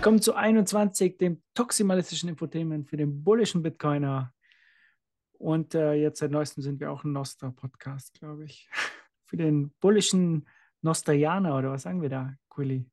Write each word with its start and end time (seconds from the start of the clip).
Willkommen 0.00 0.22
zu 0.22 0.34
21, 0.34 1.18
dem 1.18 1.42
toximalistischen 1.52 2.30
Infotainment 2.30 2.88
für 2.88 2.96
den 2.96 3.22
bullischen 3.22 3.62
Bitcoiner. 3.62 4.32
Und 5.32 5.74
äh, 5.74 5.92
jetzt 5.92 6.20
seit 6.20 6.30
neuestem 6.30 6.62
sind 6.62 6.80
wir 6.80 6.90
auch 6.90 7.04
ein 7.04 7.12
Nostra-Podcast, 7.12 8.14
glaube 8.18 8.46
ich. 8.46 8.70
Für 9.26 9.36
den 9.36 9.72
bullischen 9.78 10.48
Nostrianer 10.80 11.54
oder 11.54 11.72
was 11.72 11.82
sagen 11.82 12.00
wir 12.00 12.08
da, 12.08 12.34
Quilly? 12.48 12.86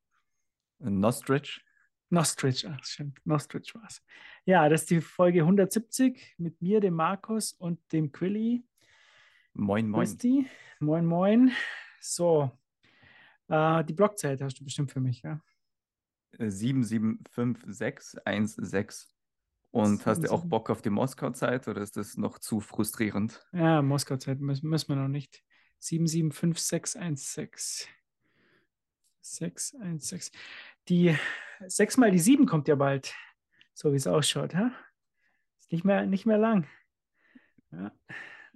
Nostrich. 0.79 1.63
Nostrich, 2.09 2.67
ach, 2.67 2.83
stimmt. 2.83 3.25
Nostrich 3.25 3.73
war 3.73 3.85
es. 3.87 4.03
Ja, 4.43 4.67
das 4.67 4.81
ist 4.81 4.89
die 4.89 4.99
Folge 4.99 5.39
170 5.43 6.35
mit 6.37 6.61
mir, 6.61 6.81
dem 6.81 6.95
Markus 6.95 7.53
und 7.53 7.79
dem 7.93 8.11
Quilly. 8.11 8.65
Moin, 9.53 9.87
moin. 9.87 10.01
Christi. 10.01 10.45
Moin, 10.81 11.05
moin. 11.05 11.53
So, 12.01 12.51
äh, 13.47 13.85
die 13.85 13.93
Blockzeit 13.93 14.41
hast 14.41 14.59
du 14.59 14.65
bestimmt 14.65 14.91
für 14.91 14.99
mich, 14.99 15.21
ja? 15.21 15.39
775616. 16.37 19.09
Und 19.71 20.05
hast 20.05 20.23
du 20.23 20.31
auch 20.31 20.41
77. 20.41 20.49
Bock 20.49 20.69
auf 20.69 20.81
die 20.81 20.89
Moskau-Zeit 20.89 21.67
oder 21.67 21.81
ist 21.81 21.97
das 21.97 22.17
noch 22.17 22.39
zu 22.39 22.61
frustrierend? 22.61 23.45
Ja, 23.51 23.81
Moskau-Zeit 23.81 24.39
müssen, 24.39 24.69
müssen 24.69 24.89
wir 24.89 24.95
noch 24.95 25.07
nicht. 25.07 25.43
775616. 25.79 27.87
616. 29.21 30.39
Die 30.87 31.15
6 31.67 31.97
mal 31.97 32.11
die 32.11 32.19
7 32.19 32.45
kommt 32.45 32.67
ja 32.67 32.75
bald. 32.75 33.13
So 33.73 33.91
wie 33.91 33.97
es 33.97 34.07
ausschaut. 34.07 34.53
Ja? 34.53 34.71
Ist 35.59 35.71
nicht 35.71 35.83
mehr, 35.83 36.05
nicht 36.05 36.25
mehr 36.25 36.37
lang. 36.37 36.67
Ja, 37.71 37.91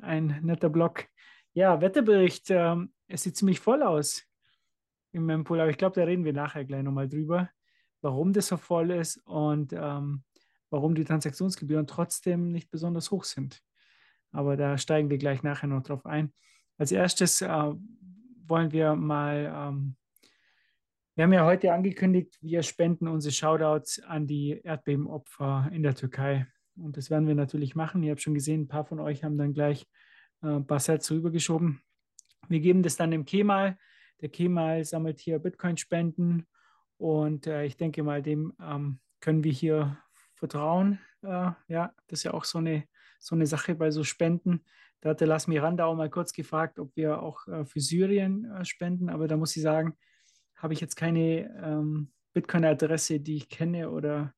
ein 0.01 0.39
netter 0.41 0.69
Block. 0.69 1.07
Ja, 1.53 1.81
Wetterbericht. 1.81 2.49
Ähm, 2.49 2.93
es 3.07 3.23
sieht 3.23 3.35
ziemlich 3.35 3.59
voll 3.59 3.83
aus 3.83 4.23
im 5.11 5.25
Mempool, 5.25 5.59
aber 5.59 5.69
ich 5.69 5.77
glaube, 5.77 5.99
da 5.99 6.05
reden 6.05 6.23
wir 6.23 6.33
nachher 6.33 6.63
gleich 6.63 6.83
nochmal 6.83 7.09
drüber, 7.09 7.49
warum 8.01 8.33
das 8.33 8.47
so 8.47 8.57
voll 8.57 8.91
ist 8.91 9.17
und 9.25 9.73
ähm, 9.73 10.23
warum 10.69 10.95
die 10.95 11.03
Transaktionsgebühren 11.03 11.87
trotzdem 11.87 12.51
nicht 12.51 12.71
besonders 12.71 13.11
hoch 13.11 13.23
sind. 13.23 13.61
Aber 14.31 14.57
da 14.57 14.77
steigen 14.77 15.09
wir 15.09 15.17
gleich 15.17 15.43
nachher 15.43 15.67
noch 15.67 15.83
drauf 15.83 16.05
ein. 16.05 16.33
Als 16.77 16.91
erstes 16.91 17.41
äh, 17.41 17.73
wollen 18.47 18.71
wir 18.71 18.95
mal, 18.95 19.53
ähm, 19.53 19.95
wir 21.15 21.25
haben 21.25 21.33
ja 21.33 21.45
heute 21.45 21.73
angekündigt, 21.73 22.37
wir 22.41 22.63
spenden 22.63 23.07
unsere 23.07 23.33
Shoutouts 23.33 24.01
an 24.03 24.27
die 24.27 24.61
Erdbebenopfer 24.63 25.69
in 25.73 25.83
der 25.83 25.95
Türkei. 25.95 26.47
Und 26.77 26.95
das 26.97 27.09
werden 27.09 27.27
wir 27.27 27.35
natürlich 27.35 27.75
machen. 27.75 28.01
Ihr 28.01 28.11
habt 28.11 28.21
schon 28.21 28.33
gesehen, 28.33 28.61
ein 28.61 28.67
paar 28.67 28.85
von 28.85 28.99
euch 28.99 29.23
haben 29.23 29.37
dann 29.37 29.53
gleich 29.53 29.85
äh, 30.41 30.47
ein 30.47 30.65
paar 30.65 30.79
Sets 30.79 31.11
rübergeschoben. 31.11 31.81
Wir 32.47 32.61
geben 32.61 32.81
das 32.81 32.95
dann 32.95 33.11
dem 33.11 33.25
Kemal. 33.25 33.77
Der 34.21 34.29
Kemal 34.29 34.85
sammelt 34.85 35.19
hier 35.19 35.39
Bitcoin-Spenden 35.39 36.47
und 37.01 37.47
äh, 37.47 37.65
ich 37.65 37.77
denke 37.77 38.03
mal, 38.03 38.21
dem 38.21 38.53
ähm, 38.61 38.99
können 39.21 39.43
wir 39.43 39.51
hier 39.51 39.97
vertrauen. 40.35 40.99
Äh, 41.23 41.51
ja, 41.67 41.95
das 42.05 42.19
ist 42.19 42.23
ja 42.23 42.33
auch 42.35 42.43
so 42.43 42.59
eine, 42.59 42.83
so 43.19 43.33
eine 43.33 43.47
Sache 43.47 43.73
bei 43.73 43.89
so 43.89 44.03
Spenden. 44.03 44.63
Da 44.99 45.09
hatte 45.09 45.25
Las 45.25 45.47
Miranda 45.47 45.85
auch 45.85 45.95
mal 45.95 46.11
kurz 46.11 46.31
gefragt, 46.31 46.77
ob 46.77 46.95
wir 46.95 47.23
auch 47.23 47.47
äh, 47.47 47.65
für 47.65 47.79
Syrien 47.79 48.45
äh, 48.51 48.65
spenden, 48.65 49.09
aber 49.09 49.27
da 49.27 49.35
muss 49.35 49.55
ich 49.55 49.63
sagen, 49.63 49.97
habe 50.55 50.75
ich 50.75 50.79
jetzt 50.79 50.95
keine 50.95 51.49
ähm, 51.63 52.11
Bitcoin-Adresse, 52.33 53.19
die 53.19 53.37
ich 53.37 53.49
kenne 53.49 53.89
oder 53.89 54.35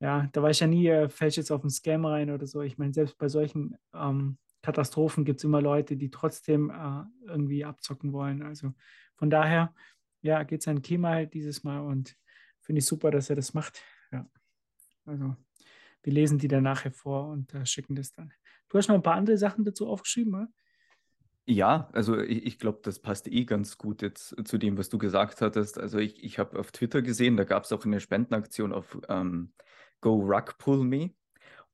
ja, 0.00 0.28
da 0.32 0.42
weiß 0.42 0.56
ich 0.56 0.60
ja 0.60 0.66
nie, 0.66 0.88
äh, 0.88 1.08
fällt 1.08 1.36
jetzt 1.36 1.52
auf 1.52 1.60
einen 1.60 1.70
Scam 1.70 2.04
rein 2.04 2.30
oder 2.30 2.48
so. 2.48 2.62
Ich 2.62 2.78
meine, 2.78 2.92
selbst 2.94 3.16
bei 3.16 3.28
solchen 3.28 3.76
ähm, 3.94 4.38
Katastrophen 4.60 5.24
gibt 5.24 5.38
es 5.38 5.44
immer 5.44 5.62
Leute, 5.62 5.96
die 5.96 6.10
trotzdem 6.10 6.70
äh, 6.70 7.28
irgendwie 7.28 7.64
abzocken 7.64 8.12
wollen. 8.12 8.42
Also 8.42 8.72
von 9.14 9.30
daher, 9.30 9.72
ja, 10.26 10.42
geht 10.42 10.60
es 10.60 10.68
an 10.68 10.82
Kemal 10.82 11.26
dieses 11.26 11.64
Mal 11.64 11.80
und 11.80 12.16
finde 12.60 12.80
ich 12.80 12.86
super, 12.86 13.10
dass 13.10 13.30
er 13.30 13.36
das 13.36 13.54
macht. 13.54 13.82
Ja, 14.12 14.28
also 15.04 15.36
wir 16.02 16.12
lesen 16.12 16.38
die 16.38 16.48
dann 16.48 16.64
nachher 16.64 16.92
vor 16.92 17.28
und 17.28 17.54
äh, 17.54 17.64
schicken 17.66 17.94
das 17.94 18.12
dann. 18.12 18.32
Du 18.68 18.78
hast 18.78 18.88
noch 18.88 18.94
ein 18.94 19.02
paar 19.02 19.14
andere 19.14 19.38
Sachen 19.38 19.64
dazu 19.64 19.88
aufgeschrieben, 19.88 20.34
oder? 20.34 20.48
Ja, 21.48 21.88
also 21.92 22.18
ich, 22.18 22.44
ich 22.44 22.58
glaube, 22.58 22.80
das 22.82 22.98
passt 22.98 23.28
eh 23.28 23.44
ganz 23.44 23.78
gut 23.78 24.02
jetzt 24.02 24.34
zu 24.46 24.58
dem, 24.58 24.76
was 24.78 24.88
du 24.88 24.98
gesagt 24.98 25.40
hattest. 25.40 25.78
Also 25.78 25.98
ich, 25.98 26.22
ich 26.24 26.40
habe 26.40 26.58
auf 26.58 26.72
Twitter 26.72 27.02
gesehen, 27.02 27.36
da 27.36 27.44
gab 27.44 27.64
es 27.64 27.72
auch 27.72 27.84
eine 27.84 28.00
Spendenaktion 28.00 28.72
auf 28.72 28.98
ähm, 29.08 29.52
Go 30.00 30.14
Rug 30.16 30.58
Pull 30.58 30.84
Me. 30.84 31.10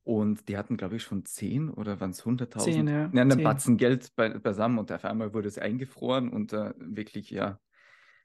Und 0.04 0.48
die 0.48 0.58
hatten, 0.58 0.76
glaube 0.76 0.96
ich, 0.96 1.02
schon 1.02 1.24
10 1.24 1.70
oder 1.70 2.00
waren 2.00 2.10
es 2.10 2.24
100.000? 2.24 2.58
Zehn, 2.58 2.88
ja, 2.88 3.10
Ja, 3.12 3.22
einen. 3.22 3.42
Batzen 3.42 3.76
Geld 3.76 4.12
bei, 4.16 4.30
beisammen 4.30 4.78
und 4.78 4.90
auf 4.90 5.04
einmal 5.04 5.32
wurde 5.32 5.48
es 5.48 5.58
eingefroren 5.58 6.28
unter 6.28 6.74
wirklich, 6.78 7.30
ja, 7.30 7.60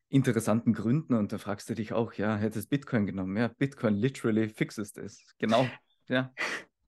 interessanten 0.09 0.73
Gründen. 0.73 1.13
Und 1.13 1.33
da 1.33 1.37
fragst 1.37 1.69
du 1.69 1.73
dich 1.73 1.93
auch, 1.93 2.13
ja, 2.13 2.35
hättest 2.35 2.69
Bitcoin 2.69 3.05
genommen? 3.05 3.37
Ja, 3.37 3.47
Bitcoin 3.47 3.95
literally 3.95 4.49
fixes 4.49 4.93
das. 4.93 5.23
Genau, 5.37 5.67
ja. 6.07 6.33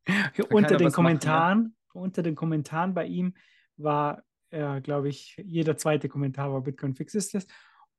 Unter 0.50 0.78
den 0.78 0.88
was 0.88 0.92
machen, 0.92 0.92
ja. 0.92 0.92
Kommentaren, 0.92 1.76
unter 1.94 2.24
den 2.24 2.36
Kommentaren 2.36 2.94
bei 2.94 3.06
ihm 3.06 3.36
war, 3.78 4.24
äh, 4.50 4.82
glaube 4.82 5.10
ich, 5.10 5.36
jeder 5.44 5.78
zweite 5.78 6.10
Kommentar 6.10 6.52
war 6.52 6.62
Bitcoin 6.62 6.96
fix 6.96 7.14
ist 7.14 7.34
das. 7.34 7.46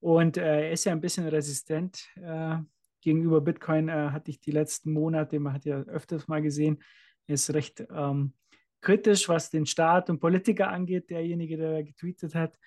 Und 0.00 0.36
äh, 0.36 0.66
er 0.66 0.72
ist 0.72 0.84
ja 0.84 0.92
ein 0.92 1.00
bisschen 1.00 1.28
resistent 1.28 2.08
äh, 2.16 2.56
gegenüber 3.00 3.40
Bitcoin, 3.40 3.88
äh, 3.88 4.10
hatte 4.10 4.30
ich 4.30 4.40
die 4.40 4.50
letzten 4.50 4.92
Monate, 4.92 5.38
man 5.38 5.52
hat 5.52 5.64
ja 5.64 5.80
öfters 5.82 6.26
mal 6.26 6.42
gesehen, 6.42 6.82
er 7.26 7.34
ist 7.34 7.52
recht 7.54 7.84
ähm, 7.90 8.32
kritisch, 8.80 9.28
was 9.28 9.50
den 9.50 9.66
Staat 9.66 10.10
und 10.10 10.20
Politiker 10.20 10.68
angeht, 10.70 11.10
derjenige, 11.10 11.56
der 11.56 11.84
getweetet 11.84 12.34
hat. 12.34 12.58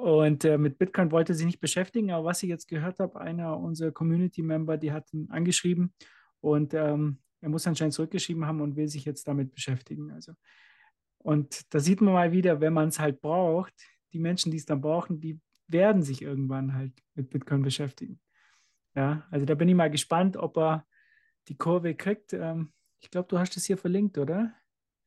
Und 0.00 0.44
äh, 0.44 0.58
mit 0.58 0.78
Bitcoin 0.78 1.10
wollte 1.10 1.34
sich 1.34 1.44
nicht 1.44 1.60
beschäftigen, 1.60 2.12
aber 2.12 2.26
was 2.26 2.42
ich 2.44 2.48
jetzt 2.48 2.68
gehört 2.68 3.00
habe, 3.00 3.20
einer 3.20 3.58
unserer 3.58 3.90
Community-Member, 3.90 4.76
die 4.76 4.92
hat 4.92 5.12
ihn 5.12 5.28
angeschrieben 5.30 5.92
und 6.40 6.72
ähm, 6.72 7.18
er 7.40 7.48
muss 7.48 7.66
anscheinend 7.66 7.94
zurückgeschrieben 7.94 8.46
haben 8.46 8.60
und 8.60 8.76
will 8.76 8.86
sich 8.86 9.04
jetzt 9.04 9.26
damit 9.26 9.52
beschäftigen. 9.52 10.12
Also, 10.12 10.34
und 11.18 11.74
da 11.74 11.80
sieht 11.80 12.00
man 12.00 12.14
mal 12.14 12.30
wieder, 12.30 12.60
wenn 12.60 12.72
man 12.72 12.88
es 12.88 13.00
halt 13.00 13.20
braucht, 13.20 13.74
die 14.12 14.20
Menschen, 14.20 14.52
die 14.52 14.58
es 14.58 14.66
dann 14.66 14.80
brauchen, 14.80 15.20
die 15.20 15.40
werden 15.66 16.02
sich 16.02 16.22
irgendwann 16.22 16.74
halt 16.74 16.92
mit 17.14 17.30
Bitcoin 17.30 17.62
beschäftigen. 17.62 18.20
Ja, 18.94 19.26
also 19.32 19.46
da 19.46 19.54
bin 19.54 19.68
ich 19.68 19.74
mal 19.74 19.90
gespannt, 19.90 20.36
ob 20.36 20.56
er 20.58 20.86
die 21.48 21.56
Kurve 21.56 21.94
kriegt. 21.96 22.32
Ähm, 22.34 22.72
ich 23.00 23.10
glaube, 23.10 23.28
du 23.28 23.38
hast 23.38 23.56
es 23.56 23.64
hier 23.64 23.76
verlinkt, 23.76 24.16
oder? 24.16 24.54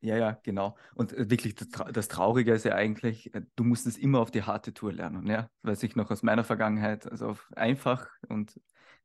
Ja, 0.03 0.17
ja, 0.17 0.31
genau. 0.43 0.75
Und 0.95 1.13
äh, 1.13 1.29
wirklich, 1.29 1.53
das, 1.53 1.69
Trau- 1.69 1.91
das 1.91 2.07
Traurige 2.07 2.53
ist 2.53 2.65
ja 2.65 2.73
eigentlich, 2.73 3.33
äh, 3.35 3.41
du 3.55 3.63
musst 3.63 3.85
es 3.85 3.97
immer 3.97 4.19
auf 4.19 4.31
die 4.31 4.41
harte 4.43 4.73
Tour 4.73 4.91
lernen, 4.91 5.27
ja. 5.27 5.47
Weiß 5.61 5.83
ich 5.83 5.95
noch 5.95 6.09
aus 6.09 6.23
meiner 6.23 6.43
Vergangenheit. 6.43 7.05
Also 7.11 7.27
auf 7.27 7.51
einfach 7.55 8.07
und 8.27 8.59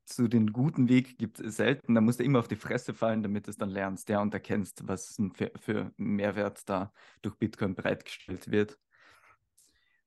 zu 0.06 0.26
den 0.28 0.52
guten 0.52 0.88
Weg 0.88 1.18
gibt 1.18 1.38
es 1.40 1.56
selten. 1.56 1.94
Da 1.94 2.00
musst 2.00 2.20
du 2.20 2.24
immer 2.24 2.38
auf 2.38 2.48
die 2.48 2.56
Fresse 2.56 2.94
fallen, 2.94 3.22
damit 3.22 3.46
du 3.46 3.50
es 3.50 3.58
dann 3.58 3.68
lernst, 3.70 4.08
ja, 4.08 4.22
und 4.22 4.32
erkennst, 4.32 4.88
was 4.88 5.16
für, 5.34 5.50
für 5.60 5.92
Mehrwert 5.98 6.66
da 6.68 6.92
durch 7.22 7.36
Bitcoin 7.36 7.74
bereitgestellt 7.74 8.50
wird. 8.50 8.78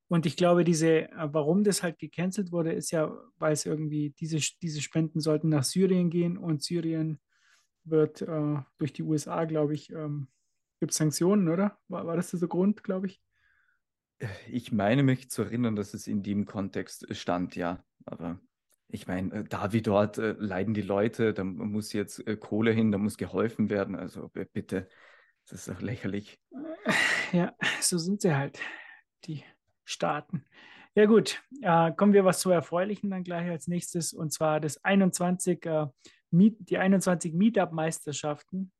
Und 0.07 0.25
ich 0.25 0.35
glaube, 0.37 0.63
diese, 0.63 1.09
äh, 1.11 1.29
warum 1.33 1.63
das 1.63 1.83
halt 1.83 1.99
gecancelt 1.99 2.51
wurde, 2.51 2.71
ist 2.73 2.91
ja, 2.91 3.15
weil 3.37 3.53
es 3.53 3.65
irgendwie, 3.65 4.11
diese, 4.19 4.37
diese 4.61 4.81
Spenden 4.81 5.19
sollten 5.19 5.49
nach 5.49 5.63
Syrien 5.63 6.09
gehen 6.09 6.37
und 6.37 6.63
Syrien 6.63 7.19
wird 7.83 8.21
äh, 8.23 8.57
durch 8.77 8.93
die 8.93 9.03
USA, 9.03 9.45
glaube 9.45 9.75
ich, 9.75 9.91
ähm, 9.91 10.29
gibt 10.79 10.93
Sanktionen, 10.93 11.49
oder? 11.49 11.77
War, 11.87 12.05
war 12.07 12.15
das 12.15 12.31
der 12.31 12.47
Grund, 12.47 12.83
glaube 12.83 13.07
ich? 13.07 13.21
Ich 14.49 14.71
meine 14.71 15.03
mich 15.03 15.29
zu 15.29 15.43
erinnern, 15.43 15.75
dass 15.75 15.93
es 15.93 16.07
in 16.07 16.23
dem 16.23 16.45
Kontext 16.45 17.15
stand, 17.15 17.55
ja. 17.55 17.83
Aber 18.05 18.39
ich 18.89 19.07
meine, 19.07 19.33
äh, 19.33 19.43
da 19.43 19.71
wie 19.71 19.81
dort 19.81 20.17
äh, 20.17 20.35
leiden 20.37 20.73
die 20.73 20.81
Leute, 20.81 21.33
da 21.33 21.43
muss 21.43 21.93
jetzt 21.93 22.25
äh, 22.27 22.35
Kohle 22.35 22.71
hin, 22.71 22.91
da 22.91 22.97
muss 22.97 23.17
geholfen 23.17 23.69
werden. 23.69 23.95
Also 23.95 24.29
bitte, 24.29 24.89
das 25.47 25.67
ist 25.67 25.69
doch 25.69 25.81
lächerlich. 25.81 26.39
Ja, 27.31 27.53
so 27.79 27.99
sind 27.99 28.21
sie 28.21 28.35
halt, 28.35 28.59
die 29.25 29.43
Staaten. 29.85 30.45
Ja 30.95 31.05
gut, 31.05 31.43
äh, 31.61 31.91
kommen 31.91 32.13
wir 32.13 32.25
was 32.25 32.39
zu 32.39 32.49
Erfreulichen 32.49 33.11
dann 33.11 33.23
gleich 33.23 33.47
als 33.49 33.67
nächstes 33.67 34.13
und 34.13 34.33
zwar 34.33 34.59
das 34.59 34.83
21, 34.83 35.63
äh, 35.67 35.85
Meet, 36.31 36.69
die 36.69 36.79
21 36.79 37.33
Meetup-Meisterschaften 37.33 38.71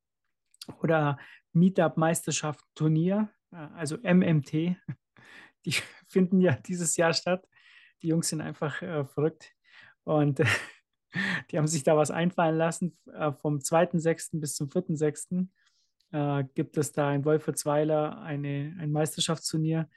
oder 0.81 1.17
Meetup-Meisterschaft-Turnier, 1.53 3.29
äh, 3.51 3.55
also 3.55 3.97
MMT, 3.97 4.51
die 5.65 5.71
finden 6.07 6.41
ja 6.41 6.53
dieses 6.53 6.95
Jahr 6.97 7.13
statt. 7.13 7.47
Die 8.01 8.07
Jungs 8.07 8.29
sind 8.29 8.41
einfach 8.41 8.81
äh, 8.81 9.05
verrückt 9.05 9.53
und 10.03 10.41
die 11.51 11.57
haben 11.57 11.67
sich 11.67 11.83
da 11.83 11.97
was 11.97 12.11
einfallen 12.11 12.57
lassen. 12.57 12.97
Äh, 13.13 13.31
vom 13.33 13.59
2.6. 13.59 14.39
bis 14.39 14.55
zum 14.55 14.69
4.6. 14.69 15.47
Äh, 16.11 16.45
gibt 16.55 16.77
es 16.77 16.91
da 16.91 17.13
in 17.13 17.25
Wolfertsweiler 17.25 18.21
eine, 18.21 18.75
ein 18.79 18.91
Meisterschaftsturnier. 18.91 19.89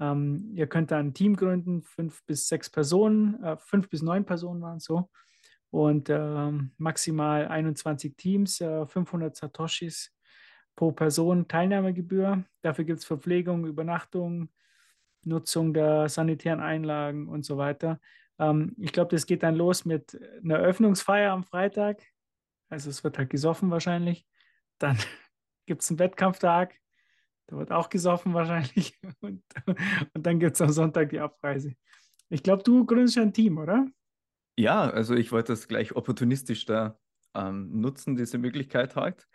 Ähm, 0.00 0.50
ihr 0.54 0.66
könnt 0.66 0.90
da 0.90 0.98
ein 0.98 1.14
Team 1.14 1.36
gründen, 1.36 1.82
fünf 1.82 2.24
bis 2.26 2.48
sechs 2.48 2.68
Personen, 2.68 3.42
äh, 3.42 3.56
fünf 3.56 3.88
bis 3.88 4.02
neun 4.02 4.24
Personen 4.24 4.60
waren 4.60 4.78
es 4.78 4.84
so. 4.84 5.10
Und 5.70 6.08
ähm, 6.10 6.72
maximal 6.78 7.48
21 7.48 8.16
Teams, 8.16 8.60
äh, 8.60 8.86
500 8.86 9.36
Satoshis 9.36 10.13
pro 10.76 10.92
Person 10.92 11.48
Teilnahmegebühr. 11.48 12.44
Dafür 12.62 12.84
gibt 12.84 13.00
es 13.00 13.04
Verpflegung, 13.04 13.66
Übernachtung, 13.66 14.48
Nutzung 15.24 15.72
der 15.72 16.08
sanitären 16.08 16.60
Einlagen 16.60 17.28
und 17.28 17.44
so 17.44 17.56
weiter. 17.56 18.00
Ähm, 18.38 18.74
ich 18.78 18.92
glaube, 18.92 19.10
das 19.10 19.26
geht 19.26 19.42
dann 19.42 19.54
los 19.54 19.84
mit 19.84 20.18
einer 20.42 20.58
Eröffnungsfeier 20.58 21.32
am 21.32 21.44
Freitag. 21.44 22.02
Also 22.68 22.90
es 22.90 23.04
wird 23.04 23.18
halt 23.18 23.30
gesoffen 23.30 23.70
wahrscheinlich. 23.70 24.26
Dann 24.78 24.98
gibt 25.66 25.82
es 25.82 25.90
einen 25.90 25.98
Wettkampftag. 25.98 26.74
Da 27.46 27.56
wird 27.58 27.72
auch 27.72 27.90
gesoffen 27.90 28.34
wahrscheinlich. 28.34 28.98
Und, 29.20 29.42
und 30.14 30.26
dann 30.26 30.40
gibt 30.40 30.54
es 30.54 30.62
am 30.62 30.70
Sonntag 30.70 31.10
die 31.10 31.20
Abreise. 31.20 31.74
Ich 32.30 32.42
glaube, 32.42 32.62
du 32.62 32.86
gründest 32.86 33.18
ein 33.18 33.34
Team, 33.34 33.58
oder? 33.58 33.86
Ja, 34.56 34.88
also 34.88 35.14
ich 35.14 35.30
wollte 35.30 35.52
das 35.52 35.68
gleich 35.68 35.94
opportunistisch 35.94 36.64
da 36.64 36.98
ähm, 37.34 37.80
nutzen, 37.80 38.16
diese 38.16 38.38
Möglichkeit 38.38 38.96
halt. 38.96 39.26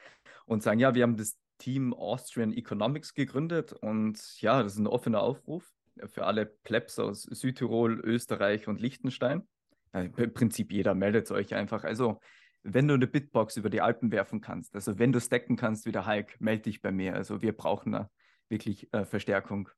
Und 0.46 0.64
sagen, 0.64 0.80
ja, 0.80 0.96
wir 0.96 1.04
haben 1.04 1.18
das 1.18 1.38
Team 1.60 1.94
Austrian 1.94 2.54
Economics 2.54 3.14
gegründet 3.14 3.74
und 3.74 4.42
ja, 4.42 4.64
das 4.64 4.74
ist 4.74 4.80
ein 4.80 4.88
offener 4.88 5.22
Aufruf 5.22 5.72
für 6.06 6.26
alle 6.26 6.46
Plebs 6.46 6.98
aus 6.98 7.24
Südtirol, 7.24 8.00
Österreich 8.00 8.68
und 8.68 8.80
Liechtenstein. 8.80 9.48
Ja, 9.94 10.02
Im 10.02 10.34
Prinzip 10.34 10.72
jeder 10.72 10.96
meldet 10.96 11.30
euch 11.32 11.54
einfach. 11.54 11.84
Also, 11.84 12.20
wenn 12.64 12.88
du 12.88 12.94
eine 12.94 13.08
Bitbox 13.08 13.58
über 13.58 13.70
die 13.70 13.82
Alpen 13.82 14.12
werfen 14.12 14.40
kannst, 14.42 14.76
also 14.76 14.98
wenn 15.00 15.12
du 15.12 15.20
stacken 15.20 15.56
kannst 15.56 15.86
wie 15.86 15.92
der 15.92 16.08
Hulk, 16.08 16.40
melde 16.40 16.64
dich 16.64 16.82
bei 16.82 16.92
mir. 16.92 17.16
Also, 17.16 17.42
wir 17.42 17.56
brauchen 17.56 17.92
da 17.92 18.10
wirklich 18.48 18.92
äh, 18.94 19.06
Verstärkung. 19.06 19.70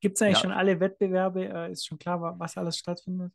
Gibt 0.00 0.16
es 0.16 0.22
eigentlich 0.22 0.36
Ja. 0.36 0.42
schon 0.42 0.52
alle 0.52 0.80
Wettbewerbe? 0.80 1.46
Äh, 1.46 1.72
ist 1.72 1.86
schon 1.86 1.98
klar, 1.98 2.20
wa- 2.20 2.34
was 2.38 2.58
alles 2.58 2.76
stattfindet? 2.76 3.32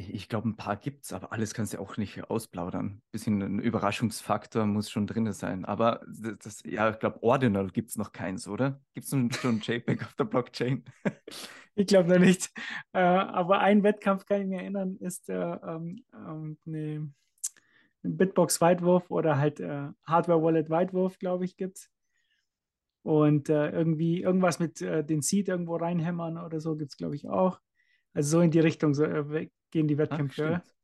Ich, 0.00 0.28
glaube, 0.28 0.48
ein 0.48 0.56
paar 0.56 0.76
gibt 0.76 1.04
es, 1.04 1.12
aber 1.12 1.32
alles 1.32 1.54
kannst 1.54 1.74
du 1.74 1.80
auch 1.80 1.96
nicht 1.96 2.30
ausplaudern. 2.30 3.02
Bisschen 3.10 3.42
ein 3.42 3.58
Überraschungsfaktor 3.58 4.64
muss 4.64 4.90
schon 4.90 5.08
drin 5.08 5.32
sein. 5.32 5.64
Aber 5.64 6.02
das, 6.06 6.38
das 6.38 6.62
ja, 6.64 6.90
ich 6.90 7.00
glaube, 7.00 7.20
Ordinal 7.24 7.68
gibt 7.70 7.90
es 7.90 7.96
noch 7.96 8.12
keins, 8.12 8.46
oder? 8.46 8.80
Gibt 8.94 9.06
es 9.06 9.10
schon 9.10 9.32
schon 9.32 9.58
JPEG 9.58 10.04
auf 10.04 10.14
der 10.14 10.24
Blockchain? 10.24 10.84
Ich 11.74 11.86
glaube 11.86 12.08
noch 12.08 12.18
nicht. 12.18 12.50
Äh, 12.92 12.98
aber 12.98 13.60
ein 13.60 13.84
Wettkampf 13.84 14.26
kann 14.26 14.40
ich 14.40 14.48
mir 14.48 14.62
erinnern, 14.62 14.96
ist 14.96 15.28
äh, 15.28 15.34
ähm, 15.36 16.04
ähm, 16.12 16.58
ein 16.66 17.14
Bitbox-Weitwurf 18.02 19.12
oder 19.12 19.38
halt 19.38 19.60
äh, 19.60 19.86
Hardware-Wallet-Weitwurf, 20.04 21.20
glaube 21.20 21.44
ich, 21.44 21.56
gibt 21.56 21.78
es. 21.78 21.90
Und 23.02 23.48
äh, 23.48 23.70
irgendwie 23.70 24.22
irgendwas 24.22 24.58
mit 24.58 24.82
äh, 24.82 25.04
den 25.04 25.22
Seed 25.22 25.48
irgendwo 25.48 25.76
reinhämmern 25.76 26.36
oder 26.38 26.60
so 26.60 26.74
gibt 26.74 26.90
es, 26.90 26.96
glaube 26.96 27.14
ich, 27.14 27.28
auch. 27.28 27.60
Also 28.12 28.38
so 28.38 28.40
in 28.40 28.50
die 28.50 28.58
Richtung 28.58 28.92
so, 28.92 29.04
äh, 29.04 29.48
gehen 29.70 29.88
die 29.88 29.94
Ach, 29.94 29.98
Wettkämpfe. 29.98 30.32
stimmt. 30.62 30.74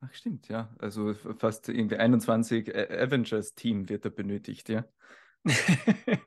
Ach, 0.00 0.12
stimmt, 0.14 0.48
ja. 0.48 0.74
Also 0.78 1.12
fast 1.14 1.68
irgendwie 1.68 1.96
21 1.96 2.74
A- 2.74 3.02
Avengers-Team 3.04 3.88
wird 3.88 4.04
da 4.04 4.08
benötigt, 4.10 4.68
ja. 4.68 4.84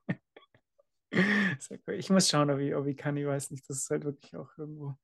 Cool. 1.13 1.95
Ich 1.95 2.09
muss 2.09 2.29
schauen, 2.29 2.49
ob 2.49 2.59
ich, 2.59 2.73
ob 2.73 2.87
ich 2.87 2.95
kann. 2.95 3.17
Ich 3.17 3.25
weiß 3.25 3.51
nicht, 3.51 3.69
das 3.69 3.77
ist 3.79 3.89
halt 3.89 4.05
wirklich 4.05 4.35
auch 4.37 4.49
irgendwo. 4.57 4.95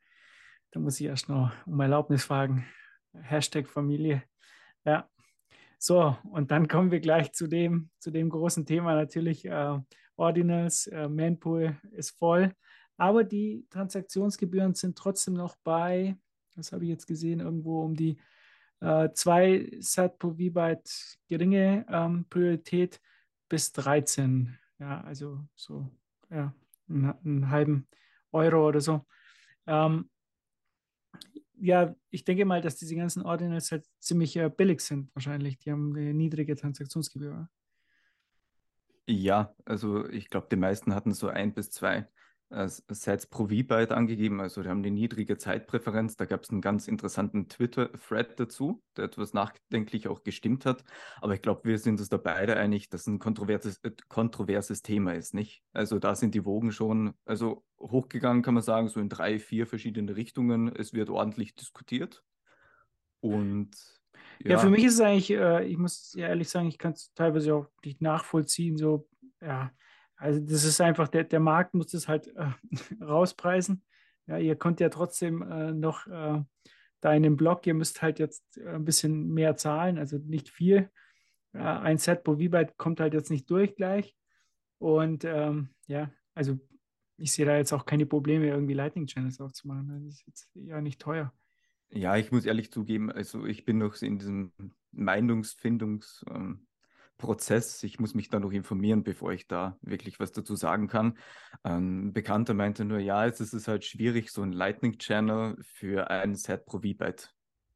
Da 0.72 0.80
muss 0.80 1.00
ich 1.00 1.06
erst 1.06 1.28
noch 1.28 1.52
um 1.66 1.80
Erlaubnis 1.82 2.24
fragen. 2.24 2.66
Hashtag 3.14 3.68
Familie. 3.68 4.24
Ja. 4.86 5.10
So, 5.80 6.18
und 6.32 6.50
dann 6.52 6.68
kommen 6.70 6.92
wir 6.92 7.02
gleich 7.02 7.34
zu 7.34 7.48
dem, 7.48 7.90
zu 8.00 8.12
dem 8.12 8.30
großen 8.30 8.66
Thema 8.66 8.96
natürlich. 8.96 9.46
Äh, 9.46 9.80
Ordinals, 10.16 10.88
äh, 10.88 11.10
Manpool 11.10 11.78
ist 11.92 12.18
voll. 12.18 12.54
Aber 12.96 13.24
die 13.24 13.68
Transaktionsgebühren 13.70 14.74
sind 14.74 14.98
trotzdem 14.98 15.36
noch 15.36 15.58
bei, 15.64 16.18
was 16.58 16.72
habe 16.72 16.84
ich 16.84 16.90
jetzt 16.90 17.08
gesehen, 17.08 17.40
irgendwo 17.40 17.84
um 17.84 17.96
die 17.96 18.18
äh, 18.80 19.10
zwei 19.14 19.70
Set 19.80 20.20
pro 20.20 20.32
V-Byte 20.32 21.18
geringe 21.28 21.86
ähm, 21.90 22.26
Priorität 22.30 23.00
bis 23.50 23.72
13. 23.72 24.58
Ja, 24.80 25.02
also 25.02 25.40
so, 25.56 25.90
ja, 26.30 26.54
einen, 26.90 27.14
einen 27.24 27.50
halben 27.50 27.88
Euro 28.32 28.68
oder 28.68 28.82
so. 28.82 29.06
Ähm, 29.66 30.10
ja, 31.60 31.96
ich 32.12 32.24
denke 32.24 32.46
mal, 32.46 32.62
dass 32.62 32.76
diese 32.76 32.96
ganzen 32.96 33.24
Ordinals 33.24 33.72
halt 33.72 33.86
ziemlich 34.00 34.36
äh, 34.36 34.50
billig 34.50 34.82
sind, 34.82 35.14
wahrscheinlich. 35.16 35.58
Die 35.60 35.72
haben 35.72 35.96
eine 35.96 36.14
niedrige 36.14 36.56
Transaktionsgebühr. 36.56 37.50
Ja, 39.08 39.56
also 39.66 40.08
ich 40.10 40.30
glaube, 40.30 40.48
die 40.52 40.58
meisten 40.58 40.94
hatten 40.94 41.14
so 41.14 41.30
ein 41.30 41.54
bis 41.54 41.72
zwei 41.72 42.08
Sets 42.50 43.28
pro 43.28 43.48
V-Byte 43.48 43.92
angegeben. 43.92 44.40
Also 44.40 44.64
die 44.64 44.70
haben 44.70 44.80
eine 44.80 44.92
niedrige 44.92 45.38
Zeitpräferenz. 45.38 46.16
Da 46.16 46.26
gab 46.26 46.44
es 46.44 46.50
einen 46.50 46.62
ganz 46.62 46.88
interessanten 46.88 47.50
Twitter-Thread 47.50 48.40
dazu, 48.40 48.82
der 48.96 49.06
etwas 49.06 49.34
nachdenklich 49.34 50.08
auch 50.08 50.24
gestimmt 50.24 50.66
hat. 50.66 50.84
Aber 51.22 51.34
ich 51.34 51.42
glaube, 51.42 51.66
wir 51.66 51.78
sind 51.78 52.00
uns 52.00 52.08
da 52.10 52.18
beide 52.18 52.56
einig, 52.56 52.90
dass 52.90 53.06
ein 53.06 53.20
kontroverses, 53.20 53.80
äh, 53.84 53.92
kontroverses 54.08 54.82
Thema 54.82 55.14
ist, 55.14 55.34
nicht? 55.34 55.62
Also 55.74 56.00
da 56.00 56.16
sind 56.16 56.36
die 56.36 56.46
Wogen 56.46 56.72
schon, 56.72 57.14
also 57.26 57.66
hochgegangen, 57.80 58.44
kann 58.44 58.54
man 58.54 58.64
sagen, 58.64 58.88
so 58.88 59.00
in 59.00 59.10
drei, 59.10 59.40
vier 59.40 59.68
verschiedene 59.68 60.16
Richtungen. 60.16 60.74
Es 60.74 60.94
wird 60.94 61.10
ordentlich 61.10 61.56
diskutiert. 61.56 62.24
Und 63.20 63.72
Ja, 64.44 64.58
für 64.58 64.70
mich 64.70 64.86
ist 64.86 64.94
es 64.94 65.02
eigentlich, 65.02 65.32
äh, 65.32 65.66
ich 65.66 65.78
muss 65.78 66.14
ja 66.14 66.28
ehrlich 66.28 66.48
sagen, 66.48 66.68
ich 66.68 66.78
kann 66.78 66.94
es 66.94 67.14
teilweise 67.14 67.56
auch 67.56 67.68
nicht 67.84 68.02
nachvollziehen. 68.02 68.78
So, 68.78 69.08
ja, 69.42 69.72
also 70.18 70.40
das 70.40 70.64
ist 70.64 70.82
einfach, 70.82 71.08
der, 71.08 71.24
der 71.24 71.40
Markt 71.40 71.74
muss 71.74 71.88
das 71.88 72.08
halt 72.08 72.28
äh, 72.36 72.52
rauspreisen. 73.04 73.84
Ja, 74.26 74.38
ihr 74.38 74.56
könnt 74.56 74.80
ja 74.80 74.90
trotzdem 74.90 75.42
äh, 75.42 75.72
noch 75.72 76.08
äh, 76.08 76.44
da 77.00 77.14
in 77.14 77.24
dem 77.24 77.38
Blog, 77.38 77.66
ihr 77.66 77.76
müsst 77.76 78.02
halt 78.02 78.20
jetzt 78.20 78.58
äh, 78.58 78.70
ein 78.70 78.84
bisschen 78.84 79.30
mehr 79.30 79.56
zahlen, 79.56 79.98
also 79.98 80.18
nicht 80.18 80.50
viel. 80.50 80.90
Ein 81.54 81.98
Set 81.98 82.24
pro 82.24 82.34
V-Byte 82.34 82.78
kommt 82.78 83.00
halt 83.00 83.16
jetzt 83.16 83.32
nicht 83.32 83.50
durch 83.50 83.76
gleich. 83.76 84.16
Und 84.78 85.24
ähm, 85.24 85.70
ja, 85.88 86.12
also 86.36 86.60
ich 87.16 87.32
sehe 87.32 87.48
da 87.48 87.58
jetzt 87.58 87.74
auch 87.74 87.86
keine 87.86 88.06
Probleme, 88.06 88.46
irgendwie 88.46 88.76
Lightning 88.76 89.08
Channels 89.08 89.40
aufzumachen. 89.40 89.88
Das 90.06 90.14
ist 90.14 90.28
jetzt 90.28 90.52
ja 90.54 90.82
nicht 90.82 91.02
teuer. 91.02 91.34
Ja, 91.90 92.16
ich 92.18 92.32
muss 92.32 92.46
ehrlich 92.46 92.72
zugeben, 92.72 93.12
also 93.12 93.46
ich 93.46 93.66
bin 93.66 93.80
noch 93.80 94.00
in 94.02 94.20
diesem 94.20 94.52
Meinungsfindungsprozess. 97.18 97.84
Ich 97.84 98.00
muss 98.00 98.14
mich 98.14 98.30
da 98.30 98.40
noch 98.40 98.52
informieren, 98.52 99.04
bevor 99.04 99.32
ich 99.32 99.48
da 99.48 99.78
wirklich 99.82 100.20
was 100.20 100.32
dazu 100.32 100.56
sagen 100.56 100.88
kann. 100.88 101.18
Ein 101.64 102.14
Bekannter 102.14 102.54
meinte 102.54 102.86
nur, 102.86 103.00
ja, 103.00 103.26
es 103.26 103.40
ist 103.40 103.68
halt 103.68 103.86
schwierig, 103.86 104.32
so 104.32 104.42
ein 104.42 104.52
Lightning-Channel 104.52 105.58
für 105.62 106.10
ein 106.10 106.36
Set 106.36 106.66
pro 106.66 106.80
V-Byte 106.80 107.34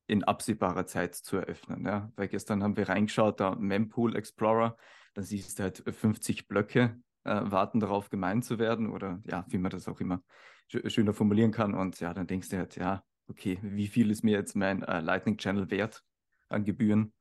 in 0.08 0.24
absehbarer 0.24 0.86
Zeit 0.86 1.16
zu 1.16 1.38
eröffnen. 1.38 1.86
Ja? 1.86 2.12
Weil 2.16 2.28
gestern 2.28 2.64
haben 2.64 2.78
wir 2.78 2.90
reingeschaut, 2.90 3.40
da 3.40 3.56
Mempool 3.56 4.16
Explorer, 4.16 4.78
da 5.14 5.22
siehst 5.22 5.60
du 5.60 5.64
halt 5.64 5.84
50 5.88 6.48
Blöcke 6.48 7.00
äh, 7.24 7.42
warten 7.44 7.80
darauf, 7.80 8.10
gemeint 8.10 8.46
zu 8.46 8.60
werden 8.60 8.90
oder 8.90 9.22
ja, 9.26 9.46
wie 9.50 9.58
man 9.58 9.72
das 9.72 9.88
auch 9.88 10.00
immer 10.00 10.22
sch 10.68 10.78
schöner 10.88 11.14
formulieren 11.14 11.52
kann. 11.52 11.74
Und 11.74 12.00
ja, 12.00 12.14
dann 12.14 12.28
denkst 12.28 12.50
du 12.50 12.58
halt, 12.58 12.76
ja, 12.76 13.04
okay, 13.28 13.60
wie 13.62 13.88
viel 13.88 14.12
ist 14.12 14.24
mir 14.24 14.32
jetzt 14.38 14.56
mein 14.56 14.84
äh, 14.84 15.02
Lightning 15.02 15.38
Channel 15.38 15.70
wert 15.70 16.04
an 16.50 16.66
Gebühren? 16.66 17.14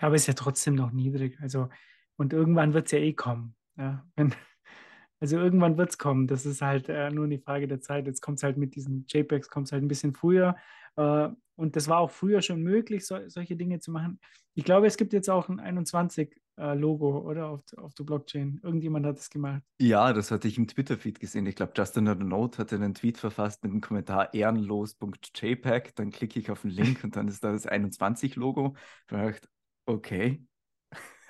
Ja, 0.00 0.08
aber 0.08 0.16
ist 0.16 0.26
ja 0.26 0.34
trotzdem 0.34 0.74
noch 0.74 0.92
niedrig. 0.92 1.38
Also, 1.40 1.68
und 2.16 2.32
irgendwann 2.32 2.74
wird 2.74 2.86
es 2.86 2.92
ja 2.92 2.98
eh 2.98 3.12
kommen. 3.12 3.54
Ja, 3.76 4.06
wenn, 4.16 4.34
also 5.20 5.38
irgendwann 5.38 5.76
wird 5.76 5.90
es 5.90 5.98
kommen. 5.98 6.26
Das 6.26 6.46
ist 6.46 6.62
halt 6.62 6.88
äh, 6.88 7.10
nur 7.10 7.24
eine 7.24 7.38
Frage 7.38 7.68
der 7.68 7.80
Zeit. 7.80 8.06
Jetzt 8.06 8.20
kommt 8.20 8.38
es 8.38 8.42
halt 8.42 8.56
mit 8.56 8.74
diesen 8.74 9.06
JPEGs, 9.08 9.48
kommt 9.48 9.68
es 9.68 9.72
halt 9.72 9.82
ein 9.82 9.88
bisschen 9.88 10.14
früher. 10.14 10.56
Äh, 10.96 11.28
und 11.56 11.76
das 11.76 11.88
war 11.88 11.98
auch 11.98 12.10
früher 12.10 12.42
schon 12.42 12.62
möglich, 12.62 13.06
so, 13.06 13.18
solche 13.28 13.56
Dinge 13.56 13.78
zu 13.78 13.90
machen. 13.92 14.18
Ich 14.54 14.64
glaube, 14.64 14.86
es 14.86 14.96
gibt 14.96 15.12
jetzt 15.12 15.30
auch 15.30 15.48
ein 15.48 15.60
21-Logo, 15.60 17.18
oder? 17.18 17.48
Auf, 17.48 17.62
auf 17.76 17.94
der 17.94 18.04
Blockchain. 18.04 18.60
Irgendjemand 18.62 19.06
hat 19.06 19.18
es 19.18 19.30
gemacht. 19.30 19.62
Ja, 19.80 20.12
das 20.12 20.30
hatte 20.30 20.48
ich 20.48 20.58
im 20.58 20.66
Twitter-Feed 20.66 21.20
gesehen. 21.20 21.46
Ich 21.46 21.56
glaube, 21.56 21.72
Justin 21.76 22.04
Note 22.04 22.58
hatte 22.58 22.76
einen 22.76 22.94
Tweet 22.94 23.18
verfasst 23.18 23.62
mit 23.62 23.72
dem 23.72 23.80
Kommentar 23.80 24.34
ehrenlos.jpg. 24.34 25.94
Dann 25.94 26.10
klicke 26.10 26.38
ich 26.38 26.50
auf 26.50 26.62
den 26.62 26.70
Link 26.70 27.02
und 27.04 27.16
dann 27.16 27.28
ist 27.28 27.42
da 27.42 27.52
das 27.52 27.68
21-Logo. 27.68 28.74
Da 29.08 29.18
habe 29.18 29.30
ich 29.30 29.36
gedacht, 29.36 29.53
okay. 29.86 30.42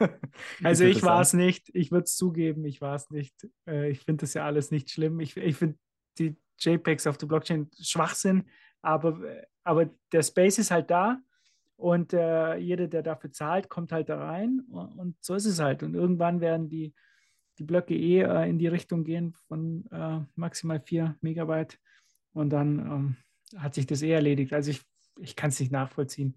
Also 0.63 0.85
ich 0.85 1.03
war 1.03 1.21
es 1.21 1.33
nicht, 1.33 1.71
ich 1.73 1.93
würde 1.93 2.05
es 2.05 2.17
zugeben, 2.17 2.65
ich 2.65 2.81
war 2.81 2.97
es 2.97 3.11
nicht. 3.11 3.49
Äh, 3.67 3.91
ich 3.91 4.01
finde 4.01 4.23
das 4.23 4.35
ja 4.35 4.45
alles 4.45 4.73
nicht 4.73 4.91
schlimm. 4.91 5.21
Ich, 5.21 5.37
ich 5.37 5.57
finde 5.57 5.79
die 6.19 6.37
JPEGs 6.59 7.07
auf 7.07 7.17
der 7.17 7.29
Blockchain 7.29 7.71
Schwachsinn, 7.81 8.45
aber, 8.83 9.21
aber 9.63 9.91
der 10.13 10.23
Space 10.23 10.59
ist 10.59 10.73
halt 10.73 10.91
da 10.91 11.21
und 11.77 12.13
äh, 12.13 12.57
jeder, 12.57 12.89
der 12.89 13.03
dafür 13.03 13.33
zahlt, 13.33 13.69
kommt 13.69 13.93
halt 13.93 14.09
da 14.09 14.19
rein 14.19 14.61
und, 14.71 14.99
und 14.99 15.17
so 15.25 15.35
ist 15.35 15.47
es 15.47 15.61
halt. 15.61 15.83
Und 15.83 15.95
irgendwann 15.95 16.41
werden 16.41 16.69
die, 16.69 16.95
die 17.59 17.65
Blöcke 17.65 17.95
eh 17.95 18.23
äh, 18.23 18.49
in 18.49 18.59
die 18.59 18.69
Richtung 18.69 19.05
gehen 19.05 19.35
von 19.49 19.87
äh, 19.91 20.21
maximal 20.35 20.81
4 20.81 21.17
Megabyte 21.21 21.79
und 22.33 22.51
dann 22.51 22.79
ähm, 22.79 23.17
hat 23.57 23.75
sich 23.75 23.87
das 23.87 24.03
eh 24.03 24.11
erledigt. 24.11 24.53
Also 24.53 24.71
ich, 24.71 24.83
ich 25.21 25.37
kann 25.37 25.51
es 25.51 25.61
nicht 25.61 25.73
nachvollziehen, 25.73 26.37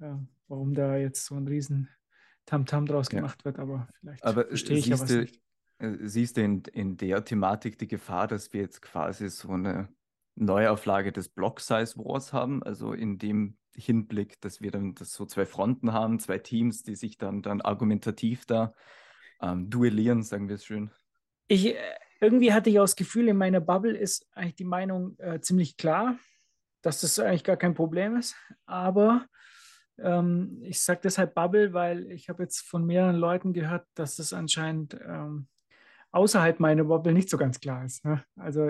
äh, 0.00 0.14
warum 0.48 0.74
da 0.74 0.96
jetzt 0.96 1.26
so 1.26 1.34
ein 1.34 1.46
riesen 1.46 1.88
Tamtam 2.46 2.86
draus 2.86 3.10
Ja. 3.10 3.20
gemacht 3.20 3.44
wird, 3.44 3.58
aber 3.58 3.88
vielleicht 4.00 4.22
Aber 4.22 4.46
äh, 4.46 4.48
verstehe 4.48 4.78
ich 4.78 4.88
du, 4.88 5.20
nicht. 5.20 5.40
äh, 5.78 5.96
siehst 6.06 6.36
du 6.36 6.42
in, 6.42 6.62
in 6.72 6.96
der 6.96 7.24
Thematik 7.24 7.78
die 7.78 7.88
Gefahr, 7.88 8.26
dass 8.26 8.52
wir 8.52 8.60
jetzt 8.60 8.82
quasi 8.82 9.28
so 9.28 9.50
eine 9.50 9.88
Neuauflage 10.36 11.12
des 11.12 11.28
Block-Size 11.28 11.96
Wars 11.96 12.32
haben? 12.32 12.62
Also 12.62 12.92
in 12.92 13.18
dem 13.18 13.56
Hinblick, 13.74 14.40
dass 14.40 14.60
wir 14.60 14.70
dann 14.70 14.94
das 14.94 15.12
so 15.12 15.26
zwei 15.26 15.46
Fronten 15.46 15.92
haben, 15.92 16.18
zwei 16.20 16.38
Teams, 16.38 16.82
die 16.82 16.94
sich 16.94 17.18
dann, 17.18 17.42
dann 17.42 17.60
argumentativ 17.60 18.46
da 18.46 18.74
ähm, 19.42 19.68
duellieren, 19.68 20.22
sagen 20.22 20.48
wir 20.48 20.56
es 20.56 20.64
schön. 20.64 20.90
Ich, 21.48 21.66
äh, 21.66 21.76
irgendwie 22.20 22.52
hatte 22.52 22.70
ich 22.70 22.78
auch 22.78 22.84
das 22.84 22.96
Gefühl, 22.96 23.28
in 23.28 23.36
meiner 23.36 23.60
Bubble 23.60 23.96
ist 23.96 24.26
eigentlich 24.32 24.56
die 24.56 24.64
Meinung 24.64 25.18
äh, 25.18 25.40
ziemlich 25.40 25.76
klar, 25.76 26.18
dass 26.82 27.00
das 27.00 27.18
eigentlich 27.18 27.44
gar 27.44 27.56
kein 27.56 27.74
Problem 27.74 28.16
ist. 28.16 28.36
Aber 28.66 29.26
ähm, 29.98 30.58
ich 30.62 30.80
sage 30.80 31.00
deshalb 31.04 31.34
Bubble, 31.34 31.72
weil 31.72 32.10
ich 32.10 32.28
habe 32.28 32.42
jetzt 32.42 32.60
von 32.60 32.84
mehreren 32.84 33.16
Leuten 33.16 33.52
gehört, 33.52 33.86
dass 33.94 34.16
das 34.16 34.32
anscheinend 34.32 34.98
ähm, 35.06 35.46
außerhalb 36.10 36.60
meiner 36.60 36.84
Bubble 36.84 37.12
nicht 37.12 37.28
so 37.28 37.36
ganz 37.36 37.60
klar 37.60 37.84
ist. 37.84 38.04
Ne? 38.04 38.24
Also 38.36 38.68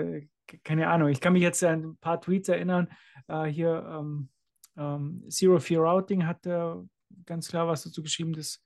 keine 0.63 0.87
Ahnung. 0.87 1.09
Ich 1.09 1.21
kann 1.21 1.33
mich 1.33 1.41
jetzt 1.41 1.63
an 1.63 1.83
ein 1.83 1.97
paar 1.97 2.21
Tweets 2.21 2.49
erinnern. 2.49 2.89
Äh, 3.27 3.45
hier 3.45 3.85
ähm, 3.87 4.29
ähm 4.77 5.23
Zero 5.29 5.59
Fear 5.59 5.81
Routing 5.81 6.25
hat 6.25 6.45
äh, 6.45 6.75
ganz 7.25 7.47
klar 7.47 7.67
was 7.67 7.83
dazu 7.83 8.03
geschrieben. 8.03 8.33
Das 8.33 8.61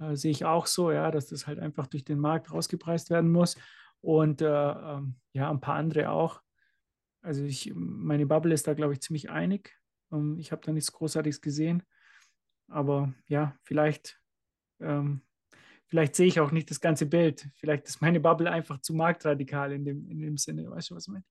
äh, 0.00 0.16
sehe 0.16 0.30
ich 0.30 0.44
auch 0.44 0.66
so, 0.66 0.90
ja, 0.90 1.10
dass 1.10 1.26
das 1.26 1.46
halt 1.46 1.58
einfach 1.58 1.86
durch 1.86 2.04
den 2.04 2.18
Markt 2.18 2.52
rausgepreist 2.52 3.10
werden 3.10 3.30
muss. 3.30 3.56
Und 4.00 4.42
äh, 4.42 4.46
ähm, 4.46 5.16
ja, 5.32 5.50
ein 5.50 5.60
paar 5.60 5.76
andere 5.76 6.10
auch. 6.10 6.40
Also 7.22 7.44
ich, 7.44 7.72
meine 7.74 8.26
Bubble 8.26 8.52
ist 8.52 8.66
da, 8.66 8.74
glaube 8.74 8.94
ich, 8.94 9.00
ziemlich 9.00 9.30
einig. 9.30 9.78
Ähm, 10.12 10.38
ich 10.38 10.52
habe 10.52 10.62
da 10.64 10.72
nichts 10.72 10.92
Großartiges 10.92 11.40
gesehen. 11.40 11.82
Aber 12.68 13.12
ja, 13.26 13.56
vielleicht, 13.62 14.20
ähm, 14.80 15.22
vielleicht 15.86 16.14
sehe 16.16 16.26
ich 16.26 16.40
auch 16.40 16.52
nicht 16.52 16.70
das 16.70 16.80
ganze 16.80 17.06
Bild. 17.06 17.48
Vielleicht 17.56 17.86
ist 17.86 18.00
meine 18.00 18.20
Bubble 18.20 18.50
einfach 18.50 18.80
zu 18.80 18.94
marktradikal 18.94 19.72
in 19.72 19.84
dem, 19.84 20.08
in 20.08 20.20
dem 20.20 20.36
Sinne. 20.36 20.70
Weißt 20.70 20.90
du, 20.90 20.94
was 20.94 21.06
ich 21.06 21.12
meine? 21.12 21.24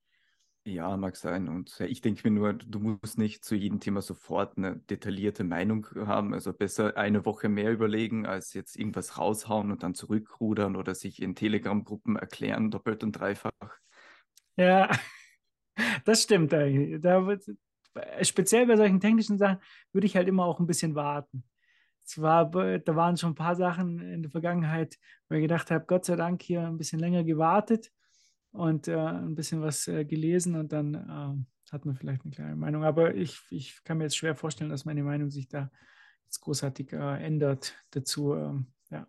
Ja, 0.63 0.95
mag 0.95 1.15
sein. 1.15 1.49
Und 1.49 1.79
ich 1.79 2.01
denke 2.01 2.29
mir 2.29 2.39
nur, 2.39 2.53
du 2.53 2.79
musst 2.79 3.17
nicht 3.17 3.43
zu 3.43 3.55
jedem 3.55 3.79
Thema 3.79 4.03
sofort 4.03 4.57
eine 4.57 4.77
detaillierte 4.77 5.43
Meinung 5.43 5.87
haben. 5.95 6.35
Also 6.35 6.53
besser 6.53 6.95
eine 6.97 7.25
Woche 7.25 7.49
mehr 7.49 7.71
überlegen, 7.71 8.27
als 8.27 8.53
jetzt 8.53 8.77
irgendwas 8.77 9.17
raushauen 9.17 9.71
und 9.71 9.81
dann 9.81 9.95
zurückrudern 9.95 10.75
oder 10.75 10.93
sich 10.93 11.19
in 11.19 11.33
Telegram-Gruppen 11.33 12.15
erklären, 12.15 12.69
doppelt 12.69 13.03
und 13.03 13.13
dreifach. 13.13 13.51
Ja, 14.55 14.91
das 16.05 16.21
stimmt 16.21 16.53
eigentlich. 16.53 17.01
Da 17.01 17.25
wird, 17.25 17.43
speziell 18.21 18.67
bei 18.67 18.77
solchen 18.77 18.99
technischen 18.99 19.37
Sachen 19.37 19.59
würde 19.91 20.07
ich 20.07 20.15
halt 20.15 20.27
immer 20.27 20.45
auch 20.45 20.59
ein 20.59 20.67
bisschen 20.67 20.95
warten. 20.95 21.43
Zwar, 22.03 22.49
da 22.49 22.95
waren 22.95 23.17
schon 23.17 23.31
ein 23.31 23.35
paar 23.35 23.55
Sachen 23.55 23.99
in 23.99 24.23
der 24.23 24.31
Vergangenheit, 24.31 24.97
wo 25.29 25.35
ich 25.35 25.41
gedacht 25.41 25.71
habe, 25.71 25.85
Gott 25.85 26.05
sei 26.05 26.15
Dank 26.15 26.41
hier 26.41 26.65
ein 26.65 26.77
bisschen 26.77 26.99
länger 26.99 27.23
gewartet 27.23 27.91
und 28.51 28.87
äh, 28.87 28.97
ein 28.97 29.35
bisschen 29.35 29.61
was 29.61 29.87
äh, 29.87 30.03
gelesen 30.03 30.55
und 30.55 30.73
dann 30.73 30.95
äh, 30.95 31.71
hat 31.71 31.85
man 31.85 31.95
vielleicht 31.95 32.23
eine 32.23 32.33
kleine 32.33 32.55
Meinung. 32.55 32.83
Aber 32.83 33.15
ich, 33.15 33.39
ich 33.49 33.83
kann 33.83 33.97
mir 33.97 34.05
jetzt 34.05 34.17
schwer 34.17 34.35
vorstellen, 34.35 34.69
dass 34.69 34.85
meine 34.85 35.03
Meinung 35.03 35.29
sich 35.29 35.47
da 35.47 35.71
jetzt 36.25 36.41
großartig 36.41 36.91
äh, 36.93 37.23
ändert 37.23 37.75
dazu. 37.91 38.35
Ähm, 38.35 38.67
ja. 38.89 39.07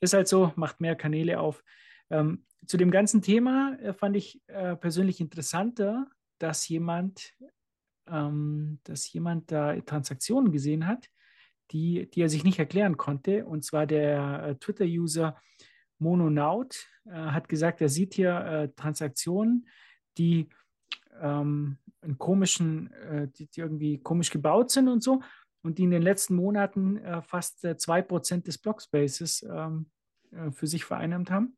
Ist 0.00 0.12
halt 0.12 0.28
so, 0.28 0.52
macht 0.56 0.80
mehr 0.80 0.96
Kanäle 0.96 1.40
auf. 1.40 1.62
Ähm, 2.10 2.44
zu 2.66 2.76
dem 2.76 2.90
ganzen 2.90 3.22
Thema 3.22 3.78
äh, 3.80 3.92
fand 3.92 4.16
ich 4.16 4.42
äh, 4.48 4.76
persönlich 4.76 5.20
interessanter, 5.20 6.06
dass 6.38 6.68
jemand, 6.68 7.32
ähm, 8.08 8.78
dass 8.84 9.12
jemand 9.12 9.50
da 9.50 9.78
Transaktionen 9.80 10.52
gesehen 10.52 10.86
hat, 10.86 11.08
die, 11.70 12.08
die 12.10 12.22
er 12.22 12.28
sich 12.28 12.44
nicht 12.44 12.58
erklären 12.58 12.96
konnte. 12.96 13.44
Und 13.44 13.64
zwar 13.64 13.86
der 13.86 14.56
Twitter-User 14.60 15.36
Mononaut 15.98 16.86
äh, 17.06 17.10
hat 17.10 17.48
gesagt, 17.48 17.80
er 17.80 17.88
sieht 17.88 18.14
hier 18.14 18.38
äh, 18.38 18.68
Transaktionen, 18.76 19.66
die 20.18 20.48
ähm, 21.20 21.78
einen 22.02 22.18
komischen, 22.18 22.92
äh, 22.92 23.28
die, 23.28 23.46
die, 23.48 23.60
irgendwie 23.60 23.98
komisch 23.98 24.30
gebaut 24.30 24.70
sind 24.70 24.88
und 24.88 25.02
so 25.02 25.22
und 25.62 25.78
die 25.78 25.84
in 25.84 25.90
den 25.90 26.02
letzten 26.02 26.36
Monaten 26.36 26.98
äh, 26.98 27.22
fast 27.22 27.64
äh, 27.64 27.70
2% 27.70 28.42
des 28.44 28.58
Blockspaces 28.58 29.42
ähm, 29.42 29.90
äh, 30.32 30.50
für 30.50 30.66
sich 30.66 30.84
vereinnahmt 30.84 31.30
haben. 31.30 31.56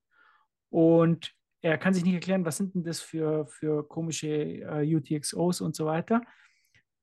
Und 0.70 1.34
er 1.60 1.78
kann 1.78 1.94
sich 1.94 2.04
nicht 2.04 2.14
erklären, 2.14 2.44
was 2.44 2.56
sind 2.56 2.74
denn 2.74 2.84
das 2.84 3.00
für, 3.00 3.46
für 3.46 3.86
komische 3.86 4.28
äh, 4.28 4.94
UTXOs 4.94 5.60
und 5.60 5.74
so 5.74 5.86
weiter. 5.86 6.22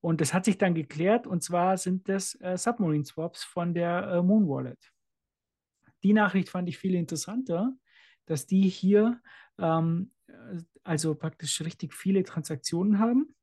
Und 0.02 0.22
das 0.22 0.34
hat 0.34 0.46
sich 0.46 0.58
dann 0.58 0.76
geklärt, 0.76 1.28
und 1.28 1.44
zwar 1.44 1.78
sind 1.78 2.08
das 2.08 2.40
äh, 2.42 2.58
Submarine 2.58 3.06
Swaps 3.06 3.44
von 3.44 3.74
der 3.74 4.08
äh, 4.08 4.22
Moon 4.22 4.48
Wallet 4.48 4.92
die 6.06 6.14
Nachricht 6.14 6.50
fand 6.50 6.70
ich 6.70 6.78
viel 6.78 6.94
interessanter, 6.94 7.76
dass 8.28 8.46
die 8.46 8.70
hier 8.70 9.20
ähm, 9.58 10.12
also 10.84 11.16
praktisch 11.16 11.62
richtig 11.62 11.96
viele 11.96 12.24
Transaktionen 12.24 13.00
haben. 13.00 13.36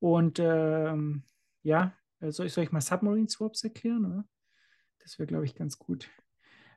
Und 0.00 0.40
ähm, 0.40 1.22
ja, 1.62 1.96
soll 2.20 2.46
ich, 2.46 2.52
soll 2.52 2.64
ich 2.64 2.72
mal 2.72 2.80
Submarine 2.80 3.28
Swaps 3.28 3.62
erklären? 3.62 4.04
Oder? 4.04 4.28
Das 4.98 5.20
wäre, 5.20 5.28
glaube 5.28 5.44
ich, 5.44 5.54
ganz 5.54 5.78
gut. 5.78 6.10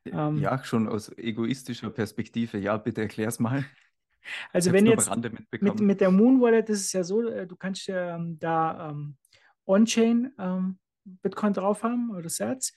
Ähm, 0.05 0.37
ja, 0.37 0.63
schon 0.63 0.87
aus 0.87 1.15
egoistischer 1.17 1.89
Perspektive. 1.89 2.57
Ja, 2.57 2.77
bitte 2.77 3.01
erklär 3.01 3.27
es 3.27 3.39
mal. 3.39 3.65
Also 4.51 4.73
wenn 4.73 4.85
jetzt 4.85 5.09
mit, 5.61 5.79
mit 5.79 6.01
der 6.01 6.11
Moon 6.11 6.41
Wallet 6.41 6.69
ist 6.69 6.81
es 6.81 6.93
ja 6.93 7.03
so, 7.03 7.27
äh, 7.27 7.47
du 7.47 7.55
kannst 7.55 7.87
ähm, 7.89 8.37
da 8.37 8.89
ähm, 8.89 9.15
On-Chain 9.65 10.33
ähm, 10.37 10.77
Bitcoin 11.05 11.53
drauf 11.53 11.83
haben 11.83 12.11
oder 12.11 12.29
Sats 12.29 12.73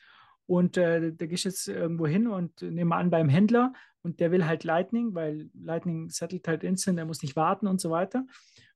und 0.46 0.76
äh, 0.76 1.12
da 1.12 1.26
gehst 1.26 1.44
du 1.44 1.48
jetzt 1.48 1.68
irgendwo 1.68 2.06
hin 2.06 2.26
und 2.26 2.62
nehme 2.62 2.94
an 2.94 3.10
beim 3.10 3.28
Händler 3.28 3.72
und 4.02 4.20
der 4.20 4.30
will 4.30 4.44
halt 4.46 4.64
Lightning, 4.64 5.14
weil 5.14 5.50
Lightning 5.54 6.10
settelt 6.10 6.46
halt 6.48 6.64
instant, 6.64 6.98
der 6.98 7.06
muss 7.06 7.22
nicht 7.22 7.36
warten 7.36 7.66
und 7.66 7.80
so 7.80 7.90
weiter. 7.90 8.26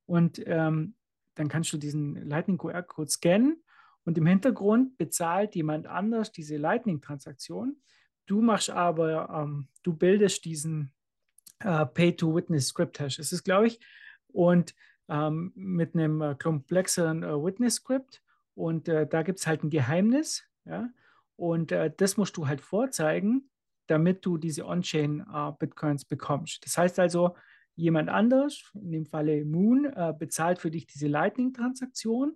Und 0.07 0.41
ähm, 0.47 0.95
dann 1.35 1.49
kannst 1.49 1.73
du 1.73 1.79
diesen 1.79 2.15
Lightning 2.29 2.59
QR-Code 2.59 3.11
scannen 3.11 3.62
und 4.05 4.17
im 4.17 4.26
Hintergrund 4.26 4.97
bezahlt 4.99 5.55
jemand 5.57 5.87
anders 5.87 6.31
diese 6.33 6.57
Lightning-Transaktion. 6.57 7.76
Du 8.26 8.42
machst 8.42 8.71
aber, 8.71 9.30
ähm, 9.30 9.68
du 9.83 9.95
bildest 9.95 10.45
diesen 10.45 10.92
äh, 11.61 11.87
Pay-to-Witness-Script-Hash. 11.87 13.16
Das 13.16 13.33
ist, 13.33 13.45
glaube 13.45 13.68
ich, 13.68 13.80
und 14.28 14.75
ähm, 15.09 15.52
mit 15.54 15.95
einem 15.95 16.21
äh, 16.21 16.35
komplexeren 16.35 17.23
äh, 17.23 17.28
Witness-Script. 17.28 18.23
Und 18.54 18.88
äh, 18.88 19.06
da 19.06 19.23
gibt 19.23 19.38
es 19.38 19.47
halt 19.47 19.62
ein 19.62 19.71
Geheimnis. 19.71 20.45
Ja? 20.64 20.90
Und 21.37 21.71
äh, 21.73 21.92
das 21.97 22.16
musst 22.16 22.37
du 22.37 22.49
halt 22.49 22.61
vorzeigen, 22.61 23.49
damit 23.87 24.26
du 24.26 24.38
diese 24.38 24.66
On-Chain-Bitcoins 24.66 26.02
äh, 26.02 26.06
bekommst. 26.09 26.64
Das 26.64 26.76
heißt 26.76 26.99
also, 26.99 27.37
jemand 27.76 28.09
anders, 28.09 28.73
in 28.75 28.90
dem 28.90 29.06
Falle 29.06 29.45
Moon, 29.45 29.92
bezahlt 30.18 30.59
für 30.59 30.71
dich 30.71 30.87
diese 30.87 31.09
Lightning-Transaktion 31.09 32.35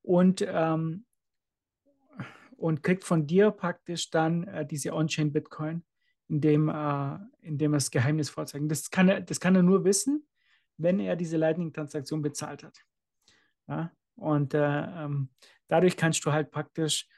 und, 0.00 0.42
ähm, 0.48 1.04
und 2.56 2.82
kriegt 2.82 3.04
von 3.04 3.26
dir 3.26 3.50
praktisch 3.50 4.10
dann 4.10 4.44
äh, 4.44 4.66
diese 4.66 4.92
On-Chain-Bitcoin, 4.92 5.84
indem, 6.28 6.68
äh, 6.68 7.18
indem 7.42 7.72
er 7.72 7.76
das 7.76 7.90
Geheimnis 7.90 8.30
vorzeigen. 8.30 8.68
Das 8.68 8.90
kann, 8.90 9.08
er, 9.08 9.20
das 9.20 9.40
kann 9.40 9.54
er 9.54 9.62
nur 9.62 9.84
wissen, 9.84 10.26
wenn 10.76 10.98
er 10.98 11.16
diese 11.16 11.36
Lightning-Transaktion 11.36 12.22
bezahlt 12.22 12.62
hat. 12.62 12.78
Ja? 13.68 13.92
Und 14.14 14.54
äh, 14.54 14.58
ähm, 14.58 15.30
dadurch 15.68 15.96
kannst 15.96 16.24
du 16.24 16.32
halt 16.32 16.50
praktisch 16.50 17.08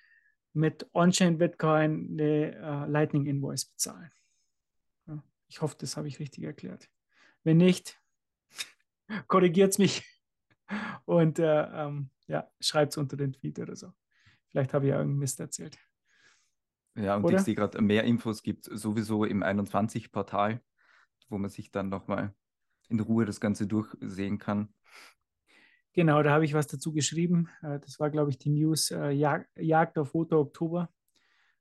mit 0.52 0.88
On-Chain 0.92 1.38
Bitcoin 1.38 2.09
eine 2.12 2.54
äh, 2.57 2.90
Lightning 2.90 3.26
Invoice 3.26 3.66
bezahlen. 3.66 4.11
Ja, 5.07 5.23
ich 5.47 5.61
hoffe, 5.61 5.76
das 5.78 5.97
habe 5.97 6.09
ich 6.09 6.18
richtig 6.18 6.45
erklärt. 6.45 6.88
Wenn 7.45 7.59
nicht, 7.59 8.00
korrigiert 9.28 9.73
es 9.73 9.78
mich 9.78 10.02
und 11.04 11.38
äh, 11.38 11.62
ähm, 11.62 12.11
ja, 12.26 12.50
schreibt 12.61 12.92
es 12.92 12.99
unter 12.99 13.16
den 13.16 13.33
Tweet 13.33 13.59
oder 13.59 13.76
so. 13.76 13.92
Vielleicht 14.50 14.75
habe 14.75 14.87
ich 14.87 14.90
ja 14.90 14.97
irgendeinen 14.97 15.21
Mist 15.21 15.40
erzählt. 15.40 15.78
Ja, 16.97 17.17
und 17.17 17.25
oder? 17.25 17.37
ich 17.37 17.43
sehe 17.43 17.55
gerade, 17.55 17.81
mehr 17.81 18.05
Infos 18.05 18.43
gibt 18.43 18.67
es 18.67 18.83
sowieso 18.83 19.25
im 19.25 19.43
21-Portal, 19.43 20.61
wo 21.28 21.38
man 21.38 21.50
sich 21.50 21.71
dann 21.71 21.88
nochmal 21.88 22.35
in 22.88 23.00
Ruhe 23.00 23.25
das 23.25 23.40
Ganze 23.40 23.67
durchsehen 23.67 24.38
kann. 24.38 24.73
Genau, 25.93 26.23
da 26.23 26.31
habe 26.31 26.45
ich 26.45 26.55
was 26.55 26.67
dazu 26.67 26.93
geschrieben. 26.93 27.49
Äh, 27.62 27.81
das 27.81 27.99
war, 27.99 28.11
glaube 28.11 28.31
ich, 28.31 28.38
die 28.38 28.50
News 28.50 28.90
äh, 28.90 29.11
Jag 29.11 29.47
Jagd 29.57 29.99
auf 29.99 30.14
Rote 30.14 30.38
Oktober. 30.38 30.93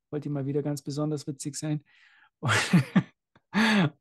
Wollte 0.09 0.29
mal 0.29 0.45
wieder 0.45 0.61
ganz 0.61 0.81
besonders 0.81 1.27
witzig 1.27 1.55
sein. 1.55 1.83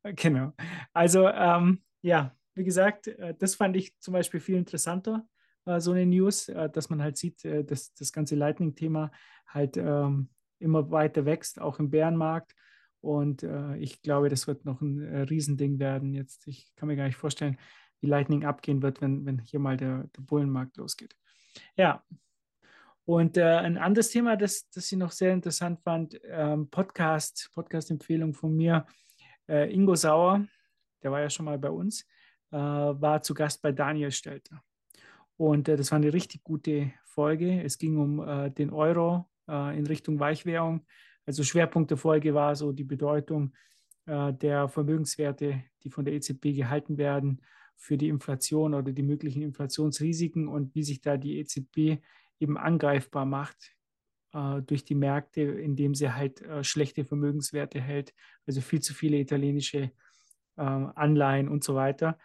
genau. 0.02 0.52
Also, 0.92 1.26
ähm, 1.28 1.82
ja, 2.02 2.36
wie 2.54 2.64
gesagt, 2.64 3.08
äh, 3.08 3.34
das 3.38 3.54
fand 3.54 3.76
ich 3.76 3.98
zum 3.98 4.12
Beispiel 4.12 4.40
viel 4.40 4.56
interessanter, 4.56 5.26
so 5.78 5.92
eine 5.92 6.06
News, 6.06 6.48
äh, 6.48 6.70
dass 6.70 6.90
man 6.90 7.02
halt 7.02 7.16
sieht, 7.16 7.44
äh, 7.44 7.64
dass 7.64 7.92
das 7.94 8.12
ganze 8.12 8.36
Lightning-Thema 8.36 9.10
halt 9.46 9.76
ähm, 9.76 10.30
immer 10.58 10.90
weiter 10.90 11.24
wächst, 11.24 11.60
auch 11.60 11.78
im 11.78 11.90
Bärenmarkt. 11.90 12.54
Und 13.02 13.46
ich 13.78 14.02
glaube, 14.02 14.28
das 14.30 14.48
wird 14.48 14.64
noch 14.64 14.80
ein 14.80 14.98
Riesending 14.98 15.78
werden. 15.78 16.12
Jetzt, 16.12 16.48
ich 16.48 16.74
kann 16.74 16.88
mir 16.88 16.96
gar 16.96 17.04
nicht 17.04 17.14
vorstellen, 17.14 17.56
wie 18.00 18.08
Lightning 18.08 18.44
abgehen 18.44 18.82
wird, 18.82 19.00
wenn, 19.00 19.24
wenn 19.24 19.38
hier 19.38 19.60
mal 19.60 19.76
der, 19.76 20.08
der 20.16 20.22
Bullenmarkt 20.22 20.76
losgeht. 20.76 21.14
Ja. 21.76 22.02
Und 23.04 23.36
äh, 23.36 23.44
ein 23.44 23.78
anderes 23.78 24.10
Thema, 24.10 24.36
das, 24.36 24.68
das 24.70 24.90
ich 24.90 24.98
noch 24.98 25.12
sehr 25.12 25.32
interessant 25.32 25.80
fand, 25.82 26.18
ähm, 26.24 26.68
Podcast, 26.68 27.50
Podcast-Empfehlung 27.52 28.34
von 28.34 28.56
mir, 28.56 28.84
äh, 29.48 29.72
Ingo 29.72 29.94
Sauer, 29.94 30.44
der 31.04 31.12
war 31.12 31.20
ja 31.20 31.30
schon 31.30 31.44
mal 31.44 31.58
bei 31.58 31.70
uns, 31.70 32.02
äh, 32.50 32.56
war 32.56 33.22
zu 33.22 33.34
Gast 33.34 33.62
bei 33.62 33.70
Daniel 33.70 34.10
Stelter. 34.10 34.60
Und 35.36 35.68
äh, 35.68 35.76
das 35.76 35.90
war 35.90 35.96
eine 35.96 36.12
richtig 36.12 36.42
gute 36.42 36.92
Folge. 37.04 37.62
Es 37.62 37.78
ging 37.78 37.98
um 37.98 38.20
äh, 38.26 38.50
den 38.50 38.70
Euro 38.70 39.28
äh, 39.48 39.78
in 39.78 39.86
Richtung 39.86 40.18
Weichwährung. 40.18 40.86
Also 41.26 41.42
Schwerpunkt 41.42 41.90
der 41.90 41.98
Folge 41.98 42.34
war 42.34 42.54
so 42.56 42.72
die 42.72 42.84
Bedeutung 42.84 43.54
äh, 44.06 44.32
der 44.32 44.68
Vermögenswerte, 44.68 45.64
die 45.82 45.90
von 45.90 46.04
der 46.04 46.14
EZB 46.14 46.54
gehalten 46.54 46.98
werden, 46.98 47.42
für 47.76 47.98
die 47.98 48.08
Inflation 48.08 48.74
oder 48.74 48.92
die 48.92 49.02
möglichen 49.02 49.42
Inflationsrisiken 49.42 50.48
und 50.48 50.74
wie 50.74 50.82
sich 50.82 51.02
da 51.02 51.16
die 51.16 51.38
EZB 51.38 52.02
eben 52.40 52.56
angreifbar 52.56 53.26
macht 53.26 53.76
äh, 54.32 54.62
durch 54.62 54.84
die 54.84 54.94
Märkte, 54.94 55.42
indem 55.42 55.94
sie 55.94 56.12
halt 56.12 56.42
äh, 56.42 56.64
schlechte 56.64 57.04
Vermögenswerte 57.04 57.80
hält, 57.80 58.14
also 58.46 58.60
viel 58.60 58.80
zu 58.80 58.94
viele 58.94 59.18
italienische 59.18 59.90
äh, 60.56 60.62
Anleihen 60.62 61.48
und 61.48 61.64
so 61.64 61.74
weiter. 61.74 62.18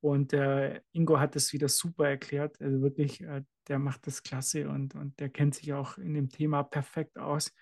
Und 0.00 0.32
äh, 0.32 0.80
Ingo 0.92 1.18
hat 1.18 1.34
das 1.34 1.52
wieder 1.52 1.68
super 1.68 2.08
erklärt. 2.08 2.60
Also 2.60 2.80
wirklich, 2.82 3.22
äh, 3.22 3.42
der 3.68 3.78
macht 3.78 4.06
das 4.06 4.22
klasse 4.22 4.68
und, 4.68 4.94
und 4.94 5.18
der 5.18 5.28
kennt 5.28 5.54
sich 5.54 5.72
auch 5.72 5.98
in 5.98 6.14
dem 6.14 6.28
Thema 6.28 6.62
perfekt 6.62 7.18
aus. 7.18 7.52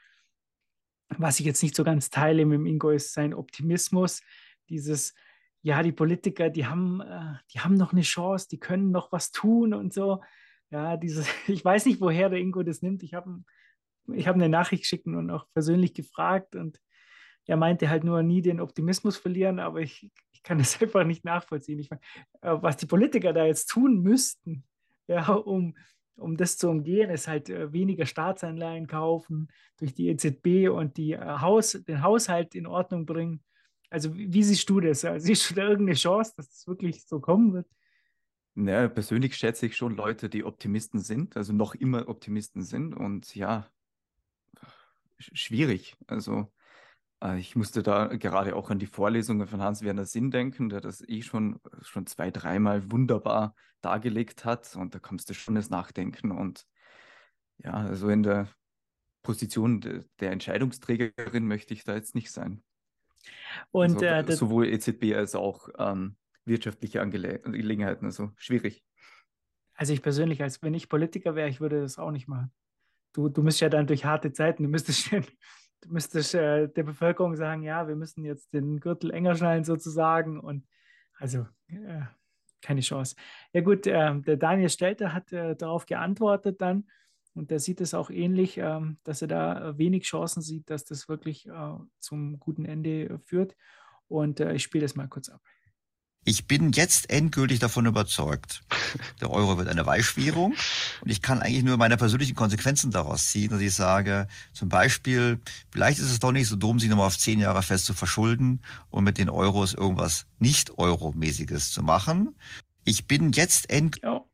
Was 1.17 1.41
ich 1.41 1.47
jetzt 1.47 1.63
nicht 1.63 1.77
so 1.77 1.85
ganz 1.85 2.11
teile 2.11 2.45
mit 2.45 2.67
Ingo 2.67 2.91
ist 2.91 3.13
sein 3.13 3.35
Optimismus, 3.35 4.21
dieses, 4.69 5.15
ja, 5.63 5.83
die 5.83 5.93
Politiker, 5.93 6.51
die 6.51 6.67
haben, 6.67 7.01
äh, 7.01 7.35
die 7.53 7.61
haben 7.61 7.75
noch 7.75 7.93
eine 7.93 8.03
Chance, 8.03 8.49
die 8.51 8.59
können 8.59 8.91
noch 8.91 9.13
was 9.13 9.31
tun 9.31 9.73
und 9.73 9.93
so. 9.93 10.23
Ja, 10.71 10.97
dieses, 10.97 11.29
ich 11.49 11.65
weiß 11.65 11.87
nicht, 11.87 12.01
woher 12.01 12.31
der 12.31 12.41
Ingo 12.41 12.63
das 12.63 12.83
nimmt. 12.83 13.03
Ich 13.03 13.15
habe 13.15 13.43
ich 14.13 14.29
hab 14.29 14.35
eine 14.35 14.49
Nachricht 14.49 14.83
geschickt 14.83 15.07
und 15.07 15.31
auch 15.31 15.47
persönlich 15.55 15.95
gefragt 15.95 16.57
und 16.57 16.79
er 17.47 17.57
meinte 17.57 17.89
halt 17.89 18.05
nur 18.05 18.23
nie 18.23 18.43
den 18.43 18.61
Optimismus 18.61 19.17
verlieren, 19.17 19.59
aber 19.59 19.81
ich 19.81 20.11
kann 20.45 20.59
das 20.59 20.81
einfach 20.81 21.05
nicht 21.05 21.25
nachvollziehen. 21.25 21.81
Ich 21.81 21.91
meine, 21.91 22.03
äh, 22.43 22.63
was 22.63 22.77
die 22.77 22.87
Politiker 22.87 23.33
da 23.33 23.45
jetzt 23.45 23.67
tun 23.67 24.01
müssten, 24.03 24.63
ja, 25.09 25.33
um, 25.33 25.77
um 26.17 26.37
das 26.37 26.57
zu 26.57 26.69
umgehen, 26.69 27.11
ist 27.11 27.27
halt 27.27 27.51
äh, 27.51 27.73
weniger 27.73 28.07
Staatsanleihen 28.07 28.87
kaufen 28.87 29.49
durch 29.79 29.95
die 29.95 30.09
EZB 30.09 30.69
und 30.71 30.97
die, 30.97 31.13
äh, 31.13 31.39
Haus, 31.41 31.73
den 31.73 32.03
Haushalt 32.03 32.55
in 32.55 32.67
Ordnung 32.67 33.07
bringen. 33.07 33.43
Also 33.91 34.15
wie, 34.15 34.43
siehst 34.43 34.69
du 34.71 34.81
das? 34.81 35.01
Siehst 35.19 35.51
du 35.51 35.55
da 35.55 35.63
irgendeine 35.63 35.97
Chance, 35.97 36.35
dass 36.37 36.49
das 36.49 36.67
wirklich 36.67 37.05
so 37.05 37.21
kommen 37.21 37.53
wird? 37.53 37.67
Ja, 38.57 38.87
persönlich 38.89 39.37
schätze 39.37 39.67
ich 39.67 39.77
schon 39.77 39.97
Leute, 39.97 40.29
die 40.29 40.45
Optimisten 40.45 41.01
sind, 41.01 41.37
also 41.37 41.53
noch 41.53 41.75
immer 41.75 42.09
Optimisten 42.09 42.63
sind 42.63 42.95
und 42.95 43.35
ja, 43.35 43.69
schwierig. 45.19 45.97
Also 46.07 46.53
äh, 47.25 47.39
ich 47.39 47.57
musste 47.57 47.83
da 47.83 48.07
gerade 48.07 48.55
auch 48.55 48.71
an 48.71 48.79
die 48.79 48.87
Vorlesungen 48.87 49.47
von 49.47 49.61
Hans-Werner 49.61 50.05
Sinn 50.05 50.31
denken, 50.31 50.69
der 50.69 50.81
das 50.81 51.07
eh 51.09 51.23
schon, 51.23 51.59
schon 51.83 52.07
zwei, 52.07 52.31
dreimal 52.31 52.91
wunderbar 52.91 53.55
dargelegt 53.81 54.45
hat. 54.45 54.77
Und 54.77 54.95
da 54.95 54.99
kommst 54.99 55.31
du 55.31 55.35
schon 55.35 55.57
ins 55.57 55.71
Nachdenken. 55.71 56.31
Und 56.31 56.67
ja, 57.59 57.73
also 57.73 58.09
in 58.09 58.23
der 58.23 58.49
Position 59.23 59.81
de, 59.81 60.05
der 60.21 60.33
Entscheidungsträgerin 60.33 61.47
möchte 61.47 61.75
ich 61.75 61.85
da 61.85 61.95
jetzt 61.95 62.15
nicht 62.15 62.31
sein. 62.31 62.63
Und 63.71 64.03
also, 64.03 64.33
äh, 64.33 64.37
sowohl 64.37 64.67
EZB 64.69 65.15
als 65.15 65.35
auch 65.35 65.69
ähm, 65.79 66.17
wirtschaftliche 66.45 67.01
Angelegenheiten, 67.01 68.05
also 68.05 68.33
schwierig. 68.37 68.85
Also 69.75 69.93
ich 69.93 70.03
persönlich, 70.03 70.43
als 70.43 70.63
wenn 70.63 70.75
ich 70.75 70.89
Politiker 70.89 71.35
wäre, 71.35 71.49
ich 71.49 71.61
würde 71.61 71.81
das 71.81 71.99
auch 71.99 72.11
nicht 72.11 72.29
machen. 72.29 72.53
Du, 73.13 73.29
du 73.29 73.43
müsstest 73.43 73.63
ja 73.63 73.69
dann 73.71 73.87
durch 73.87 74.05
harte 74.05 74.33
Zeiten, 74.33 74.65
du 74.65 74.69
müsstest 74.69 75.11
du 75.85 75.93
müsstest 75.93 76.35
äh, 76.35 76.69
der 76.69 76.83
Bevölkerung 76.83 77.37
sagen, 77.37 77.63
ja, 77.63 77.87
wir 77.87 77.97
müssen 77.97 78.25
jetzt 78.25 78.53
den 78.53 78.81
Gürtel 78.81 79.11
enger 79.13 79.35
schnallen 79.35 79.65
sozusagen. 79.65 80.41
Und 80.41 80.67
also 81.19 81.47
äh, 81.69 82.03
keine 82.63 82.81
Chance. 82.81 83.17
Ja 83.53 83.61
gut, 83.61 83.87
äh, 83.87 84.21
der 84.21 84.37
Daniel 84.37 84.71
Stelter 84.71 85.13
hat 85.13 85.33
äh, 85.33 85.55
darauf 85.55 85.87
geantwortet 85.87 86.61
dann 86.61 86.87
und 87.35 87.51
der 87.51 87.59
sieht 87.59 87.81
es 87.81 87.95
auch 87.95 88.11
ähnlich, 88.11 88.59
ähm, 88.59 88.99
dass 89.03 89.23
er 89.23 89.29
da 89.29 89.77
wenig 89.77 90.05
Chancen 90.05 90.41
sieht, 90.41 90.71
dass 90.71 90.85
das 90.85 91.09
wirklich 91.09 91.47
äh, 91.49 91.77
zum 91.99 92.39
guten 92.39 92.65
Ende 92.65 93.19
führt. 93.25 93.57
Und 94.09 94.41
äh, 94.41 94.55
ich 94.55 94.63
spiele 94.63 94.83
das 94.83 94.95
mal 94.95 95.09
kurz 95.09 95.29
ab. 95.29 95.41
Ich 96.27 96.47
bin 96.47 96.73
jetzt 96.73 97.11
endgültig 97.11 97.59
davon 97.59 97.85
überzeugt, 97.85 98.63
der 99.21 99.31
Euro 99.31 99.59
wird 99.59 99.69
eine 99.69 99.85
Weichwährung 99.85 100.55
und 101.03 101.11
ich 101.11 101.21
kann 101.21 101.43
eigentlich 101.43 101.65
nur 101.65 101.77
meine 101.77 101.99
persönlichen 101.99 102.35
Konsequenzen 102.35 102.91
daraus 102.91 103.31
ziehen, 103.31 103.51
dass 103.51 103.61
ich 103.61 103.75
sage, 103.75 104.27
zum 104.55 104.71
Beispiel, 104.71 105.39
vielleicht 105.71 105.99
ist 105.99 106.11
es 106.11 106.21
doch 106.21 106.33
nicht 106.33 106.49
so 106.49 106.57
dumm, 106.57 106.79
sich 106.79 106.89
nochmal 106.89 107.09
auf 107.09 107.19
zehn 107.19 107.41
Jahre 107.41 107.63
fest 107.63 107.85
zu 107.85 107.93
verschulden 107.93 108.63
und 108.89 109.05
mit 109.05 109.19
den 109.19 109.29
Euros 109.29 109.75
irgendwas 109.75 110.27
nicht 110.39 110.79
Euromäßiges 110.79 111.73
zu 111.73 111.83
machen. 111.83 112.35
Ich 112.85 113.07
bin 113.07 113.33
jetzt 113.33 113.69
endgültig... 113.69 114.05
Ja. 114.05 114.25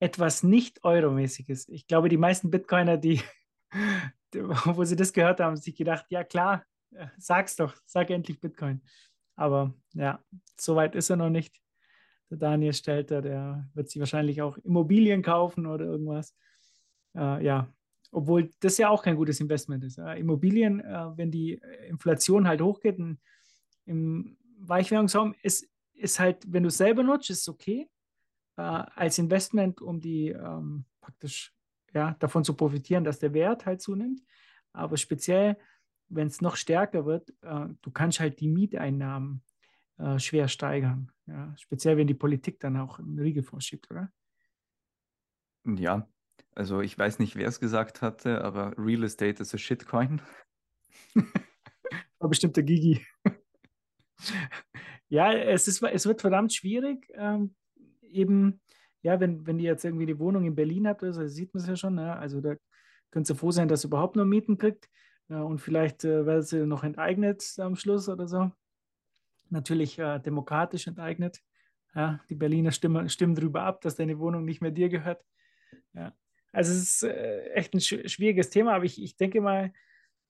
Etwas 0.00 0.44
nicht 0.44 0.84
Euromäßiges. 0.84 1.68
Ich 1.70 1.88
glaube, 1.88 2.08
die 2.08 2.18
meisten 2.18 2.50
Bitcoiner, 2.50 2.98
die, 2.98 3.20
wo 4.32 4.84
sie 4.84 4.94
das 4.94 5.12
gehört 5.12 5.40
haben, 5.40 5.48
haben 5.48 5.56
sich 5.56 5.74
gedacht, 5.74 6.06
ja 6.10 6.22
klar, 6.22 6.64
sag's 7.18 7.56
doch, 7.56 7.74
sag 7.84 8.10
endlich 8.10 8.40
Bitcoin. 8.40 8.80
Aber 9.38 9.72
ja, 9.94 10.20
so 10.58 10.74
weit 10.74 10.96
ist 10.96 11.10
er 11.10 11.16
noch 11.16 11.30
nicht. 11.30 11.62
Der 12.28 12.38
Daniel 12.38 12.72
Stelter, 12.72 13.22
der 13.22 13.70
wird 13.72 13.88
sich 13.88 14.00
wahrscheinlich 14.00 14.42
auch 14.42 14.58
Immobilien 14.58 15.22
kaufen 15.22 15.64
oder 15.66 15.84
irgendwas. 15.84 16.34
Äh, 17.14 17.44
ja, 17.44 17.72
obwohl 18.10 18.52
das 18.58 18.78
ja 18.78 18.88
auch 18.88 19.02
kein 19.02 19.14
gutes 19.14 19.38
Investment 19.38 19.84
ist. 19.84 19.98
Äh, 19.98 20.18
Immobilien, 20.18 20.80
äh, 20.80 21.16
wenn 21.16 21.30
die 21.30 21.60
Inflation 21.88 22.48
halt 22.48 22.60
hochgeht 22.60 22.98
im 23.86 24.36
Weichwährungsraum, 24.58 25.36
ist, 25.42 25.68
ist 25.94 26.18
halt, 26.18 26.44
wenn 26.52 26.64
du 26.64 26.68
es 26.68 26.76
selber 26.76 27.04
nutzt, 27.04 27.30
ist 27.30 27.42
es 27.42 27.48
okay. 27.48 27.88
Äh, 28.56 28.62
als 28.62 29.18
Investment, 29.18 29.80
um 29.80 30.00
die 30.00 30.30
ähm, 30.30 30.84
praktisch 31.00 31.54
ja, 31.94 32.16
davon 32.18 32.42
zu 32.42 32.54
profitieren, 32.54 33.04
dass 33.04 33.20
der 33.20 33.32
Wert 33.32 33.66
halt 33.66 33.80
zunimmt. 33.80 34.20
Aber 34.72 34.96
speziell 34.96 35.56
wenn 36.08 36.26
es 36.26 36.40
noch 36.40 36.56
stärker 36.56 37.06
wird, 37.06 37.30
äh, 37.42 37.66
du 37.82 37.90
kannst 37.90 38.20
halt 38.20 38.40
die 38.40 38.48
Mieteinnahmen 38.48 39.42
äh, 39.98 40.18
schwer 40.18 40.48
steigern. 40.48 41.12
Ja? 41.26 41.54
Speziell, 41.58 41.96
wenn 41.96 42.06
die 42.06 42.14
Politik 42.14 42.60
dann 42.60 42.76
auch 42.76 42.98
einen 42.98 43.18
Riegel 43.18 43.42
vorschiebt, 43.42 43.90
oder? 43.90 44.10
Ja, 45.64 46.08
also 46.54 46.80
ich 46.80 46.98
weiß 46.98 47.18
nicht, 47.18 47.36
wer 47.36 47.48
es 47.48 47.60
gesagt 47.60 48.00
hatte, 48.02 48.42
aber 48.42 48.74
Real 48.78 49.04
Estate 49.04 49.42
ist 49.42 49.54
a 49.54 49.58
Shitcoin. 49.58 50.22
War 52.18 52.28
bestimmt 52.28 52.56
der 52.56 52.64
Gigi. 52.64 53.04
ja, 55.08 55.32
es, 55.32 55.68
ist, 55.68 55.82
es 55.82 56.06
wird 56.06 56.20
verdammt 56.20 56.52
schwierig. 56.52 57.10
Ähm, 57.14 57.54
eben, 58.02 58.60
ja, 59.02 59.20
wenn, 59.20 59.46
wenn 59.46 59.58
ihr 59.58 59.70
jetzt 59.70 59.84
irgendwie 59.84 60.04
eine 60.04 60.18
Wohnung 60.18 60.44
in 60.44 60.54
Berlin 60.54 60.88
habt, 60.88 61.02
also 61.02 61.26
sieht 61.26 61.54
man 61.54 61.62
es 61.62 61.68
ja 61.68 61.76
schon, 61.76 61.98
ja, 61.98 62.14
also 62.14 62.40
da 62.40 62.56
könnt 63.10 63.28
ihr 63.28 63.36
froh 63.36 63.50
sein, 63.50 63.68
dass 63.68 63.84
ihr 63.84 63.88
überhaupt 63.88 64.16
nur 64.16 64.24
Mieten 64.24 64.58
kriegt. 64.58 64.88
Ja, 65.28 65.42
und 65.42 65.60
vielleicht 65.60 66.04
äh, 66.04 66.24
werden 66.24 66.42
sie 66.42 66.66
noch 66.66 66.84
enteignet 66.84 67.44
am 67.58 67.76
Schluss 67.76 68.08
oder 68.08 68.26
so. 68.26 68.50
Natürlich 69.50 69.98
äh, 69.98 70.18
demokratisch 70.18 70.86
enteignet. 70.86 71.42
Ja, 71.94 72.20
die 72.28 72.34
Berliner 72.34 72.70
stimmen, 72.70 73.08
stimmen 73.08 73.34
darüber 73.34 73.62
ab, 73.62 73.80
dass 73.80 73.96
deine 73.96 74.18
Wohnung 74.18 74.44
nicht 74.44 74.60
mehr 74.60 74.70
dir 74.70 74.88
gehört. 74.88 75.24
Ja. 75.94 76.14
Also 76.52 76.72
es 76.72 76.78
ist 76.78 77.02
äh, 77.02 77.50
echt 77.50 77.74
ein 77.74 77.80
sch 77.80 78.08
schwieriges 78.10 78.50
Thema, 78.50 78.74
aber 78.74 78.84
ich, 78.84 79.02
ich 79.02 79.16
denke 79.16 79.40
mal, 79.40 79.72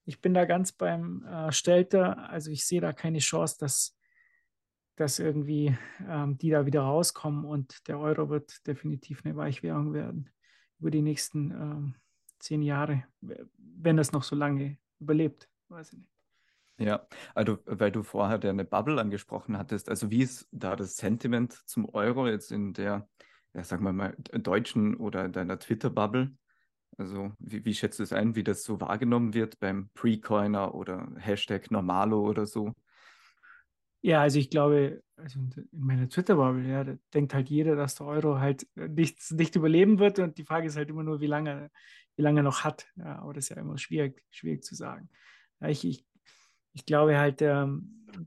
ich 0.05 0.21
bin 0.21 0.35
da 0.35 0.45
ganz 0.47 0.73
beim 0.73 1.25
äh, 1.25 1.53
Stelter. 1.53 2.31
Also 2.31 2.51
ich 2.51 2.67
sehe 2.67 2.81
da 2.81 2.93
keine 2.93 3.19
Chance, 3.19 3.57
dass, 3.61 3.97
dass 4.97 5.19
irgendwie 5.19 5.77
ähm, 6.09 6.39
die 6.39 6.51
da 6.51 6.67
wieder 6.67 6.83
rauskommen 6.83 7.45
und 7.45 7.87
der 7.87 8.01
Euro 8.01 8.31
wird 8.31 8.67
definitiv 8.67 9.25
eine 9.25 9.37
Weichwährung 9.37 9.93
werden 9.93 10.31
über 10.81 10.91
die 10.91 11.03
nächsten 11.03 11.51
ähm, 11.51 11.95
zehn 12.39 12.63
Jahre, 12.63 13.05
wenn 13.21 13.97
das 13.97 14.13
noch 14.13 14.23
so 14.23 14.35
lange 14.35 14.79
überlebt. 15.01 15.49
Weiß 15.69 15.93
ich 15.93 15.99
nicht. 15.99 16.11
Ja, 16.79 17.09
also 17.35 17.59
weil 17.67 17.91
du 17.91 18.05
vorher 18.05 18.41
eine 18.49 18.65
Bubble 18.65 19.01
angesprochen 19.01 19.59
hattest, 19.59 19.89
also 19.89 20.11
wie 20.11 20.23
ist 20.23 20.49
da 20.53 20.77
das 20.77 20.97
Sentiment 20.97 21.53
zum 21.67 21.89
Euro 21.93 22.29
jetzt 22.29 22.53
in 22.53 22.73
der, 22.73 23.09
ja, 23.53 23.65
sagen 23.65 23.85
wir 23.85 23.93
mal, 23.93 24.17
deutschen 24.33 24.97
oder 24.97 25.29
deiner 25.29 25.59
Twitter-Bubble? 25.59 26.33
Also 26.97 27.33
wie, 27.41 27.65
wie 27.65 27.75
schätzt 27.75 27.99
du 27.99 28.05
es 28.05 28.13
ein, 28.13 28.37
wie 28.37 28.45
das 28.45 28.63
so 28.63 28.81
wahrgenommen 28.81 29.35
wird 29.35 29.59
beim 29.59 29.91
Pre-Coiner 29.95 30.75
oder 30.75 31.09
Hashtag 31.17 31.71
Normalo 31.73 32.21
oder 32.21 32.47
so? 32.47 32.75
Ja, 34.01 34.23
also 34.23 34.39
ich 34.39 34.49
glaube, 34.49 35.03
also 35.17 35.41
in 35.41 35.69
meiner 35.73 36.09
Twitter-Bubble, 36.09 36.69
ja, 36.69 36.85
da 36.85 36.95
denkt 37.13 37.35
halt 37.35 37.51
jeder, 37.51 37.75
dass 37.75 37.97
der 37.97 38.07
Euro 38.07 38.39
halt 38.39 38.69
nicht, 38.77 39.33
nicht 39.33 39.57
überleben 39.57 39.99
wird 39.99 40.21
und 40.21 40.39
die 40.39 40.45
Frage 40.45 40.69
ist 40.69 40.77
halt 40.77 40.91
immer 40.91 41.03
nur, 41.03 41.21
wie 41.21 41.27
lange 41.27 41.71
wie 42.19 42.23
lange 42.23 42.41
er 42.41 42.45
noch 42.45 42.65
hat. 42.65 42.87
Ja, 42.97 43.21
aber 43.21 43.33
das 43.33 43.45
ist 43.45 43.51
ja 43.51 43.57
immer 43.57 43.79
schwierig, 43.79 44.23
schwierig 44.31 44.65
zu 44.65 44.75
sagen. 44.75 45.09
Ja, 45.61 45.69
ich, 45.69 45.85
ich, 45.85 46.05
ich 46.75 46.85
glaube 46.85 47.17
halt, 47.17 47.41
der, 47.41 47.73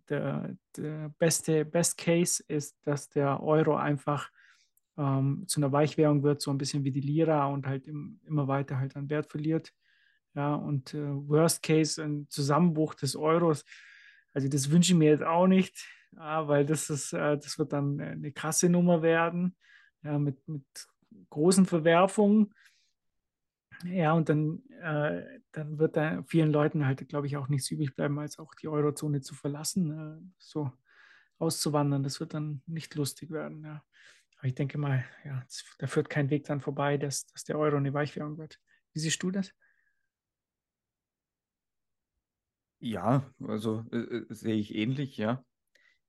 der, 0.09 0.55
der 0.77 1.09
beste 1.19 1.65
Best 1.65 1.97
Case 1.97 2.41
ist, 2.47 2.79
dass 2.87 3.09
der 3.09 3.43
Euro 3.43 3.75
einfach 3.75 4.31
ähm, 4.97 5.43
zu 5.47 5.59
einer 5.59 5.73
Weichwährung 5.73 6.23
wird, 6.23 6.41
so 6.41 6.51
ein 6.51 6.57
bisschen 6.57 6.85
wie 6.85 6.91
die 6.91 7.01
Lira 7.01 7.47
und 7.47 7.67
halt 7.67 7.85
im, 7.87 8.21
immer 8.25 8.47
weiter 8.47 8.79
halt 8.79 8.95
an 8.95 9.09
Wert 9.09 9.29
verliert. 9.29 9.73
Ja, 10.35 10.55
und 10.55 10.93
äh, 10.93 11.13
Worst 11.27 11.61
Case, 11.61 12.01
ein 12.01 12.27
Zusammenbruch 12.29 12.95
des 12.95 13.17
Euros. 13.17 13.65
Also 14.33 14.47
das 14.47 14.71
wünsche 14.71 14.93
ich 14.93 14.97
mir 14.97 15.09
jetzt 15.09 15.23
auch 15.23 15.47
nicht, 15.47 15.85
ja, 16.13 16.47
weil 16.47 16.65
das 16.65 16.89
ist, 16.89 17.11
äh, 17.11 17.37
das 17.37 17.59
wird 17.59 17.73
dann 17.73 17.99
eine 17.99 18.31
krasse 18.31 18.69
Nummer 18.69 19.01
werden, 19.01 19.57
ja, 20.01 20.17
mit, 20.17 20.47
mit 20.47 20.63
großen 21.29 21.65
Verwerfungen. 21.65 22.53
Ja, 23.85 24.13
und 24.13 24.29
dann, 24.29 24.63
äh, 24.81 25.39
dann 25.51 25.79
wird 25.79 25.97
da 25.97 26.23
vielen 26.23 26.51
Leuten 26.51 26.85
halt, 26.85 27.07
glaube 27.09 27.27
ich, 27.27 27.37
auch 27.37 27.47
nichts 27.47 27.69
übrig 27.71 27.95
bleiben, 27.95 28.19
als 28.19 28.39
auch 28.39 28.53
die 28.55 28.67
Eurozone 28.67 29.21
zu 29.21 29.35
verlassen, 29.35 29.91
äh, 29.91 30.31
so 30.37 30.71
auszuwandern. 31.37 32.03
Das 32.03 32.19
wird 32.19 32.33
dann 32.33 32.61
nicht 32.65 32.95
lustig 32.95 33.31
werden. 33.31 33.63
Ja. 33.63 33.83
Aber 34.37 34.47
ich 34.47 34.55
denke 34.55 34.77
mal, 34.77 35.05
ja, 35.25 35.43
da 35.79 35.87
führt 35.87 36.09
kein 36.09 36.29
Weg 36.29 36.45
dran 36.45 36.61
vorbei, 36.61 36.97
dass, 36.97 37.25
dass 37.27 37.43
der 37.43 37.57
Euro 37.57 37.77
eine 37.77 37.93
Weichwährung 37.93 38.37
wird. 38.37 38.59
Wie 38.93 38.99
siehst 38.99 39.21
du 39.23 39.31
das? 39.31 39.51
Ja, 42.79 43.31
also 43.47 43.85
äh, 43.91 43.97
äh 43.97 44.25
sehe 44.29 44.55
ich 44.55 44.73
ähnlich, 44.75 45.17
ja. 45.17 45.43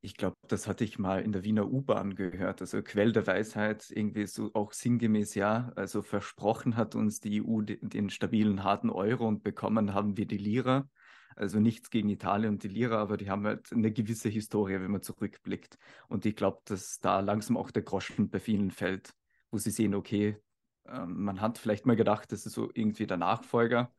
Ich 0.04 0.16
glaube, 0.16 0.36
das 0.48 0.66
hatte 0.66 0.82
ich 0.82 0.98
mal 0.98 1.22
in 1.22 1.30
der 1.30 1.44
Wiener 1.44 1.70
U-Bahn 1.70 2.16
gehört. 2.16 2.60
Also 2.60 2.82
Quell 2.82 3.12
der 3.12 3.26
Weisheit, 3.28 3.88
irgendwie 3.90 4.26
so 4.26 4.50
auch 4.52 4.72
sinngemäß, 4.72 5.36
ja. 5.36 5.70
Also 5.76 6.02
versprochen 6.02 6.76
hat 6.76 6.96
uns 6.96 7.20
die 7.20 7.36
EU 7.36 7.62
den, 7.62 7.88
den 7.88 8.10
stabilen, 8.10 8.64
harten 8.64 8.90
Euro 8.90 9.28
und 9.28 9.44
bekommen 9.44 9.94
haben 9.94 10.16
wir 10.16 10.26
die 10.26 10.38
Lira. 10.38 10.88
Also 11.36 11.60
nichts 11.60 11.88
gegen 11.88 12.08
Italien 12.08 12.54
und 12.54 12.62
die 12.64 12.68
Lira, 12.68 12.96
aber 12.96 13.16
die 13.16 13.30
haben 13.30 13.46
halt 13.46 13.72
eine 13.72 13.92
gewisse 13.92 14.28
Historie, 14.28 14.80
wenn 14.80 14.90
man 14.90 15.02
zurückblickt. 15.02 15.78
Und 16.08 16.26
ich 16.26 16.34
glaube, 16.34 16.60
dass 16.64 16.98
da 16.98 17.20
langsam 17.20 17.56
auch 17.56 17.70
der 17.70 17.82
Groschen 17.82 18.28
bei 18.28 18.40
vielen 18.40 18.72
fällt, 18.72 19.14
wo 19.52 19.58
sie 19.58 19.70
sehen, 19.70 19.94
okay, 19.94 20.36
äh, 20.84 21.06
man 21.06 21.40
hat 21.40 21.58
vielleicht 21.58 21.86
mal 21.86 21.96
gedacht, 21.96 22.32
das 22.32 22.44
ist 22.44 22.54
so 22.54 22.70
irgendwie 22.74 23.06
der 23.06 23.18
Nachfolger 23.18 23.94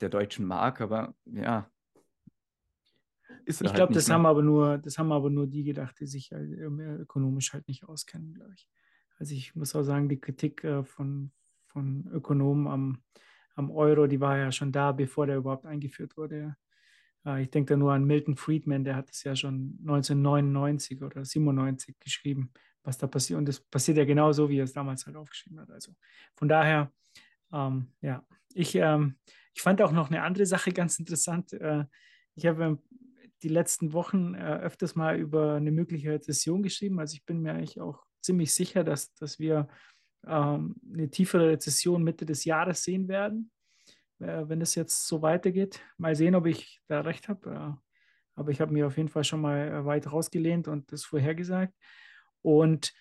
der 0.00 0.10
deutschen 0.10 0.46
Mark, 0.46 0.80
aber 0.80 1.14
ja, 1.24 1.70
ist 3.50 3.60
ich 3.60 3.68
halt 3.68 3.76
glaube, 3.76 3.92
das 3.92 4.10
haben 4.10 4.26
aber 4.26 4.42
nur, 4.42 4.78
das 4.78 4.98
haben 4.98 5.12
aber 5.12 5.30
nur 5.30 5.46
die 5.46 5.64
gedacht, 5.64 6.00
die 6.00 6.06
sich 6.06 6.32
halt 6.32 6.50
ökonomisch 6.50 7.52
halt 7.52 7.68
nicht 7.68 7.84
auskennen, 7.84 8.34
glaube 8.34 8.52
ich. 8.54 8.68
Also 9.18 9.34
ich 9.34 9.54
muss 9.54 9.74
auch 9.74 9.82
sagen, 9.82 10.08
die 10.08 10.20
Kritik 10.20 10.64
äh, 10.64 10.82
von, 10.82 11.30
von 11.66 12.08
Ökonomen 12.12 12.66
am, 12.66 13.02
am 13.54 13.70
Euro, 13.70 14.06
die 14.06 14.20
war 14.20 14.38
ja 14.38 14.50
schon 14.50 14.72
da, 14.72 14.92
bevor 14.92 15.26
der 15.26 15.36
überhaupt 15.36 15.66
eingeführt 15.66 16.16
wurde. 16.16 16.56
Äh, 17.26 17.42
ich 17.42 17.50
denke 17.50 17.74
da 17.74 17.76
nur 17.76 17.92
an 17.92 18.04
Milton 18.04 18.36
Friedman, 18.36 18.84
der 18.84 18.96
hat 18.96 19.10
es 19.10 19.22
ja 19.24 19.36
schon 19.36 19.76
1999 19.80 21.02
oder 21.02 21.24
97 21.24 21.98
geschrieben, 22.00 22.50
was 22.82 22.98
da 22.98 23.06
passiert. 23.06 23.38
Und 23.38 23.46
das 23.46 23.60
passiert 23.60 23.98
ja 23.98 24.04
genauso, 24.04 24.48
wie 24.48 24.58
er 24.58 24.64
es 24.64 24.72
damals 24.72 25.06
halt 25.06 25.16
aufgeschrieben 25.16 25.60
hat. 25.60 25.70
Also 25.70 25.94
von 26.34 26.48
daher, 26.48 26.90
ähm, 27.52 27.88
ja, 28.00 28.24
ich, 28.54 28.74
ähm, 28.74 29.16
ich 29.54 29.62
fand 29.62 29.82
auch 29.82 29.92
noch 29.92 30.08
eine 30.08 30.22
andere 30.22 30.46
Sache 30.46 30.72
ganz 30.72 30.98
interessant. 30.98 31.52
Äh, 31.52 31.84
ich 32.34 32.46
habe 32.46 32.78
die 33.42 33.48
letzten 33.48 33.92
Wochen 33.92 34.34
äh, 34.34 34.58
öfters 34.58 34.94
mal 34.94 35.18
über 35.18 35.54
eine 35.54 35.70
mögliche 35.70 36.10
Rezession 36.10 36.62
geschrieben. 36.62 36.98
Also 37.00 37.14
ich 37.14 37.24
bin 37.24 37.40
mir 37.40 37.52
eigentlich 37.52 37.80
auch 37.80 38.04
ziemlich 38.20 38.52
sicher, 38.52 38.84
dass, 38.84 39.14
dass 39.14 39.38
wir 39.38 39.68
ähm, 40.26 40.76
eine 40.92 41.10
tiefere 41.10 41.48
Rezession 41.50 42.02
Mitte 42.02 42.26
des 42.26 42.44
Jahres 42.44 42.82
sehen 42.84 43.08
werden, 43.08 43.50
äh, 44.18 44.44
wenn 44.46 44.60
es 44.60 44.74
jetzt 44.74 45.06
so 45.06 45.22
weitergeht. 45.22 45.80
Mal 45.96 46.14
sehen, 46.14 46.34
ob 46.34 46.46
ich 46.46 46.80
da 46.86 47.00
recht 47.00 47.28
habe. 47.28 47.50
Äh, 47.50 47.80
aber 48.34 48.50
ich 48.50 48.60
habe 48.60 48.72
mir 48.72 48.86
auf 48.86 48.96
jeden 48.96 49.08
Fall 49.08 49.24
schon 49.24 49.40
mal 49.40 49.68
äh, 49.68 49.84
weit 49.84 50.10
rausgelehnt 50.10 50.68
und 50.68 50.92
das 50.92 51.04
vorhergesagt. 51.04 51.74
Und 52.42 52.92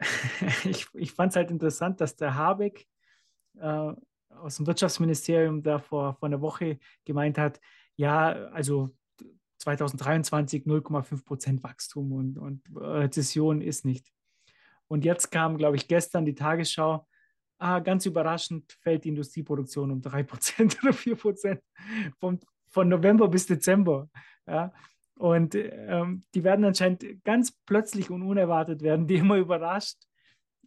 ich, 0.64 0.86
ich 0.94 1.12
fand 1.12 1.30
es 1.32 1.36
halt 1.36 1.50
interessant, 1.50 2.00
dass 2.00 2.16
der 2.16 2.34
Habeck 2.34 2.86
äh, 3.58 3.92
aus 4.28 4.56
dem 4.56 4.66
Wirtschaftsministerium 4.66 5.62
da 5.62 5.78
vor, 5.78 6.14
vor 6.14 6.26
einer 6.26 6.40
Woche 6.40 6.78
gemeint 7.04 7.38
hat, 7.38 7.60
ja, 7.96 8.28
also 8.52 8.90
2023 9.58 10.64
0,5 10.64 11.24
Prozent 11.24 11.62
Wachstum 11.62 12.12
und, 12.12 12.38
und 12.38 12.62
Rezession 12.74 13.60
ist 13.60 13.84
nicht. 13.84 14.12
Und 14.88 15.04
jetzt 15.04 15.30
kam, 15.30 15.56
glaube 15.56 15.76
ich, 15.76 15.88
gestern 15.88 16.24
die 16.24 16.34
Tagesschau, 16.34 17.06
ah, 17.58 17.80
ganz 17.80 18.06
überraschend 18.06 18.72
fällt 18.80 19.04
die 19.04 19.10
Industrieproduktion 19.10 19.90
um 19.90 20.00
3 20.00 20.22
Prozent 20.22 20.78
oder 20.82 20.92
4 20.92 21.16
Prozent 21.16 21.60
von, 22.18 22.40
von 22.68 22.88
November 22.88 23.28
bis 23.28 23.46
Dezember. 23.46 24.08
Ja. 24.46 24.72
Und 25.18 25.54
ähm, 25.54 26.24
die 26.34 26.44
werden 26.44 26.64
anscheinend 26.64 27.24
ganz 27.24 27.52
plötzlich 27.64 28.10
und 28.10 28.22
unerwartet 28.22 28.82
werden, 28.82 29.06
die 29.06 29.16
immer 29.16 29.38
überrascht, 29.38 29.96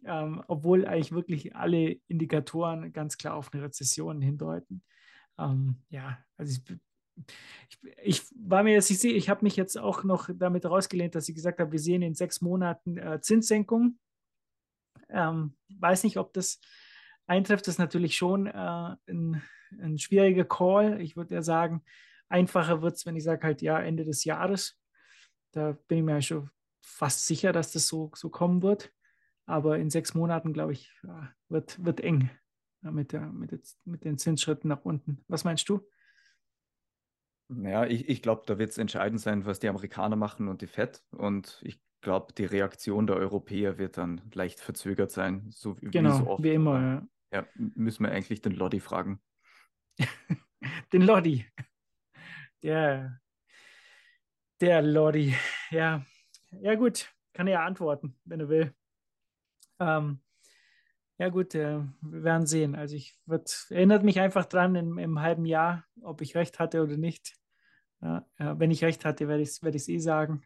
ähm, 0.04 0.42
obwohl 0.48 0.86
eigentlich 0.86 1.12
wirklich 1.12 1.54
alle 1.54 2.00
Indikatoren 2.08 2.92
ganz 2.92 3.16
klar 3.16 3.34
auf 3.34 3.52
eine 3.52 3.62
Rezession 3.62 4.20
hindeuten. 4.20 4.82
Ähm, 5.38 5.76
ja, 5.88 6.18
also 6.36 6.52
ich 6.52 6.80
ich, 8.02 8.22
war 8.34 8.62
mir 8.62 8.74
jetzt, 8.74 8.90
ich 8.90 8.98
sehe, 8.98 9.12
ich 9.12 9.28
habe 9.28 9.44
mich 9.44 9.56
jetzt 9.56 9.78
auch 9.78 10.04
noch 10.04 10.28
damit 10.34 10.66
rausgelehnt, 10.66 11.14
dass 11.14 11.28
ich 11.28 11.34
gesagt 11.34 11.60
habe, 11.60 11.72
wir 11.72 11.78
sehen 11.78 12.02
in 12.02 12.14
sechs 12.14 12.40
Monaten 12.40 12.98
äh, 12.98 13.20
Zinssenkung. 13.20 13.98
Ähm, 15.08 15.56
weiß 15.68 16.04
nicht, 16.04 16.18
ob 16.18 16.32
das 16.32 16.60
eintrifft. 17.26 17.66
Das 17.66 17.74
ist 17.74 17.78
natürlich 17.78 18.16
schon 18.16 18.46
äh, 18.46 18.96
ein, 19.08 19.42
ein, 19.80 19.98
schwieriger 19.98 20.44
Call. 20.44 21.00
Ich 21.00 21.16
würde 21.16 21.34
ja 21.34 21.42
sagen, 21.42 21.82
einfacher 22.28 22.82
wird 22.82 22.96
es, 22.96 23.06
wenn 23.06 23.16
ich 23.16 23.24
sage 23.24 23.46
halt 23.46 23.62
ja, 23.62 23.80
Ende 23.80 24.04
des 24.04 24.24
Jahres. 24.24 24.78
Da 25.52 25.72
bin 25.88 25.98
ich 25.98 26.04
mir 26.04 26.22
schon 26.22 26.50
fast 26.80 27.26
sicher, 27.26 27.52
dass 27.52 27.72
das 27.72 27.86
so, 27.86 28.10
so 28.14 28.30
kommen 28.30 28.62
wird. 28.62 28.92
Aber 29.46 29.78
in 29.78 29.90
sechs 29.90 30.14
Monaten, 30.14 30.52
glaube 30.52 30.72
ich, 30.72 30.92
wird, 31.48 31.84
wird 31.84 32.00
eng 32.00 32.30
mit, 32.82 33.12
der, 33.12 33.22
mit, 33.22 33.50
der, 33.50 33.60
mit 33.84 34.04
den 34.04 34.16
Zinsschritten 34.16 34.68
nach 34.68 34.84
unten. 34.84 35.24
Was 35.28 35.44
meinst 35.44 35.68
du? 35.68 35.80
Ja, 37.62 37.84
ich, 37.84 38.08
ich 38.08 38.22
glaube, 38.22 38.42
da 38.46 38.58
wird 38.58 38.70
es 38.70 38.78
entscheidend 38.78 39.20
sein, 39.20 39.44
was 39.44 39.58
die 39.58 39.68
Amerikaner 39.68 40.16
machen 40.16 40.48
und 40.48 40.62
die 40.62 40.66
FED. 40.66 41.02
Und 41.10 41.60
ich 41.64 41.80
glaube, 42.00 42.32
die 42.32 42.44
Reaktion 42.44 43.06
der 43.06 43.16
Europäer 43.16 43.78
wird 43.78 43.98
dann 43.98 44.20
leicht 44.32 44.60
verzögert 44.60 45.10
sein. 45.10 45.46
So 45.50 45.80
wie, 45.80 45.86
genau, 45.86 46.12
wie 46.12 46.18
so 46.18 46.30
oft. 46.30 46.42
wie 46.42 46.54
immer. 46.54 47.08
Ja. 47.32 47.38
ja, 47.38 47.46
müssen 47.54 48.04
wir 48.04 48.12
eigentlich 48.12 48.40
den 48.40 48.52
Lodi 48.52 48.80
fragen. 48.80 49.20
den 50.92 51.02
Lodi. 51.02 51.46
Der, 52.62 53.20
der 54.60 54.82
Lodi. 54.82 55.34
Ja, 55.70 56.04
ja 56.52 56.74
gut, 56.74 57.12
kann 57.32 57.46
er 57.46 57.54
ja 57.54 57.64
antworten, 57.64 58.16
wenn 58.24 58.40
er 58.40 58.48
will. 58.48 58.74
Ähm, 59.80 60.20
ja 61.18 61.28
gut, 61.28 61.54
äh, 61.54 61.80
wir 62.00 62.24
werden 62.24 62.46
sehen. 62.46 62.74
Also 62.74 62.96
ich 62.96 63.14
wird, 63.26 63.66
erinnert 63.70 64.04
mich 64.04 64.20
einfach 64.20 64.46
dran 64.46 64.74
im, 64.74 64.98
im 64.98 65.20
halben 65.20 65.44
Jahr, 65.44 65.84
ob 66.02 66.20
ich 66.22 66.34
recht 66.34 66.58
hatte 66.58 66.82
oder 66.82 66.96
nicht. 66.96 67.39
Ja, 68.02 68.24
wenn 68.38 68.70
ich 68.70 68.82
recht 68.82 69.04
hatte, 69.04 69.28
werde 69.28 69.42
ich 69.42 69.50
es 69.50 69.62
werd 69.62 69.74
eh 69.74 69.98
sagen. 69.98 70.42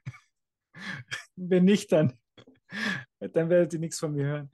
wenn 1.37 1.65
nicht, 1.65 1.93
dann, 1.93 2.13
dann 3.21 3.49
werdet 3.49 3.75
ihr 3.75 3.79
nichts 3.79 4.01
von 4.01 4.13
mir 4.13 4.25
hören. 4.25 4.51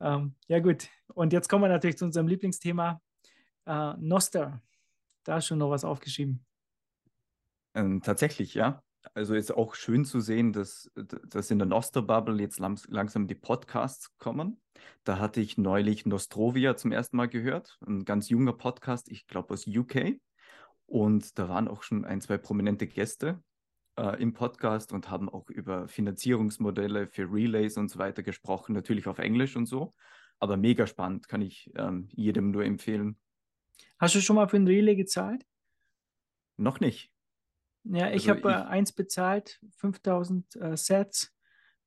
Ähm, 0.00 0.34
ja 0.46 0.60
gut, 0.60 0.88
und 1.08 1.32
jetzt 1.32 1.48
kommen 1.48 1.64
wir 1.64 1.68
natürlich 1.68 1.98
zu 1.98 2.04
unserem 2.04 2.28
Lieblingsthema, 2.28 3.00
äh, 3.66 3.94
Noster. 3.98 4.62
Da 5.24 5.38
ist 5.38 5.46
schon 5.46 5.58
noch 5.58 5.70
was 5.70 5.84
aufgeschrieben. 5.84 6.44
Ähm, 7.74 8.02
tatsächlich, 8.02 8.54
ja. 8.54 8.82
Also 9.12 9.34
ist 9.34 9.52
auch 9.52 9.74
schön 9.74 10.04
zu 10.04 10.20
sehen, 10.20 10.52
dass, 10.52 10.90
dass 10.94 11.50
in 11.50 11.58
der 11.58 11.68
Noster-Bubble 11.68 12.40
jetzt 12.40 12.58
langsam 12.58 13.26
die 13.26 13.34
Podcasts 13.34 14.16
kommen. 14.16 14.60
Da 15.04 15.18
hatte 15.18 15.40
ich 15.40 15.58
neulich 15.58 16.06
Nostrovia 16.06 16.76
zum 16.76 16.90
ersten 16.90 17.16
Mal 17.18 17.28
gehört, 17.28 17.78
ein 17.86 18.04
ganz 18.04 18.30
junger 18.30 18.54
Podcast, 18.54 19.10
ich 19.10 19.26
glaube 19.26 19.52
aus 19.52 19.66
UK. 19.66 20.18
Und 20.86 21.38
da 21.38 21.48
waren 21.48 21.68
auch 21.68 21.82
schon 21.82 22.04
ein, 22.04 22.20
zwei 22.20 22.38
prominente 22.38 22.86
Gäste 22.86 23.42
äh, 23.96 24.20
im 24.20 24.32
Podcast 24.32 24.92
und 24.92 25.10
haben 25.10 25.28
auch 25.28 25.48
über 25.50 25.88
Finanzierungsmodelle 25.88 27.06
für 27.06 27.30
Relays 27.30 27.76
und 27.76 27.90
so 27.90 27.98
weiter 27.98 28.22
gesprochen, 28.22 28.74
natürlich 28.74 29.06
auf 29.06 29.18
Englisch 29.18 29.56
und 29.56 29.66
so. 29.66 29.94
Aber 30.38 30.56
mega 30.56 30.86
spannend, 30.86 31.28
kann 31.28 31.42
ich 31.42 31.70
ähm, 31.76 32.08
jedem 32.12 32.50
nur 32.50 32.64
empfehlen. 32.64 33.18
Hast 33.98 34.14
du 34.14 34.20
schon 34.20 34.36
mal 34.36 34.48
für 34.48 34.56
ein 34.56 34.66
Relay 34.66 34.96
gezahlt? 34.96 35.46
Noch 36.56 36.80
nicht. 36.80 37.10
Ja, 37.84 38.10
ich 38.10 38.28
also 38.28 38.46
habe 38.46 38.50
äh, 38.50 38.68
eins 38.68 38.92
bezahlt, 38.92 39.60
5000 39.76 40.56
äh, 40.56 40.76
Sets. 40.76 41.32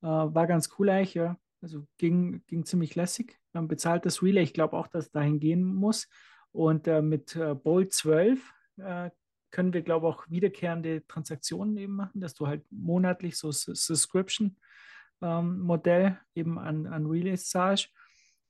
Äh, 0.01 0.07
war 0.07 0.47
ganz 0.47 0.69
cool 0.77 0.89
eigentlich, 0.89 1.15
ja. 1.15 1.38
Also 1.62 1.88
ging, 1.97 2.43
ging 2.45 2.65
ziemlich 2.65 2.95
lässig. 2.95 3.39
Man 3.51 3.67
bezahlt 3.67 4.05
das 4.05 4.21
Relay. 4.21 4.43
Ich 4.43 4.53
glaube 4.53 4.77
auch, 4.77 4.88
dass 4.88 5.05
es 5.05 5.12
dahin 5.12 5.39
gehen 5.39 5.63
muss. 5.63 6.07
Und 6.51 6.88
äh, 6.88 7.01
mit 7.01 7.36
äh, 7.36 7.55
Bolt 7.55 7.93
12 7.93 8.53
äh, 8.77 9.09
können 9.51 9.73
wir, 9.73 9.81
glaube 9.81 10.07
ich, 10.07 10.13
auch 10.13 10.29
wiederkehrende 10.29 11.05
Transaktionen 11.07 11.75
eben 11.77 11.95
machen, 11.95 12.21
dass 12.21 12.33
du 12.33 12.47
halt 12.47 12.65
monatlich 12.71 13.37
so 13.37 13.51
Subscription-Modell 13.51 16.05
ähm, 16.05 16.17
eben 16.35 16.57
an, 16.59 16.87
an 16.87 17.05
Relays 17.05 17.49
zahlst. 17.49 17.89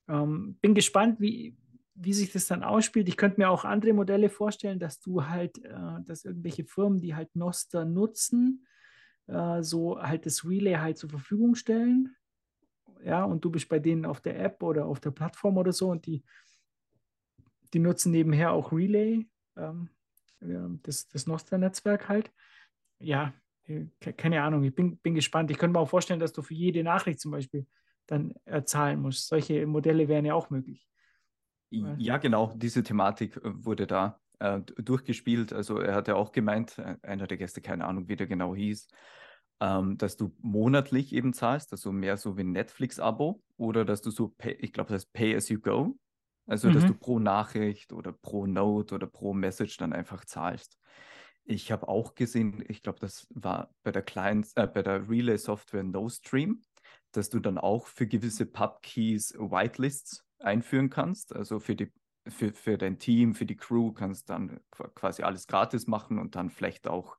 Ähm, 0.07 0.57
bin 0.61 0.73
gespannt, 0.73 1.19
wie, 1.19 1.55
wie 1.93 2.13
sich 2.13 2.31
das 2.31 2.47
dann 2.47 2.63
ausspielt. 2.63 3.09
Ich 3.09 3.17
könnte 3.17 3.39
mir 3.39 3.49
auch 3.49 3.65
andere 3.65 3.93
Modelle 3.93 4.29
vorstellen, 4.29 4.79
dass 4.79 4.99
du 4.99 5.27
halt, 5.27 5.63
äh, 5.63 6.01
dass 6.05 6.25
irgendwelche 6.25 6.65
Firmen, 6.65 6.99
die 6.99 7.15
halt 7.15 7.35
Noster 7.35 7.85
nutzen, 7.85 8.65
äh, 9.27 9.61
so 9.61 10.01
halt 10.01 10.25
das 10.25 10.45
Relay 10.45 10.75
halt 10.75 10.97
zur 10.97 11.09
Verfügung 11.09 11.55
stellen. 11.55 12.15
Ja, 13.03 13.23
und 13.23 13.45
du 13.45 13.51
bist 13.51 13.69
bei 13.69 13.79
denen 13.79 14.05
auf 14.05 14.21
der 14.21 14.39
App 14.39 14.63
oder 14.63 14.85
auf 14.85 14.99
der 14.99 15.11
Plattform 15.11 15.57
oder 15.57 15.71
so 15.71 15.91
und 15.91 16.05
die, 16.07 16.23
die 17.73 17.79
nutzen 17.79 18.11
nebenher 18.11 18.51
auch 18.51 18.71
Relay, 18.71 19.27
ähm, 19.55 19.89
das, 20.39 21.07
das 21.07 21.27
Nostra-Netzwerk 21.27 22.09
halt. 22.09 22.31
Ja, 22.99 23.33
äh, 23.65 23.85
keine 23.99 24.41
Ahnung, 24.43 24.63
ich 24.63 24.73
bin, 24.73 24.97
bin 24.97 25.15
gespannt. 25.15 25.51
Ich 25.51 25.57
könnte 25.57 25.73
mir 25.73 25.79
auch 25.79 25.89
vorstellen, 25.89 26.19
dass 26.19 26.33
du 26.33 26.41
für 26.41 26.53
jede 26.53 26.83
Nachricht 26.83 27.19
zum 27.19 27.31
Beispiel 27.31 27.67
dann 28.05 28.33
äh, 28.45 28.63
zahlen 28.63 29.01
musst. 29.01 29.27
Solche 29.27 29.65
Modelle 29.65 30.07
wären 30.07 30.25
ja 30.25 30.33
auch 30.33 30.49
möglich. 30.49 30.87
Ja, 31.69 32.17
genau, 32.17 32.53
diese 32.55 32.81
Thematik 32.83 33.37
äh, 33.37 33.41
wurde 33.43 33.87
da 33.87 34.19
äh, 34.39 34.61
durchgespielt. 34.61 35.51
Also 35.51 35.79
er 35.79 35.95
hat 35.95 36.07
ja 36.07 36.15
auch 36.15 36.31
gemeint, 36.31 36.79
einer 37.01 37.27
der 37.27 37.37
Gäste, 37.37 37.61
keine 37.61 37.85
Ahnung, 37.85 38.07
wie 38.07 38.15
der 38.15 38.27
genau 38.27 38.55
hieß, 38.55 38.87
ähm, 39.59 39.97
dass 39.97 40.15
du 40.15 40.33
monatlich 40.39 41.13
eben 41.13 41.33
zahlst, 41.33 41.71
also 41.73 41.91
mehr 41.91 42.15
so 42.15 42.37
wie 42.37 42.41
ein 42.41 42.51
Netflix-Abo 42.51 43.41
oder 43.57 43.83
dass 43.83 44.01
du 44.01 44.11
so, 44.11 44.29
pay, 44.29 44.53
ich 44.53 44.71
glaube, 44.71 44.93
das 44.93 45.09
heißt 45.17 45.49
Also 46.47 46.69
dass 46.69 46.85
Mhm. 46.85 46.87
du 46.87 46.95
pro 46.95 47.19
Nachricht 47.19 47.93
oder 47.93 48.13
pro 48.13 48.47
Note 48.47 48.95
oder 48.95 49.07
pro 49.07 49.33
Message 49.33 49.77
dann 49.77 49.93
einfach 49.93 50.25
zahlst. 50.25 50.77
Ich 51.43 51.71
habe 51.71 51.87
auch 51.87 52.15
gesehen, 52.15 52.63
ich 52.67 52.81
glaube, 52.81 52.99
das 52.99 53.27
war 53.29 53.73
bei 53.83 53.91
der 53.91 54.01
Client, 54.01 54.47
äh, 54.55 54.67
bei 54.67 54.83
der 54.83 55.09
Relay-Software 55.09 55.83
NoStream, 55.83 56.61
dass 57.11 57.29
du 57.29 57.39
dann 57.39 57.57
auch 57.57 57.87
für 57.87 58.07
gewisse 58.07 58.45
Pub-Keys 58.45 59.33
Whitelists 59.37 60.25
einführen 60.39 60.89
kannst. 60.89 61.35
Also 61.35 61.59
für 61.59 61.75
die 61.75 61.91
für, 62.27 62.51
für 62.53 62.77
dein 62.77 62.99
Team, 62.99 63.35
für 63.35 63.45
die 63.45 63.55
Crew 63.55 63.93
kannst 63.93 64.29
dann 64.29 64.59
qu- 64.73 64.89
quasi 64.93 65.23
alles 65.23 65.47
gratis 65.47 65.87
machen 65.87 66.19
und 66.19 66.35
dann 66.35 66.49
vielleicht 66.49 66.85
auch 66.87 67.17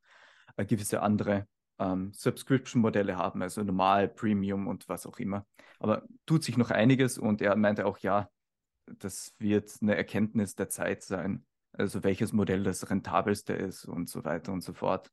äh, 0.56 0.64
gewisse 0.66 1.02
andere 1.02 1.46
ähm, 1.78 2.12
Subscription-Modelle 2.14 3.16
haben, 3.16 3.42
also 3.42 3.62
normal, 3.62 4.08
Premium 4.08 4.66
und 4.66 4.88
was 4.88 5.06
auch 5.06 5.18
immer. 5.18 5.46
Aber 5.78 6.04
tut 6.26 6.44
sich 6.44 6.56
noch 6.58 6.70
einiges 6.70 7.18
und 7.18 7.40
er 7.40 7.56
meinte 7.56 7.86
auch, 7.86 7.98
ja, 7.98 8.28
das 8.98 9.35
wird 9.38 9.70
eine 9.81 9.96
Erkenntnis 9.96 10.55
der 10.55 10.68
Zeit 10.68 11.03
sein, 11.03 11.44
also 11.72 12.03
welches 12.05 12.33
Modell 12.33 12.62
das 12.62 12.90
rentabelste 12.90 13.53
ist 13.53 13.85
und 13.85 14.09
so 14.09 14.24
weiter 14.24 14.53
und 14.53 14.62
so 14.62 14.72
fort. 14.72 15.11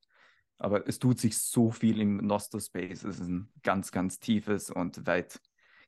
Aber 0.57 0.87
es 0.87 0.99
tut 0.99 1.19
sich 1.19 1.37
so 1.37 1.69
viel 1.71 1.99
im 1.99 2.17
Noster-Space. 2.17 3.03
Es 3.03 3.19
ist 3.19 3.27
ein 3.27 3.49
ganz, 3.63 3.91
ganz 3.91 4.19
tiefes 4.19 4.69
und 4.69 5.05
weit 5.05 5.39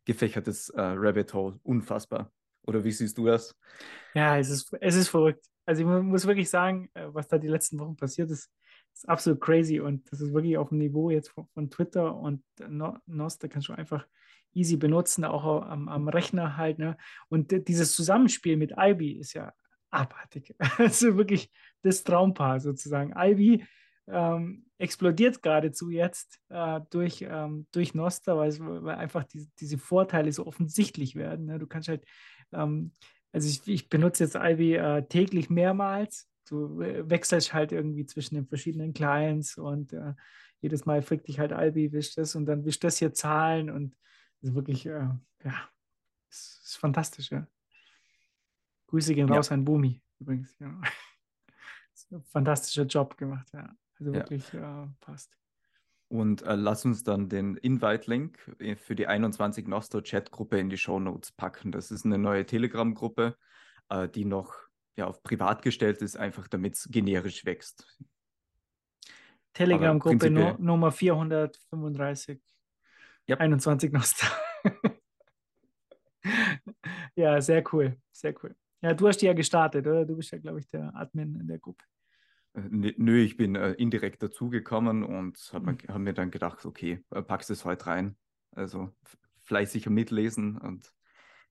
gefächertes 0.06 0.70
äh, 0.70 0.82
Rabbit 0.82 1.34
Hole. 1.34 1.60
Unfassbar. 1.64 2.32
Oder 2.66 2.84
wie 2.84 2.92
siehst 2.92 3.18
du 3.18 3.26
das? 3.28 3.56
Ja, 4.14 4.38
es 4.38 4.50
ist, 4.50 4.74
es 4.82 4.96
ist 4.96 5.08
verrückt. 5.08 5.46
Also 5.66 5.82
ich 5.82 5.88
mu- 5.88 6.02
muss 6.04 6.26
wirklich 6.26 6.50
sagen, 6.50 6.90
äh, 6.94 7.08
was 7.14 7.28
da 7.28 7.38
die 7.38 7.48
letzten 7.48 7.80
Wochen 7.80 7.96
passiert 7.96 8.30
ist, 8.30 8.50
ist 8.94 9.08
absolut 9.08 9.40
crazy 9.42 9.80
und 9.80 10.12
das 10.12 10.22
ist 10.22 10.34
wirklich 10.34 10.58
auf 10.58 10.70
dem 10.70 10.80
Niveau 10.80 11.10
jetzt 11.10 11.30
von, 11.30 11.48
von 11.54 11.70
Twitter 11.70 12.16
und 12.16 12.44
No- 12.68 12.98
Nostr 13.06 13.48
kannst 13.48 13.70
du 13.70 13.74
einfach 13.74 14.06
easy 14.58 14.78
benutzen, 14.78 15.24
auch 15.24 15.64
am, 15.64 15.88
am 15.88 16.10
Rechner 16.10 16.58
halt. 16.58 16.80
Ne? 16.80 16.98
Und 17.30 17.52
dieses 17.68 17.96
Zusammenspiel 17.96 18.58
mit 18.58 18.74
Ivy 18.78 19.12
ist 19.14 19.34
ja 19.34 19.54
abartig. 19.90 20.56
Also 20.78 21.18
wirklich 21.18 21.52
das 21.84 22.04
Traumpaar 22.04 22.60
sozusagen. 22.60 23.14
Ivy 23.16 23.64
ähm, 24.08 24.66
explodiert 24.78 25.42
geradezu 25.42 25.90
jetzt 25.90 26.40
äh, 26.50 26.82
durch, 26.90 27.26
ähm, 27.28 27.68
durch 27.72 27.94
Nostr, 27.94 28.38
weil, 28.38 28.58
weil 28.60 28.96
einfach 28.96 29.24
die, 29.24 29.50
diese 29.60 29.78
Vorteile 29.78 30.32
so 30.32 30.46
offensichtlich 30.46 31.16
werden. 31.16 31.46
Ne? 31.46 31.60
Du 31.60 31.68
kannst 31.68 31.90
halt 31.90 32.06
ähm, 32.54 32.92
also 33.38 33.50
ich, 33.50 33.68
ich 33.68 33.90
benutze 33.90 34.24
jetzt 34.24 34.36
Ivy 34.36 34.76
äh, 34.76 35.04
täglich 35.04 35.50
mehrmals. 35.50 36.28
Du 36.50 36.82
äh, 36.82 37.10
wechselst 37.10 37.54
halt 37.54 37.72
irgendwie 37.72 38.06
zwischen 38.06 38.36
den 38.36 38.48
verschiedenen 38.48 38.94
Clients 38.94 39.58
und 39.58 39.94
äh, 39.94 40.14
jedes 40.62 40.86
Mal 40.86 41.02
fragt 41.02 41.28
dich 41.28 41.40
halt 41.40 41.52
Ivy, 41.52 41.92
wischt 41.92 42.18
das 42.18 42.36
und 42.36 42.46
dann 42.46 42.66
wischt 42.66 42.84
das 42.84 42.98
hier 42.98 43.14
Zahlen 43.14 43.70
und 43.70 43.96
ist 44.42 44.56
wirklich, 44.56 44.86
äh, 44.86 45.10
ja, 45.44 45.70
es 46.30 46.62
ist 46.64 46.78
fantastisch, 46.78 47.32
ja. 47.32 47.48
Grüße 48.88 49.14
gehen 49.14 49.28
Ja. 49.28 49.36
raus 49.36 49.52
an 49.52 49.66
Bumi 49.66 50.02
übrigens, 50.20 50.58
ja. 50.60 50.82
Ist 51.94 52.14
fantastischer 52.32 52.84
Job 52.84 53.18
gemacht, 53.18 53.50
ja. 53.54 53.76
Also 54.00 54.12
Ja. 54.12 54.20
wirklich 54.20 54.54
äh, 54.54 54.88
passt. 55.00 55.36
Und 56.10 56.44
äh, 56.44 56.56
lass 56.56 56.86
uns 56.86 57.04
dann 57.04 57.28
den 57.28 57.58
Invite-Link 57.58 58.56
äh, 58.60 58.76
für 58.76 58.96
die 58.96 59.08
21 59.08 59.68
Nostro-Chat-Gruppe 59.68 60.58
in 60.60 60.70
die 60.70 60.78
Shownotes 60.78 61.32
packen. 61.34 61.72
Das 61.72 61.92
ist 61.92 62.06
eine 62.06 62.18
neue 62.18 62.46
Telegram-Gruppe, 62.46 63.36
äh, 63.90 64.08
die 64.08 64.24
noch 64.26 64.56
ja, 64.96 65.06
auf 65.08 65.22
privat 65.22 65.62
gestellt 65.62 66.02
ist, 66.02 66.16
einfach 66.16 66.48
damit 66.48 66.76
es 66.76 66.88
generisch 66.90 67.46
wächst. 67.46 67.86
Telegram-Gruppe 69.54 70.30
Nummer 70.60 70.92
435. 70.92 72.42
Yep. 73.30 73.40
21 73.42 73.92
Nostra. 73.92 74.28
ja, 77.16 77.42
sehr 77.42 77.64
cool. 77.74 77.98
Sehr 78.12 78.34
cool. 78.44 78.56
Ja, 78.82 78.94
du 78.94 79.08
hast 79.08 79.18
die 79.22 79.26
ja 79.26 79.34
gestartet, 79.34 79.86
oder? 79.88 80.06
Du 80.06 80.16
bist 80.16 80.32
ja, 80.32 80.38
glaube 80.38 80.60
ich, 80.60 80.68
der 80.68 80.96
Admin 80.96 81.36
in 81.40 81.48
der 81.48 81.58
Gruppe. 81.60 81.84
Äh, 82.54 82.62
n- 82.62 82.94
Nö, 82.98 83.18
ich 83.22 83.36
bin 83.38 83.56
äh, 83.56 83.72
indirekt 83.74 84.22
dazugekommen 84.24 85.04
und 85.04 85.38
habe 85.52 85.72
Mhm. 85.72 85.78
mir, 85.88 85.94
hab 85.94 86.02
mir 86.02 86.14
dann 86.14 86.32
gedacht, 86.32 86.66
okay, 86.66 87.04
äh, 87.12 87.22
packst 87.22 87.50
es 87.50 87.66
heute 87.66 87.88
rein. 87.88 88.18
Also 88.52 88.94
fleißiger 89.44 89.90
mitlesen 89.90 90.58
und 90.58 90.94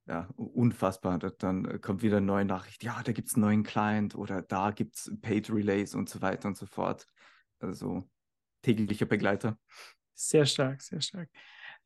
ja, 0.06 0.28
unfassbar. 0.36 1.18
Da- 1.18 1.30
Dann 1.30 1.64
äh, 1.64 1.78
kommt 1.78 2.02
wieder 2.02 2.18
eine 2.18 2.26
neue 2.26 2.44
Nachricht, 2.44 2.84
ja, 2.84 3.02
da 3.02 3.12
gibt 3.12 3.28
es 3.28 3.34
einen 3.34 3.42
neuen 3.44 3.62
Client 3.64 4.14
oder 4.14 4.40
da 4.42 4.70
gibt 4.70 4.96
es 4.96 5.12
Paid 5.20 5.50
Relays 5.50 5.94
und 5.94 6.08
so 6.08 6.22
weiter 6.22 6.48
und 6.48 6.56
so 6.56 6.66
fort. 6.66 7.06
Also 7.58 8.08
täglicher 8.62 9.06
Begleiter. 9.06 9.58
Sehr 10.14 10.46
stark, 10.46 10.80
sehr 10.80 11.00
stark. 11.00 11.28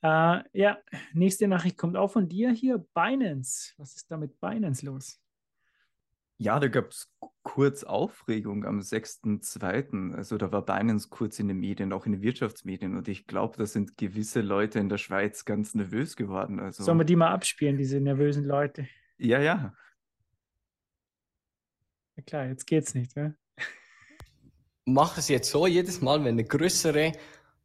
Äh, 0.02 0.42
ja, 0.52 0.78
nächste 1.12 1.46
Nachricht 1.48 1.76
kommt 1.76 1.96
auch 1.96 2.10
von 2.10 2.28
dir 2.28 2.50
hier. 2.50 2.78
Binance. 2.94 3.74
Was 3.76 3.96
ist 3.96 4.10
da 4.10 4.16
mit 4.16 4.40
Binance 4.40 4.84
los? 4.86 5.20
Ja, 6.38 6.58
da 6.58 6.68
gab 6.68 6.90
es 6.90 7.12
kurz 7.42 7.84
Aufregung 7.84 8.64
am 8.64 8.80
6.2. 8.80 10.14
Also 10.14 10.38
da 10.38 10.50
war 10.52 10.64
Binance 10.64 11.08
kurz 11.10 11.38
in 11.38 11.48
den 11.48 11.58
Medien, 11.58 11.92
auch 11.92 12.06
in 12.06 12.12
den 12.12 12.22
Wirtschaftsmedien. 12.22 12.96
Und 12.96 13.08
ich 13.08 13.26
glaube, 13.26 13.58
da 13.58 13.66
sind 13.66 13.98
gewisse 13.98 14.40
Leute 14.40 14.78
in 14.78 14.88
der 14.88 14.96
Schweiz 14.96 15.44
ganz 15.44 15.74
nervös 15.74 16.16
geworden. 16.16 16.58
Also, 16.58 16.82
Sollen 16.82 16.98
wir 16.98 17.04
die 17.04 17.16
mal 17.16 17.30
abspielen, 17.30 17.76
diese 17.76 18.00
nervösen 18.00 18.44
Leute? 18.44 18.88
ja, 19.18 19.38
ja. 19.38 19.74
Ja 22.16 22.22
klar, 22.24 22.46
jetzt 22.46 22.66
geht's 22.66 22.94
nicht. 22.94 23.14
Ja? 23.16 23.34
Mach 24.84 25.16
es 25.18 25.28
jetzt 25.28 25.50
so, 25.50 25.66
jedes 25.66 26.00
Mal, 26.00 26.20
wenn 26.20 26.34
eine 26.34 26.44
größere 26.44 27.12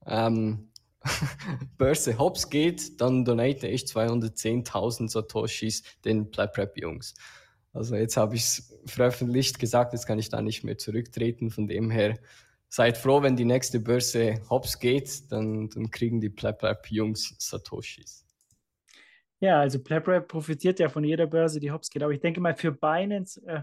ähm, 0.06 0.69
Börse 1.77 2.17
hops 2.17 2.49
geht, 2.49 2.99
dann 2.99 3.25
donate 3.25 3.67
ich 3.67 3.83
210.000 3.83 5.09
Satoshis 5.09 5.83
den 6.03 6.31
PlayPrep-Jungs. 6.31 7.13
Also 7.73 7.95
jetzt 7.95 8.17
habe 8.17 8.35
ich 8.35 8.43
es 8.43 8.79
veröffentlicht 8.85 9.59
gesagt, 9.59 9.93
jetzt 9.93 10.07
kann 10.07 10.19
ich 10.19 10.29
da 10.29 10.41
nicht 10.41 10.63
mehr 10.63 10.77
zurücktreten. 10.77 11.51
Von 11.51 11.67
dem 11.67 11.91
her, 11.91 12.17
seid 12.69 12.97
froh, 12.97 13.21
wenn 13.21 13.35
die 13.35 13.45
nächste 13.45 13.79
Börse 13.79 14.41
hops 14.49 14.79
geht, 14.79 15.31
dann, 15.31 15.69
dann 15.69 15.91
kriegen 15.91 16.21
die 16.21 16.29
PlayPrep-Jungs 16.29 17.35
Satoshis. 17.37 18.25
Ja, 19.39 19.59
also 19.59 19.79
PlapRap 19.79 20.27
profitiert 20.27 20.79
ja 20.79 20.89
von 20.89 21.03
jeder 21.03 21.27
Börse, 21.27 21.59
die 21.59 21.71
hops 21.71 21.89
geht. 21.89 22.01
Aber 22.03 22.13
ich 22.13 22.21
denke 22.21 22.39
mal, 22.39 22.55
für 22.55 22.71
Binance, 22.71 23.41
äh, 23.45 23.61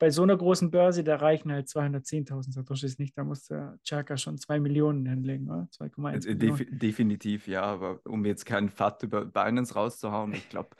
bei 0.00 0.08
so 0.10 0.22
einer 0.22 0.36
großen 0.36 0.70
Börse, 0.70 1.04
da 1.04 1.16
reichen 1.16 1.52
halt 1.52 1.68
210.000 1.68 2.52
Satoshis 2.52 2.98
nicht. 2.98 3.16
Da 3.18 3.22
muss 3.22 3.44
der 3.44 3.78
Chaka 3.84 4.16
schon 4.16 4.38
2 4.38 4.58
Millionen 4.58 5.04
hinlegen, 5.06 5.48
oder? 5.48 5.68
2,1 5.76 6.26
Äh, 6.26 6.34
Millionen. 6.34 6.58
Defi 6.58 6.78
definitiv, 6.78 7.46
ja, 7.46 7.62
aber 7.62 8.00
um 8.06 8.24
jetzt 8.24 8.46
keinen 8.46 8.70
Fat 8.70 9.02
über 9.02 9.26
Binance 9.26 9.74
rauszuhauen, 9.74 10.32
ich 10.32 10.48
glaube, 10.48 10.70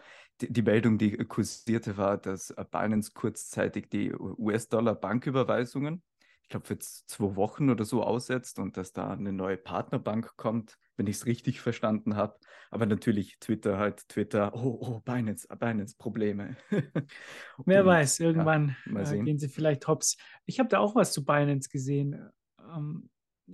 die, 0.40 0.50
die 0.50 0.62
Meldung, 0.62 0.96
die 0.96 1.12
kursierte, 1.18 1.98
war, 1.98 2.16
dass 2.16 2.50
äh, 2.50 2.64
Binance 2.68 3.12
kurzzeitig 3.12 3.90
die 3.90 4.10
US-Dollar-Banküberweisungen, 4.14 6.02
glaube, 6.50 6.66
für 6.66 6.78
zwei 6.78 7.36
Wochen 7.36 7.70
oder 7.70 7.84
so 7.84 8.02
aussetzt 8.02 8.58
und 8.58 8.76
dass 8.76 8.92
da 8.92 9.12
eine 9.12 9.32
neue 9.32 9.56
Partnerbank 9.56 10.36
kommt, 10.36 10.76
wenn 10.96 11.06
ich 11.06 11.16
es 11.16 11.26
richtig 11.26 11.60
verstanden 11.60 12.16
habe. 12.16 12.36
Aber 12.70 12.86
natürlich 12.86 13.38
Twitter 13.38 13.78
halt, 13.78 14.08
Twitter, 14.08 14.52
oh, 14.54 14.78
oh, 14.80 15.00
Binance, 15.00 15.48
Binance, 15.48 15.96
Probleme. 15.96 16.56
Wer 17.64 17.80
Und, 17.80 17.86
weiß, 17.86 18.20
irgendwann 18.20 18.76
mal 18.84 19.10
äh, 19.10 19.22
gehen 19.22 19.38
sie 19.38 19.48
vielleicht 19.48 19.88
hops. 19.88 20.18
Ich 20.44 20.60
habe 20.60 20.68
da 20.68 20.78
auch 20.78 20.94
was 20.94 21.12
zu 21.12 21.24
Binance 21.24 21.70
gesehen. 21.70 22.30
Ähm, 22.58 23.08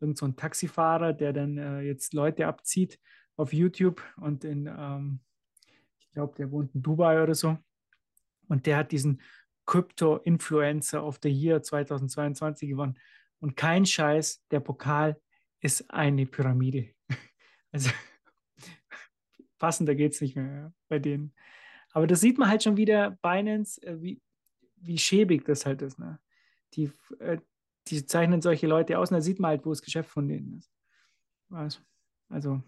irgend 0.01 0.19
so 0.19 0.27
ein 0.27 0.37
Taxifahrer, 0.37 1.13
der 1.13 1.33
dann 1.33 1.59
äh, 1.59 1.81
jetzt 1.81 2.15
Leute 2.15 2.47
abzieht 2.47 2.99
auf 3.37 3.53
YouTube 3.53 4.03
und 4.17 4.45
in, 4.45 4.67
ähm, 4.67 5.21
ich 5.99 6.11
glaube, 6.13 6.35
der 6.37 6.51
wohnt 6.51 6.75
in 6.75 6.83
Dubai 6.83 7.23
oder 7.23 7.35
so. 7.35 7.59
Und 8.49 8.67
der 8.67 8.79
hat 8.79 8.93
diesen 8.93 9.21
Crypto-Influencer 9.67 11.05
of 11.05 11.19
the 11.23 11.29
Year 11.29 11.63
2022 11.63 12.71
gewonnen. 12.71 12.99
Und 13.41 13.57
kein 13.57 13.85
Scheiß, 13.85 14.43
der 14.51 14.61
Pokal 14.61 15.21
ist 15.61 15.91
eine 15.91 16.27
Pyramide. 16.27 16.91
Also 17.71 17.91
passender 19.59 19.95
geht 19.95 20.13
es 20.15 20.21
nicht 20.21 20.37
mehr 20.37 20.73
bei 20.89 20.99
denen. 20.99 21.33
Aber 21.93 22.07
das 22.07 22.21
sieht 22.21 22.39
man 22.39 22.49
halt 22.49 22.63
schon 22.63 22.77
wieder, 22.77 23.13
Binance, 23.23 23.83
äh, 23.83 24.01
wie, 24.01 24.21
wie 24.77 24.99
schäbig 24.99 25.45
das 25.45 25.67
halt 25.67 25.83
ist. 25.83 25.99
Ne? 25.99 26.19
Die, 26.75 26.93
äh, 27.19 27.39
die 27.89 28.05
zeichnen 28.07 28.43
solche 28.43 28.67
Leute 28.67 28.99
aus 28.99 29.11
und 29.11 29.17
da 29.17 29.21
sieht 29.21 29.41
man 29.41 29.51
halt, 29.51 29.65
wo 29.65 29.71
das 29.71 29.83
Geschäft 29.83 30.11
von 30.11 30.29
denen 30.29 30.59
ist. 30.59 30.71
Also, 31.51 31.81
Also, 32.29 32.63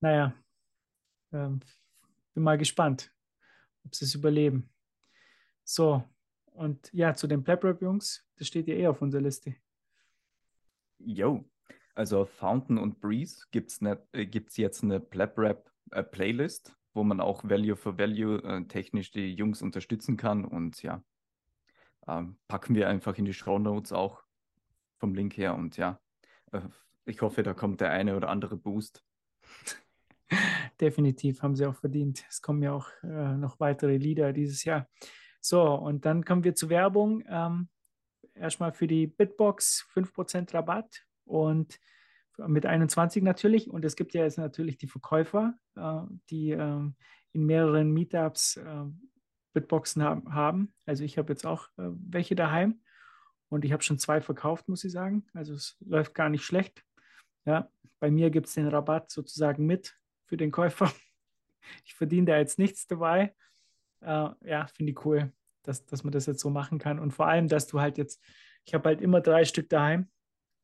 naja, 0.00 0.34
ähm, 1.32 1.60
bin 2.32 2.42
mal 2.42 2.56
gespannt, 2.56 3.12
ob 3.84 3.94
sie 3.94 4.06
es 4.06 4.14
überleben. 4.14 4.70
So, 5.64 6.02
und 6.46 6.90
ja, 6.92 7.14
zu 7.14 7.26
den 7.26 7.44
Pleb 7.44 7.62
Rap 7.62 7.82
Jungs, 7.82 8.24
das 8.36 8.46
steht 8.46 8.68
ja 8.68 8.74
eh 8.74 8.86
auf 8.88 9.02
unserer 9.02 9.22
Liste. 9.22 9.54
Yo, 10.98 11.44
also 11.98 12.20
auf 12.20 12.30
Fountain 12.30 12.78
und 12.78 13.00
Breeze 13.00 13.46
gibt 13.50 13.72
es 13.72 13.80
ne, 13.80 14.00
äh, 14.12 14.28
jetzt 14.54 14.84
eine 14.84 15.00
Pleb 15.00 15.36
Rap 15.36 15.68
äh, 15.90 16.04
wo 16.94 17.02
man 17.02 17.20
auch 17.20 17.44
Value 17.44 17.76
for 17.76 17.98
Value 17.98 18.42
äh, 18.44 18.64
technisch 18.66 19.10
die 19.10 19.34
Jungs 19.34 19.62
unterstützen 19.62 20.16
kann. 20.16 20.44
Und 20.44 20.82
ja, 20.82 21.02
ähm, 22.06 22.38
packen 22.46 22.74
wir 22.74 22.88
einfach 22.88 23.18
in 23.18 23.24
die 23.24 23.34
Show 23.34 23.58
Notes 23.58 23.92
auch 23.92 24.22
vom 24.98 25.14
Link 25.14 25.36
her. 25.36 25.54
Und 25.54 25.76
ja, 25.76 26.00
äh, 26.52 26.60
ich 27.04 27.20
hoffe, 27.20 27.42
da 27.42 27.52
kommt 27.52 27.80
der 27.80 27.90
eine 27.90 28.16
oder 28.16 28.28
andere 28.28 28.56
Boost. 28.56 29.04
Definitiv 30.80 31.42
haben 31.42 31.56
sie 31.56 31.66
auch 31.66 31.74
verdient. 31.74 32.24
Es 32.28 32.40
kommen 32.40 32.62
ja 32.62 32.72
auch 32.72 32.88
äh, 33.02 33.36
noch 33.36 33.58
weitere 33.58 33.96
Lieder 33.96 34.32
dieses 34.32 34.62
Jahr. 34.62 34.88
So, 35.40 35.62
und 35.62 36.04
dann 36.04 36.24
kommen 36.24 36.44
wir 36.44 36.54
zur 36.54 36.68
Werbung. 36.68 37.24
Ähm, 37.28 37.68
erstmal 38.34 38.72
für 38.72 38.86
die 38.86 39.08
Bitbox 39.08 39.88
5% 39.94 40.54
Rabatt 40.54 41.07
und 41.28 41.78
mit 42.46 42.66
21 42.66 43.22
natürlich. 43.22 43.68
Und 43.68 43.84
es 43.84 43.96
gibt 43.96 44.14
ja 44.14 44.22
jetzt 44.22 44.38
natürlich 44.38 44.78
die 44.78 44.86
Verkäufer, 44.86 45.54
äh, 45.76 46.02
die 46.30 46.50
äh, 46.52 46.90
in 47.32 47.46
mehreren 47.46 47.92
Meetups 47.92 48.56
äh, 48.56 48.84
Bitboxen 49.54 50.04
haben. 50.04 50.74
Also 50.86 51.04
ich 51.04 51.18
habe 51.18 51.32
jetzt 51.32 51.46
auch 51.46 51.68
äh, 51.78 51.90
welche 52.08 52.36
daheim 52.36 52.80
und 53.48 53.64
ich 53.64 53.72
habe 53.72 53.82
schon 53.82 53.98
zwei 53.98 54.20
verkauft, 54.20 54.68
muss 54.68 54.84
ich 54.84 54.92
sagen. 54.92 55.26
Also 55.32 55.54
es 55.54 55.76
läuft 55.80 56.14
gar 56.14 56.28
nicht 56.28 56.44
schlecht. 56.44 56.84
Ja, 57.44 57.70
bei 57.98 58.10
mir 58.10 58.30
gibt 58.30 58.46
es 58.46 58.54
den 58.54 58.68
Rabatt 58.68 59.10
sozusagen 59.10 59.66
mit 59.66 59.96
für 60.26 60.36
den 60.36 60.50
Käufer. 60.50 60.90
Ich 61.84 61.94
verdiene 61.94 62.24
da 62.24 62.38
jetzt 62.38 62.58
nichts 62.58 62.86
dabei. 62.86 63.34
Ja, 64.00 64.66
finde 64.74 64.92
ich 64.92 65.04
cool, 65.04 65.34
dass, 65.64 65.84
dass 65.84 66.02
man 66.02 66.12
das 66.12 66.24
jetzt 66.24 66.40
so 66.40 66.48
machen 66.48 66.78
kann. 66.78 66.98
Und 66.98 67.10
vor 67.10 67.26
allem, 67.26 67.46
dass 67.46 67.66
du 67.66 67.78
halt 67.78 67.98
jetzt, 67.98 68.24
ich 68.64 68.72
habe 68.72 68.88
halt 68.88 69.02
immer 69.02 69.20
drei 69.20 69.44
Stück 69.44 69.68
daheim 69.68 70.08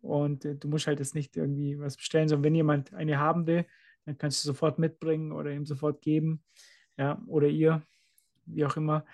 und 0.04 0.44
äh, 0.44 0.54
du 0.54 0.68
musst 0.68 0.86
halt 0.86 0.98
jetzt 1.00 1.14
nicht 1.14 1.36
irgendwie 1.36 1.78
was 1.78 1.96
bestellen, 1.96 2.28
sondern 2.28 2.44
wenn 2.44 2.54
jemand 2.54 2.92
eine 2.94 3.18
haben 3.18 3.46
will, 3.46 3.66
dann 4.04 4.18
kannst 4.18 4.44
du 4.44 4.48
sofort 4.48 4.78
mitbringen 4.78 5.32
oder 5.32 5.50
ihm 5.50 5.66
sofort 5.66 6.02
geben. 6.02 6.44
Ja, 6.96 7.20
oder 7.26 7.48
ihr, 7.48 7.82
wie 8.46 8.64
auch 8.64 8.76
immer. 8.76 9.04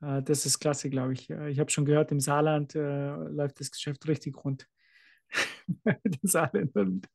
Äh, 0.00 0.22
das 0.22 0.46
ist 0.46 0.58
klasse, 0.58 0.90
glaube 0.90 1.12
ich. 1.12 1.30
Äh, 1.30 1.50
ich 1.50 1.60
habe 1.60 1.70
schon 1.70 1.84
gehört, 1.84 2.10
im 2.12 2.20
Saarland 2.20 2.74
äh, 2.74 3.14
läuft 3.14 3.60
das 3.60 3.70
Geschäft 3.70 4.08
richtig 4.08 4.42
rund. 4.44 4.68
Saarland. 6.22 7.08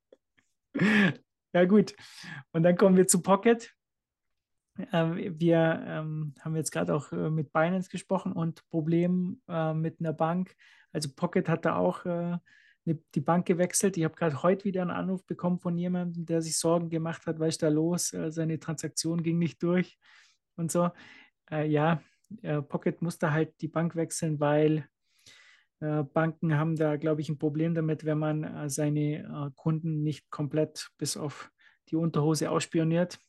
Ja, 1.55 1.65
gut. 1.65 1.93
Und 2.51 2.63
dann 2.63 2.75
kommen 2.75 2.97
wir 2.97 3.05
zu 3.05 3.21
Pocket. 3.21 3.71
Ähm, 4.91 5.39
wir 5.39 5.83
ähm, 5.85 6.33
haben 6.39 6.55
jetzt 6.55 6.71
gerade 6.71 6.95
auch 6.95 7.11
äh, 7.11 7.29
mit 7.29 7.53
Binance 7.53 7.91
gesprochen 7.91 8.31
und 8.31 8.67
Problem 8.69 9.39
äh, 9.47 9.75
mit 9.75 9.99
einer 9.99 10.13
Bank. 10.13 10.55
Also 10.91 11.09
Pocket 11.15 11.47
hat 11.47 11.65
da 11.65 11.75
auch 11.75 12.05
äh, 12.05 12.39
die 12.85 13.21
Bank 13.21 13.45
gewechselt. 13.45 13.97
Ich 13.97 14.03
habe 14.03 14.15
gerade 14.15 14.43
heute 14.43 14.65
wieder 14.65 14.81
einen 14.81 14.91
Anruf 14.91 15.25
bekommen 15.25 15.59
von 15.59 15.77
jemandem, 15.77 16.25
der 16.25 16.41
sich 16.41 16.57
Sorgen 16.57 16.89
gemacht 16.89 17.25
hat, 17.25 17.39
was 17.39 17.49
ist 17.49 17.63
da 17.63 17.69
los? 17.69 18.13
Äh, 18.13 18.31
seine 18.31 18.59
Transaktion 18.59 19.23
ging 19.23 19.37
nicht 19.37 19.61
durch 19.63 19.97
und 20.55 20.71
so. 20.71 20.91
Äh, 21.49 21.67
ja, 21.67 22.01
äh, 22.41 22.61
Pocket 22.61 23.01
musste 23.01 23.31
halt 23.31 23.53
die 23.61 23.67
Bank 23.69 23.95
wechseln, 23.95 24.39
weil 24.39 24.87
Banken 26.13 26.57
haben 26.57 26.77
da, 26.77 26.95
glaube 26.95 27.19
ich, 27.19 27.27
ein 27.27 27.37
Problem 27.37 27.75
damit, 27.75 28.05
wenn 28.05 28.17
man 28.17 28.69
seine 28.69 29.51
Kunden 29.57 30.01
nicht 30.01 30.29
komplett 30.29 30.87
bis 30.97 31.17
auf 31.17 31.51
die 31.89 31.97
Unterhose 31.97 32.49
ausspioniert. 32.49 33.19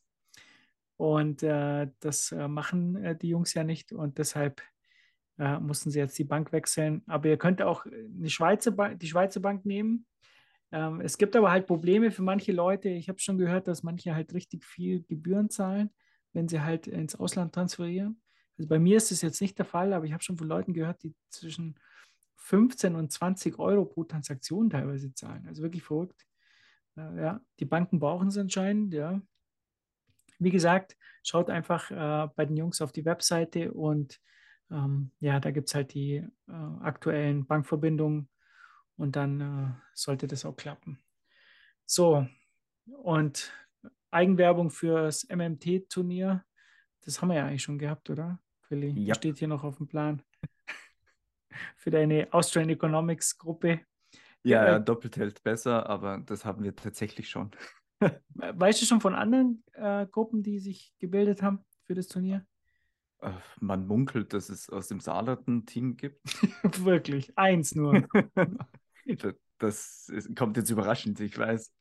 Und 0.97 1.43
äh, 1.43 1.89
das 2.01 2.33
äh, 2.33 2.49
machen 2.49 2.97
äh, 2.97 3.17
die 3.17 3.29
Jungs 3.29 3.55
ja 3.55 3.65
nicht 3.65 3.93
und 3.93 4.19
deshalb 4.19 4.63
äh, 5.39 5.59
mussten 5.59 5.91
sie 5.91 5.99
jetzt 5.99 6.19
die 6.19 6.25
Bank 6.25 6.53
wechseln. 6.53 7.03
Aber 7.07 7.29
ihr 7.29 7.37
könnt 7.37 7.63
auch 7.63 7.87
eine 7.87 8.31
Schweizer 8.31 8.73
die 8.95 9.07
Schweizer 9.07 9.41
Bank 9.41 9.65
nehmen. 9.65 10.07
Ähm, 10.73 11.01
es 11.01 11.19
gibt 11.19 11.37
aber 11.37 11.51
halt 11.51 11.67
Probleme 11.67 12.11
für 12.11 12.23
manche 12.23 12.53
Leute. 12.53 12.89
Ich 12.89 13.09
habe 13.09 13.19
schon 13.19 13.39
gehört, 13.39 13.69
dass 13.69 13.83
manche 13.83 14.15
halt 14.15 14.35
richtig 14.35 14.65
viel 14.65 15.03
Gebühren 15.05 15.51
zahlen, 15.51 15.91
wenn 16.33 16.49
sie 16.49 16.61
halt 16.61 16.87
ins 16.87 17.15
Ausland 17.15 17.55
transferieren. 17.55 18.21
Also 18.59 18.69
bei 18.69 18.79
mir 18.79 18.97
ist 18.97 19.11
das 19.11 19.23
jetzt 19.23 19.41
nicht 19.41 19.59
der 19.59 19.67
Fall, 19.67 19.93
aber 19.93 20.05
ich 20.05 20.13
habe 20.13 20.23
schon 20.23 20.37
von 20.37 20.47
Leuten 20.47 20.75
gehört, 20.75 21.03
die 21.03 21.15
zwischen 21.29 21.79
15 22.37 22.95
und 22.95 23.11
20 23.11 23.59
Euro 23.59 23.85
pro 23.85 24.05
Transaktion 24.05 24.71
teilweise 24.71 25.13
zahlen. 25.15 25.47
Also 25.49 25.63
wirklich 25.63 25.83
verrückt. 25.83 26.27
Äh, 26.97 27.21
ja, 27.21 27.41
die 27.59 27.65
Banken 27.65 27.99
brauchen 27.99 28.29
es 28.29 28.39
anscheinend, 28.39 28.95
ja. 28.95 29.21
Wie 30.39 30.51
gesagt, 30.51 30.97
schaut 31.23 31.49
einfach 31.51 31.91
äh, 31.91 32.29
bei 32.35 32.45
den 32.45 32.57
Jungs 32.57 32.81
auf 32.81 32.93
die 32.93 33.05
Webseite 33.05 33.73
und 33.73 34.21
ähm, 34.75 35.13
ja, 35.21 35.39
da 35.41 35.51
gibt 35.53 35.69
es 35.69 35.75
halt 35.75 35.95
die 35.95 36.17
äh, 36.49 36.53
aktuellen 36.81 37.47
Bankverbindungen 37.47 38.29
und 38.97 39.17
dann 39.17 39.41
äh, 39.41 39.73
sollte 39.95 40.27
das 40.27 40.45
auch 40.45 40.57
klappen. 40.57 40.99
So, 41.87 42.27
und 42.87 43.53
Eigenwerbung 44.11 44.71
fürs 44.71 45.27
MMT-Turnier, 45.29 46.45
das 47.03 47.21
haben 47.21 47.29
wir 47.29 47.37
ja 47.37 47.47
eigentlich 47.47 47.63
schon 47.63 47.79
gehabt, 47.79 48.11
oder? 48.11 48.39
Willi, 48.69 48.91
ja. 49.01 49.15
steht 49.15 49.39
hier 49.39 49.49
noch 49.49 49.65
auf 49.65 49.77
dem 49.77 49.87
Plan. 49.87 50.23
Für 51.77 51.91
deine 51.91 52.33
Austrian 52.33 52.71
Economics 52.71 53.39
Gruppe. 53.39 53.81
Ja, 54.43 54.67
ja, 54.67 54.79
doppelt 54.79 55.17
hält 55.17 55.43
besser, 55.43 55.89
aber 55.89 56.19
das 56.27 56.45
haben 56.45 56.65
wir 56.65 56.75
tatsächlich 56.75 57.29
schon. 57.29 57.51
Weißt 58.35 58.83
du 58.83 58.87
schon 58.87 59.01
von 59.01 59.15
anderen 59.15 59.63
äh, 59.73 60.07
Gruppen, 60.07 60.43
die 60.43 60.59
sich 60.59 60.93
gebildet 60.99 61.43
haben 61.43 61.65
für 61.85 61.95
das 61.95 62.09
Turnier? 62.09 62.45
Äh, 63.25 63.31
man 63.61 63.87
munkelt, 63.87 64.33
dass 64.33 64.49
es 64.49 64.69
aus 64.71 64.89
dem 64.89 65.01
Saarland 65.01 65.49
ein 65.49 65.67
Team 65.67 65.97
gibt. 65.97 66.21
Wirklich, 66.85 67.37
eins 67.39 67.75
nur. 67.75 68.07
das 69.59 70.13
kommt 70.37 70.57
jetzt 70.57 70.71
überraschend, 70.71 71.21
ich 71.21 71.39
weiß. 71.39 71.73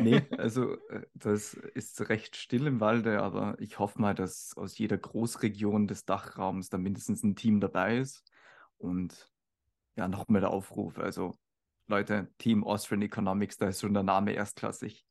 Nee, 0.00 0.22
also 0.38 0.74
äh, 0.88 1.02
das 1.14 1.54
ist 1.54 2.08
recht 2.08 2.36
still 2.36 2.66
im 2.66 2.80
Walde, 2.80 3.22
aber 3.22 3.56
ich 3.58 3.78
hoffe 3.78 4.00
mal, 4.00 4.14
dass 4.14 4.56
aus 4.56 4.78
jeder 4.78 4.96
Großregion 4.96 5.86
des 5.86 6.04
Dachraums 6.04 6.70
da 6.70 6.78
mindestens 6.78 7.22
ein 7.22 7.36
Team 7.36 7.60
dabei 7.60 7.98
ist. 7.98 8.24
Und 8.78 9.30
ja, 9.96 10.08
nochmal 10.08 10.40
der 10.40 10.50
Aufruf. 10.50 10.98
Also, 10.98 11.36
Leute, 11.88 12.28
Team 12.38 12.64
Austrian 12.64 13.02
Economics, 13.02 13.58
da 13.58 13.68
ist 13.68 13.80
schon 13.80 13.94
der 13.94 14.02
Name 14.02 14.32
erstklassig. 14.32 15.06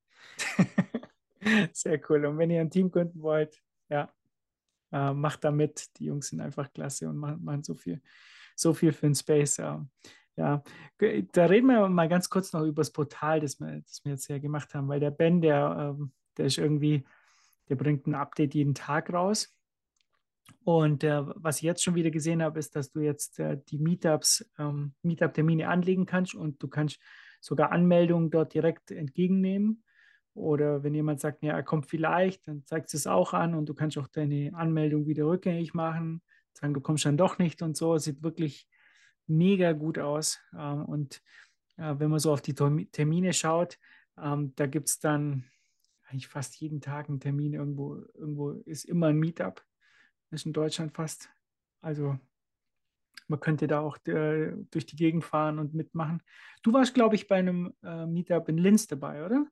Sehr 1.73 2.01
cool. 2.09 2.25
Und 2.25 2.37
wenn 2.37 2.49
ihr 2.49 2.61
ein 2.61 2.69
Team 2.69 2.91
gründen 2.91 3.21
wollt, 3.21 3.61
ja, 3.89 4.11
äh, 4.95 5.13
macht 5.13 5.43
da 5.43 5.51
mit. 5.51 5.97
Die 5.99 6.05
Jungs 6.05 6.29
sind 6.29 6.39
einfach 6.39 6.71
klasse 6.71 7.10
und 7.10 7.17
machen, 7.17 7.43
machen 7.43 7.63
so 7.63 7.75
viel, 7.75 8.01
so 8.55 8.73
viel 8.73 8.93
für 8.93 9.08
den 9.08 9.15
Space. 9.15 9.58
Ja. 9.58 9.86
ja, 10.38 10.63
da 10.97 11.45
reden 11.45 11.67
wir 11.67 11.89
mal 11.89 12.08
ganz 12.08 12.29
kurz 12.29 12.53
noch 12.53 12.63
über 12.63 12.79
das 12.79 12.91
Portal, 12.91 13.41
das 13.41 13.60
wir, 13.60 13.81
das 13.81 14.03
wir 14.05 14.13
jetzt 14.13 14.29
ja 14.29 14.39
gemacht 14.39 14.73
haben, 14.73 14.88
weil 14.88 15.01
der 15.01 15.12
Ben, 15.12 15.41
der, 15.41 15.95
ähm, 15.99 16.13
der 16.38 16.45
ist 16.45 16.58
irgendwie, 16.58 17.05
der 17.67 17.75
bringt 17.75 18.08
ein 18.08 18.15
Update 18.15 18.55
jeden 18.55 18.73
Tag 18.73 19.12
raus. 19.12 19.51
Und 20.63 21.03
äh, 21.03 21.23
was 21.36 21.58
ich 21.58 21.63
jetzt 21.63 21.84
schon 21.84 21.95
wieder 21.95 22.12
gesehen 22.12 22.41
habe, 22.41 22.60
ist, 22.60 22.75
dass 22.75 22.91
du 22.91 22.99
jetzt 23.01 23.39
äh, 23.39 23.60
die 23.69 23.79
Meetups, 23.79 24.49
ähm, 24.58 24.93
Meetup-Termine 25.01 25.67
anlegen 25.67 26.05
kannst 26.05 26.36
und 26.36 26.62
du 26.62 26.67
kannst 26.67 26.99
sogar 27.41 27.71
Anmeldungen 27.71 28.29
dort 28.29 28.53
direkt 28.53 28.91
entgegennehmen. 28.91 29.84
Oder 30.35 30.83
wenn 30.83 30.93
jemand 30.93 31.21
sagt, 31.21 31.41
ja, 31.43 31.53
er 31.53 31.63
kommt 31.63 31.87
vielleicht, 31.87 32.47
dann 32.47 32.65
zeigt 32.65 32.93
es 32.93 33.07
auch 33.07 33.33
an 33.33 33.55
und 33.55 33.67
du 33.67 33.73
kannst 33.73 33.97
auch 33.97 34.07
deine 34.07 34.53
Anmeldung 34.53 35.07
wieder 35.07 35.25
rückgängig 35.25 35.73
machen, 35.73 36.21
sagen, 36.53 36.73
du 36.73 36.81
kommst 36.81 37.05
dann 37.05 37.17
doch 37.17 37.38
nicht 37.38 37.61
und 37.61 37.77
so. 37.77 37.97
Sieht 37.97 38.21
wirklich 38.21 38.67
mega 39.27 39.71
gut 39.71 39.97
aus. 39.97 40.39
Ähm, 40.53 40.83
und 40.86 41.21
äh, 41.77 41.95
wenn 41.97 42.09
man 42.09 42.19
so 42.19 42.33
auf 42.33 42.41
die 42.41 42.53
Termine 42.53 43.33
schaut, 43.33 43.79
ähm, 44.21 44.53
da 44.55 44.67
gibt 44.67 44.89
es 44.89 44.99
dann 44.99 45.45
eigentlich 46.07 46.27
fast 46.27 46.55
jeden 46.57 46.81
Tag 46.81 47.07
einen 47.07 47.21
Termin. 47.21 47.53
Irgendwo, 47.53 48.03
irgendwo 48.13 48.51
ist 48.51 48.83
immer 48.83 49.07
ein 49.07 49.17
Meetup. 49.17 49.63
Das 50.29 50.41
ist 50.41 50.45
in 50.45 50.53
Deutschland 50.53 50.93
fast. 50.93 51.29
Also 51.81 52.19
man 53.27 53.39
könnte 53.39 53.67
da 53.67 53.79
auch 53.79 53.97
äh, 54.05 54.51
durch 54.69 54.86
die 54.86 54.97
Gegend 54.97 55.23
fahren 55.23 55.59
und 55.59 55.73
mitmachen. 55.73 56.21
Du 56.61 56.73
warst, 56.73 56.93
glaube 56.93 57.15
ich, 57.15 57.27
bei 57.27 57.38
einem 57.38 57.73
äh, 57.83 58.05
Meetup 58.05 58.49
in 58.49 58.57
Linz 58.57 58.88
dabei, 58.88 59.25
oder? 59.25 59.45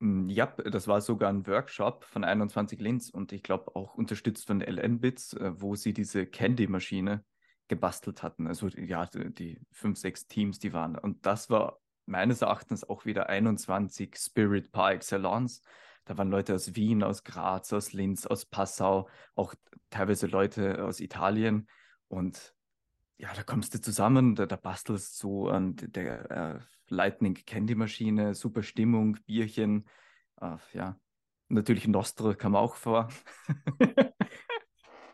Hm, 0.00 0.28
ja, 0.28 0.46
das 0.46 0.88
war 0.88 1.00
sogar 1.00 1.30
ein 1.30 1.46
Workshop 1.46 2.04
von 2.04 2.24
21 2.24 2.80
Linz 2.80 3.10
und 3.10 3.32
ich 3.32 3.42
glaube 3.42 3.76
auch 3.76 3.94
unterstützt 3.94 4.46
von 4.46 4.60
LN-Bits, 4.60 5.34
äh, 5.34 5.52
wo 5.60 5.74
sie 5.74 5.92
diese 5.92 6.26
Candy-Maschine 6.26 7.24
gebastelt 7.68 8.22
hatten. 8.22 8.46
Also 8.46 8.68
ja, 8.68 9.06
die 9.06 9.60
fünf, 9.70 9.98
sechs 9.98 10.26
Teams, 10.26 10.58
die 10.58 10.72
waren. 10.72 10.96
Und 10.96 11.24
das 11.26 11.50
war 11.50 11.78
meines 12.06 12.42
Erachtens 12.42 12.88
auch 12.88 13.04
wieder 13.04 13.28
21 13.28 14.16
Spirit 14.16 14.72
par 14.72 14.92
excellence. 14.92 15.62
Da 16.06 16.18
waren 16.18 16.30
Leute 16.30 16.54
aus 16.54 16.74
Wien, 16.74 17.02
aus 17.02 17.22
Graz, 17.22 17.72
aus 17.72 17.92
Linz, 17.92 18.26
aus 18.26 18.46
Passau, 18.46 19.08
auch 19.34 19.54
teilweise 19.90 20.26
Leute 20.26 20.84
aus 20.84 20.98
Italien. 20.98 21.68
Und 22.08 22.54
ja, 23.20 23.28
da 23.34 23.42
kommst 23.42 23.74
du 23.74 23.80
zusammen, 23.80 24.34
da, 24.34 24.46
da 24.46 24.56
bastelst 24.56 25.18
so 25.18 25.48
an 25.48 25.76
der 25.76 26.30
äh, 26.30 26.58
Lightning 26.88 27.34
Candy 27.34 27.74
Maschine, 27.74 28.34
super 28.34 28.62
Stimmung, 28.62 29.18
Bierchen, 29.26 29.86
äh, 30.40 30.56
ja, 30.72 30.98
natürlich 31.48 31.86
Nostro 31.86 32.34
kam 32.34 32.56
auch 32.56 32.76
vor. 32.76 33.08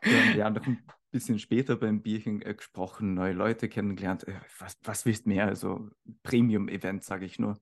ja, 0.04 0.34
ja, 0.36 0.50
noch 0.50 0.64
ein 0.66 0.80
bisschen 1.10 1.40
später 1.40 1.74
beim 1.76 2.00
Bierchen 2.00 2.42
äh, 2.42 2.54
gesprochen, 2.54 3.14
neue 3.14 3.32
Leute 3.32 3.68
kennengelernt. 3.68 4.28
Äh, 4.28 4.38
was, 4.60 4.78
was 4.84 5.04
willst 5.04 5.26
mehr? 5.26 5.46
Also 5.46 5.88
Premium-Event, 6.22 7.02
sage 7.02 7.24
ich 7.24 7.40
nur. 7.40 7.58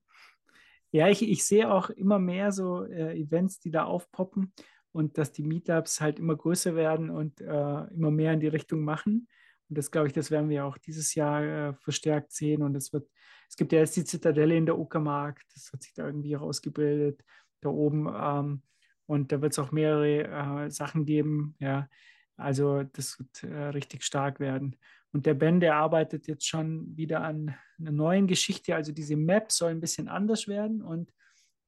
Ja, 0.90 1.09
ich, 1.09 1.26
ich 1.26 1.42
sehe 1.45 1.72
auch 1.72 1.88
immer 1.88 2.18
mehr 2.18 2.53
so 2.53 2.84
äh, 2.84 3.18
Events, 3.18 3.61
die 3.61 3.70
da 3.70 3.84
aufpoppen 3.84 4.53
und 4.92 5.16
dass 5.16 5.32
die 5.32 5.42
Meetups 5.42 6.03
halt 6.03 6.18
immer 6.18 6.36
größer 6.36 6.76
werden 6.76 7.09
und 7.09 7.40
äh, 7.40 7.84
immer 7.95 8.11
mehr 8.11 8.34
in 8.34 8.40
die 8.40 8.49
Richtung 8.49 8.84
machen. 8.84 9.26
Und 9.69 9.79
das 9.79 9.91
glaube 9.91 10.09
ich, 10.09 10.12
das 10.12 10.31
werden 10.31 10.51
wir 10.51 10.65
auch 10.65 10.79
dieses 10.79 11.15
Jahr 11.15 11.43
äh, 11.43 11.75
verstärkt 11.75 12.33
sehen. 12.33 12.62
Und 12.62 12.75
es 12.77 12.93
wird, 12.93 13.09
es 13.49 13.57
gibt 13.57 13.73
ja 13.73 13.81
jetzt 13.81 13.97
die 13.97 14.05
Zitadelle 14.05 14.57
in 14.57 14.67
der 14.67 14.79
Uckermark, 14.79 15.41
das 15.53 15.71
hat 15.73 15.83
sich 15.83 15.93
da 15.95 16.07
irgendwie 16.07 16.35
rausgebildet, 16.35 17.25
da 17.61 17.71
oben. 17.71 18.09
Ähm, 18.15 18.62
und 19.07 19.33
da 19.33 19.43
wird 19.43 19.53
es 19.53 19.59
auch 19.59 19.73
mehrere 19.73 20.65
äh, 20.65 20.71
Sachen 20.71 21.05
geben, 21.05 21.57
ja. 21.59 21.89
Also 22.37 22.83
das 22.83 23.19
wird 23.19 23.45
äh, 23.45 23.67
richtig 23.69 24.03
stark 24.03 24.41
werden. 24.41 24.77
Und 25.12 25.27
der 25.27 25.35
Ben, 25.35 25.61
der 25.61 25.77
arbeitet 25.77 26.27
jetzt 26.27 26.49
schon 26.49 26.97
wieder 26.97 27.23
an 27.23 27.55
einer 27.79 27.93
neuen 27.93 28.27
Geschichte. 28.27 28.75
Also 28.75 28.91
diese 28.91 29.15
Map 29.15 29.53
soll 29.53 29.71
ein 29.71 29.81
bisschen 29.81 30.09
anders 30.09 30.49
werden 30.49 30.83
und 30.83 31.12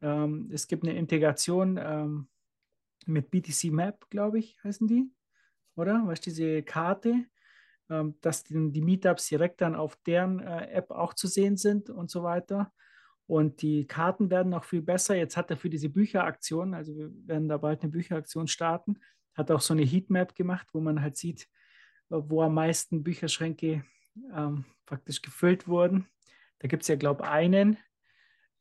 ähm, 0.03 0.51
es 0.53 0.67
gibt 0.67 0.83
eine 0.83 0.97
Integration 0.97 1.79
ähm, 1.81 2.29
mit 3.07 3.31
BTC 3.31 3.71
Map, 3.71 4.11
glaube 4.11 4.41
ich, 4.41 4.59
heißen 4.65 4.87
die, 4.89 5.11
oder? 5.77 6.03
Was 6.07 6.21
diese 6.21 6.63
Karte, 6.63 7.25
dass 8.20 8.45
die, 8.45 8.82
Meetups 8.82 9.28
direkt 9.28 9.61
dann 9.61 9.76
auf 9.76 9.97
deren 10.07 10.41
äh, 10.41 10.70
App 10.72 10.91
auch 10.91 11.14
zu 11.14 11.28
sehen 11.28 11.57
sind 11.57 11.89
und 11.89 12.11
so 12.11 12.22
weiter. 12.22 12.72
Und 13.26 13.62
die 13.62 13.87
Karten 13.87 14.30
werden 14.30 14.55
auch 14.55 14.64
viel 14.64 14.82
besser. 14.82 15.16
Jetzt 15.16 15.37
hat 15.37 15.51
er 15.51 15.57
für 15.57 15.70
diese 15.70 15.89
Bücheraktion, 15.89 16.74
also 16.74 16.97
wir 16.97 17.11
werden 17.26 17.49
da 17.49 17.57
bald 17.59 17.82
eine 17.82 17.91
Bücheraktion 17.91 18.47
starten, 18.49 18.99
hat 19.34 19.51
auch 19.51 19.61
so 19.61 19.74
eine 19.74 19.82
Heatmap 19.82 20.34
gemacht, 20.34 20.68
wo 20.72 20.80
man 20.80 21.01
halt 21.03 21.16
sieht, 21.16 21.49
wo 22.09 22.43
am 22.43 22.55
meisten 22.55 23.03
Bücherschränke 23.03 23.84
ähm, 24.32 24.64
praktisch 24.87 25.22
gefüllt 25.22 25.66
wurden. 25.66 26.07
Da 26.61 26.68
gibt 26.68 26.82
es 26.82 26.89
ja, 26.89 26.97
glaube 26.97 27.24
ich, 27.24 27.28
einen, 27.28 27.76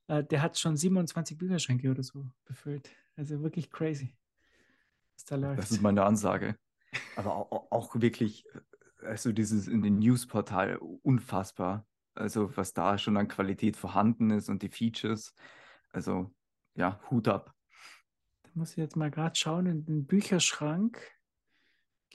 äh, 0.07 0.23
der 0.23 0.41
hat 0.41 0.57
schon 0.57 0.75
27 0.75 1.37
Bücherschränke 1.37 1.89
oder 1.89 2.03
so 2.03 2.25
befüllt. 2.45 2.89
Also 3.15 3.41
wirklich 3.41 3.71
crazy, 3.71 4.13
was 5.13 5.25
da 5.25 5.35
läuft. 5.35 5.59
Das 5.59 5.71
ist 5.71 5.81
meine 5.81 6.03
Ansage. 6.03 6.57
Aber 7.15 7.35
auch, 7.35 7.71
auch 7.71 8.01
wirklich, 8.01 8.45
also 9.05 9.31
dieses 9.31 9.67
in 9.67 9.81
den 9.81 9.99
Newsportal 9.99 10.77
unfassbar. 10.77 11.85
Also 12.13 12.55
was 12.55 12.73
da 12.73 12.97
schon 12.97 13.17
an 13.17 13.27
Qualität 13.27 13.75
vorhanden 13.75 14.31
ist 14.31 14.49
und 14.49 14.61
die 14.61 14.69
Features. 14.69 15.33
Also 15.91 16.33
ja, 16.75 16.99
Hut 17.09 17.27
ab 17.27 17.55
muss 18.55 18.71
ich 18.71 18.77
jetzt 18.77 18.95
mal 18.95 19.11
gerade 19.11 19.35
schauen 19.35 19.65
in 19.65 19.85
den 19.85 20.05
Bücherschrank. 20.05 21.01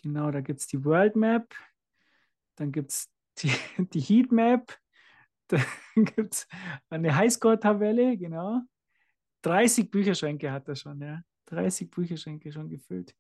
Genau, 0.03 0.31
da 0.31 0.41
gibt 0.41 0.61
es 0.61 0.67
die 0.67 0.85
World 0.85 1.17
Map, 1.17 1.55
dann 2.57 2.73
gibt 2.73 2.91
es 2.91 3.13
die, 3.39 3.53
die 3.93 4.01
Heat 4.01 4.33
Map, 4.33 4.79
dann 5.49 5.65
gibt 6.17 6.35
es 6.35 6.49
eine 6.89 7.15
Highscore-Tabelle, 7.15 8.17
genau. 8.17 8.63
30 9.43 9.91
Bücherschränke 9.91 10.51
hat 10.51 10.69
er 10.69 10.77
schon, 10.77 11.01
ja. 11.01 11.23
30 11.47 11.91
Bücherschränke 11.91 12.53
schon 12.53 12.69
gefüllt. 12.69 13.15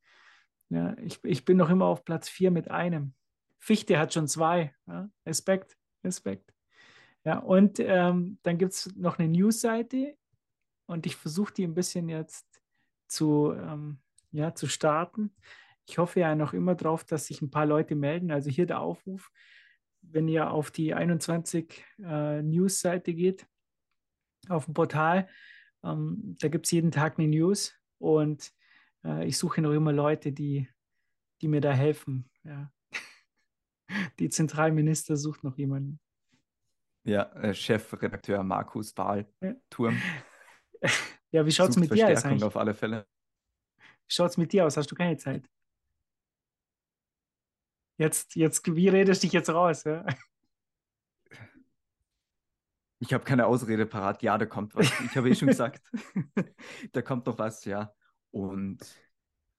Ja, 0.68 0.96
ich, 0.98 1.18
ich 1.24 1.44
bin 1.44 1.56
noch 1.56 1.68
immer 1.68 1.86
auf 1.86 2.04
Platz 2.04 2.28
4 2.28 2.50
mit 2.50 2.70
einem. 2.70 3.14
Fichte 3.60 3.98
hat 3.98 4.14
schon 4.14 4.26
zwei. 4.26 4.74
Ja. 4.86 5.08
Respekt, 5.26 5.76
Respekt. 6.02 6.52
Ja, 7.24 7.38
und 7.38 7.78
ähm, 7.78 8.38
dann 8.42 8.58
gibt 8.58 8.72
es 8.72 8.94
noch 8.96 9.18
eine 9.18 9.28
News-Seite 9.28 10.16
und 10.86 11.06
ich 11.06 11.16
versuche 11.16 11.52
die 11.52 11.64
ein 11.64 11.74
bisschen 11.74 12.08
jetzt 12.08 12.46
zu, 13.06 13.52
ähm, 13.52 14.00
ja, 14.32 14.54
zu 14.54 14.66
starten. 14.66 15.34
Ich 15.86 15.98
hoffe 15.98 16.20
ja 16.20 16.34
noch 16.34 16.54
immer 16.54 16.74
darauf, 16.74 17.04
dass 17.04 17.26
sich 17.26 17.42
ein 17.42 17.50
paar 17.50 17.66
Leute 17.66 17.94
melden. 17.94 18.30
Also 18.30 18.48
hier 18.48 18.66
der 18.66 18.80
Aufruf, 18.80 19.30
wenn 20.00 20.28
ihr 20.28 20.50
auf 20.50 20.70
die 20.70 20.94
21 20.94 21.84
äh, 22.02 22.42
News-Seite 22.42 23.12
geht, 23.12 23.46
auf 24.48 24.64
dem 24.64 24.72
Portal, 24.72 25.28
ähm, 25.84 26.36
da 26.40 26.48
gibt 26.48 26.66
es 26.66 26.72
jeden 26.72 26.90
Tag 26.90 27.18
eine 27.18 27.28
News 27.28 27.74
und 27.98 28.50
äh, 29.04 29.26
ich 29.26 29.36
suche 29.36 29.60
noch 29.60 29.72
immer 29.72 29.92
Leute, 29.92 30.32
die, 30.32 30.68
die 31.42 31.48
mir 31.48 31.60
da 31.60 31.72
helfen. 31.72 32.30
Ja. 32.44 32.72
Die 34.18 34.28
Zentralminister 34.28 35.16
sucht 35.16 35.44
noch 35.44 35.56
jemanden. 35.58 36.00
Ja, 37.04 37.32
äh, 37.32 37.54
Chefredakteur 37.54 38.42
Markus 38.42 38.96
Wahl, 38.96 39.26
Turm. 39.68 40.00
Ja, 41.32 41.46
wie 41.46 41.52
schaut 41.52 41.70
es 41.70 41.76
mit 41.76 41.94
dir 41.94 42.08
aus 42.08 42.24
eigentlich? 42.24 42.42
auf 42.42 42.56
alle 42.56 42.74
Fälle. 42.74 43.06
Wie 43.78 44.12
schaut 44.12 44.30
es 44.30 44.36
mit 44.36 44.52
dir 44.52 44.66
aus? 44.66 44.76
Hast 44.76 44.90
du 44.90 44.96
keine 44.96 45.16
Zeit? 45.16 45.48
Jetzt, 47.98 48.34
jetzt, 48.34 48.74
wie 48.74 48.88
redest 48.88 49.22
du 49.22 49.26
dich 49.26 49.34
jetzt 49.34 49.48
raus? 49.50 49.84
Ja? 49.84 50.04
Ich 52.98 53.14
habe 53.14 53.24
keine 53.24 53.46
Ausrede 53.46 53.86
parat. 53.86 54.22
Ja, 54.22 54.38
da 54.38 54.46
kommt 54.46 54.74
was. 54.74 54.90
Ich 55.04 55.16
habe 55.16 55.30
eh 55.30 55.34
schon 55.34 55.48
gesagt, 55.54 55.82
da 56.92 57.02
kommt 57.02 57.26
noch 57.26 57.38
was, 57.38 57.64
ja. 57.64 57.94
Und 58.30 58.78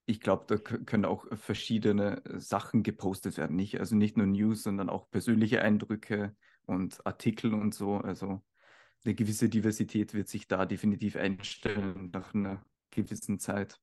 ich 0.05 0.19
glaube, 0.19 0.45
da 0.47 0.57
können 0.57 1.05
auch 1.05 1.25
verschiedene 1.37 2.21
Sachen 2.25 2.83
gepostet 2.83 3.37
werden. 3.37 3.55
Nicht, 3.55 3.79
also 3.79 3.95
nicht 3.95 4.17
nur 4.17 4.27
News, 4.27 4.63
sondern 4.63 4.89
auch 4.89 5.09
persönliche 5.09 5.61
Eindrücke 5.61 6.35
und 6.65 7.05
Artikel 7.05 7.53
und 7.53 7.73
so. 7.73 7.97
Also 7.97 8.41
eine 9.05 9.15
gewisse 9.15 9.49
Diversität 9.49 10.13
wird 10.13 10.27
sich 10.27 10.47
da 10.47 10.65
definitiv 10.65 11.15
einstellen 11.15 12.09
nach 12.13 12.33
einer 12.33 12.63
gewissen 12.91 13.39
Zeit. 13.39 13.79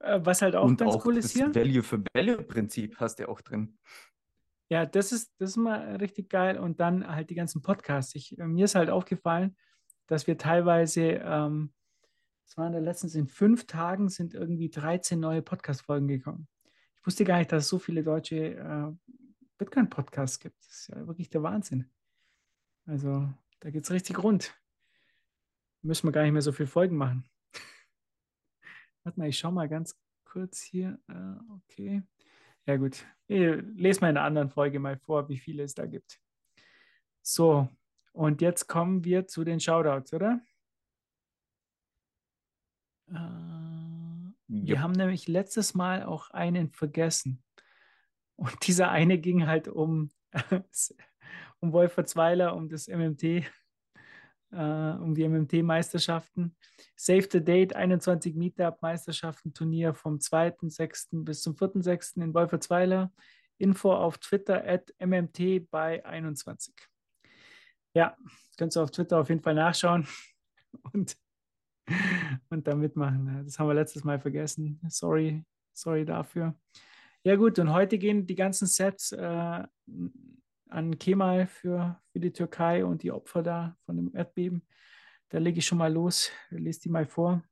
Äh, 0.00 0.20
was 0.22 0.42
halt 0.42 0.54
auch 0.54 0.64
Und 0.64 0.78
ganz 0.78 0.94
auch 0.94 1.04
cool 1.06 1.16
ist 1.16 1.32
hier. 1.32 1.48
Das 1.48 1.56
Value 1.56 1.82
for 1.82 2.00
Value 2.14 2.42
Prinzip 2.42 2.96
hast 2.98 3.18
du 3.18 3.24
ja 3.24 3.28
auch 3.28 3.40
drin. 3.40 3.78
Ja, 4.70 4.84
das 4.84 5.12
ist, 5.12 5.32
das 5.38 5.50
ist 5.50 5.56
mal 5.56 5.96
richtig 5.96 6.28
geil. 6.28 6.58
Und 6.58 6.80
dann 6.80 7.06
halt 7.06 7.30
die 7.30 7.34
ganzen 7.34 7.62
Podcasts. 7.62 8.14
Ich, 8.14 8.38
äh, 8.38 8.46
mir 8.46 8.66
ist 8.66 8.74
halt 8.74 8.90
aufgefallen, 8.90 9.56
dass 10.06 10.26
wir 10.26 10.38
teilweise, 10.38 11.02
ähm, 11.02 11.72
das 12.48 12.56
waren 12.56 12.72
da 12.72 12.78
letztens 12.78 13.14
in 13.14 13.28
fünf 13.28 13.66
Tagen, 13.66 14.08
sind 14.08 14.32
irgendwie 14.32 14.70
13 14.70 15.20
neue 15.20 15.42
Podcast-Folgen 15.42 16.08
gekommen. 16.08 16.48
Ich 16.96 17.06
wusste 17.06 17.24
gar 17.24 17.36
nicht, 17.36 17.52
dass 17.52 17.64
es 17.64 17.68
so 17.68 17.78
viele 17.78 18.02
deutsche 18.02 18.54
äh, 18.54 19.16
Bitcoin-Podcasts 19.58 20.40
gibt. 20.40 20.58
Das 20.64 20.72
ist 20.72 20.88
ja 20.88 21.06
wirklich 21.06 21.28
der 21.28 21.42
Wahnsinn. 21.42 21.90
Also 22.86 23.28
da 23.60 23.68
geht 23.68 23.84
es 23.84 23.90
richtig 23.90 24.22
rund. 24.22 24.58
Müssen 25.82 26.08
wir 26.08 26.12
gar 26.12 26.22
nicht 26.22 26.32
mehr 26.32 26.40
so 26.40 26.52
viele 26.52 26.68
Folgen 26.68 26.96
machen. 26.96 27.28
Warte 29.04 29.20
mal, 29.20 29.28
ich 29.28 29.38
schaue 29.38 29.52
mal 29.52 29.68
ganz 29.68 29.94
kurz 30.24 30.62
hier. 30.62 30.98
Uh, 31.06 31.54
okay. 31.54 32.02
Ja, 32.64 32.78
gut. 32.78 33.04
Ich 33.26 33.62
lese 33.74 34.00
mal 34.00 34.08
in 34.08 34.16
einer 34.16 34.24
anderen 34.24 34.48
Folge 34.48 34.80
mal 34.80 34.96
vor, 34.96 35.28
wie 35.28 35.36
viele 35.36 35.64
es 35.64 35.74
da 35.74 35.84
gibt. 35.84 36.18
So, 37.20 37.68
und 38.12 38.40
jetzt 38.40 38.68
kommen 38.68 39.04
wir 39.04 39.26
zu 39.26 39.44
den 39.44 39.60
Shoutouts, 39.60 40.14
oder? 40.14 40.40
Uh, 43.10 44.32
wir 44.48 44.82
haben 44.82 44.92
nämlich 44.92 45.28
letztes 45.28 45.74
Mal 45.74 46.04
auch 46.04 46.30
einen 46.30 46.70
vergessen. 46.70 47.42
Und 48.36 48.54
dieser 48.66 48.90
eine 48.90 49.18
ging 49.18 49.46
halt 49.46 49.68
um 49.68 50.10
um 51.60 51.72
Wolfertsweiler, 51.72 52.54
um 52.54 52.68
das 52.68 52.88
MMT, 52.88 53.22
äh, 54.52 54.56
um 54.56 55.14
die 55.14 55.28
MMT-Meisterschaften. 55.28 56.56
Save 56.96 57.28
the 57.30 57.44
Date, 57.44 57.74
21 57.74 58.34
Meetup-Meisterschaften, 58.34 59.54
Turnier 59.54 59.94
vom 59.94 60.16
2.6. 60.18 61.24
bis 61.24 61.42
zum 61.42 61.54
4.6. 61.54 62.22
in 62.22 62.34
Wolfertsweiler. 62.34 63.12
Info 63.58 63.92
auf 63.92 64.18
Twitter 64.18 64.64
at 64.64 64.94
MMT 65.00 65.68
bei 65.70 66.04
21. 66.04 66.74
Ja, 67.94 68.16
könnt 68.56 68.76
ihr 68.76 68.82
auf 68.82 68.92
Twitter 68.92 69.18
auf 69.18 69.28
jeden 69.28 69.42
Fall 69.42 69.54
nachschauen 69.54 70.06
und, 70.92 71.16
und 72.50 72.66
da 72.66 72.74
mitmachen. 72.74 73.44
Das 73.44 73.58
haben 73.58 73.68
wir 73.68 73.74
letztes 73.74 74.04
Mal 74.04 74.18
vergessen. 74.18 74.80
Sorry, 74.88 75.44
sorry 75.72 76.04
dafür. 76.04 76.54
Ja 77.24 77.36
gut, 77.36 77.58
und 77.58 77.72
heute 77.72 77.98
gehen 77.98 78.26
die 78.26 78.34
ganzen 78.34 78.66
Sets 78.66 79.12
äh, 79.12 79.62
an 80.68 80.98
Kemal 80.98 81.46
für, 81.46 82.00
für 82.12 82.20
die 82.20 82.32
Türkei 82.32 82.84
und 82.84 83.02
die 83.02 83.12
Opfer 83.12 83.42
da 83.42 83.76
von 83.84 83.96
dem 83.96 84.14
Erdbeben. 84.14 84.62
Da 85.28 85.38
lege 85.38 85.58
ich 85.58 85.66
schon 85.66 85.78
mal 85.78 85.92
los, 85.92 86.30
lese 86.50 86.80
die 86.82 86.88
mal 86.88 87.06
vor. 87.06 87.42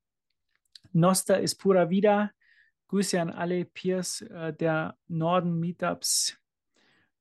Nosta 0.93 1.35
ist 1.35 1.57
pura 1.57 1.91
vida. 1.91 2.31
Grüße 2.89 3.21
an 3.21 3.31
alle 3.31 3.65
Peers 3.65 4.23
äh, 4.23 4.53
der 4.53 4.97
Norden 5.09 5.59
Meetups 5.59 6.39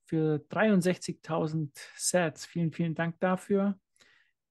für 0.05 0.37
63.000 0.49 1.71
Sets. 1.97 2.45
Vielen, 2.45 2.71
vielen 2.71 2.95
Dank 2.95 3.19
dafür. 3.19 3.77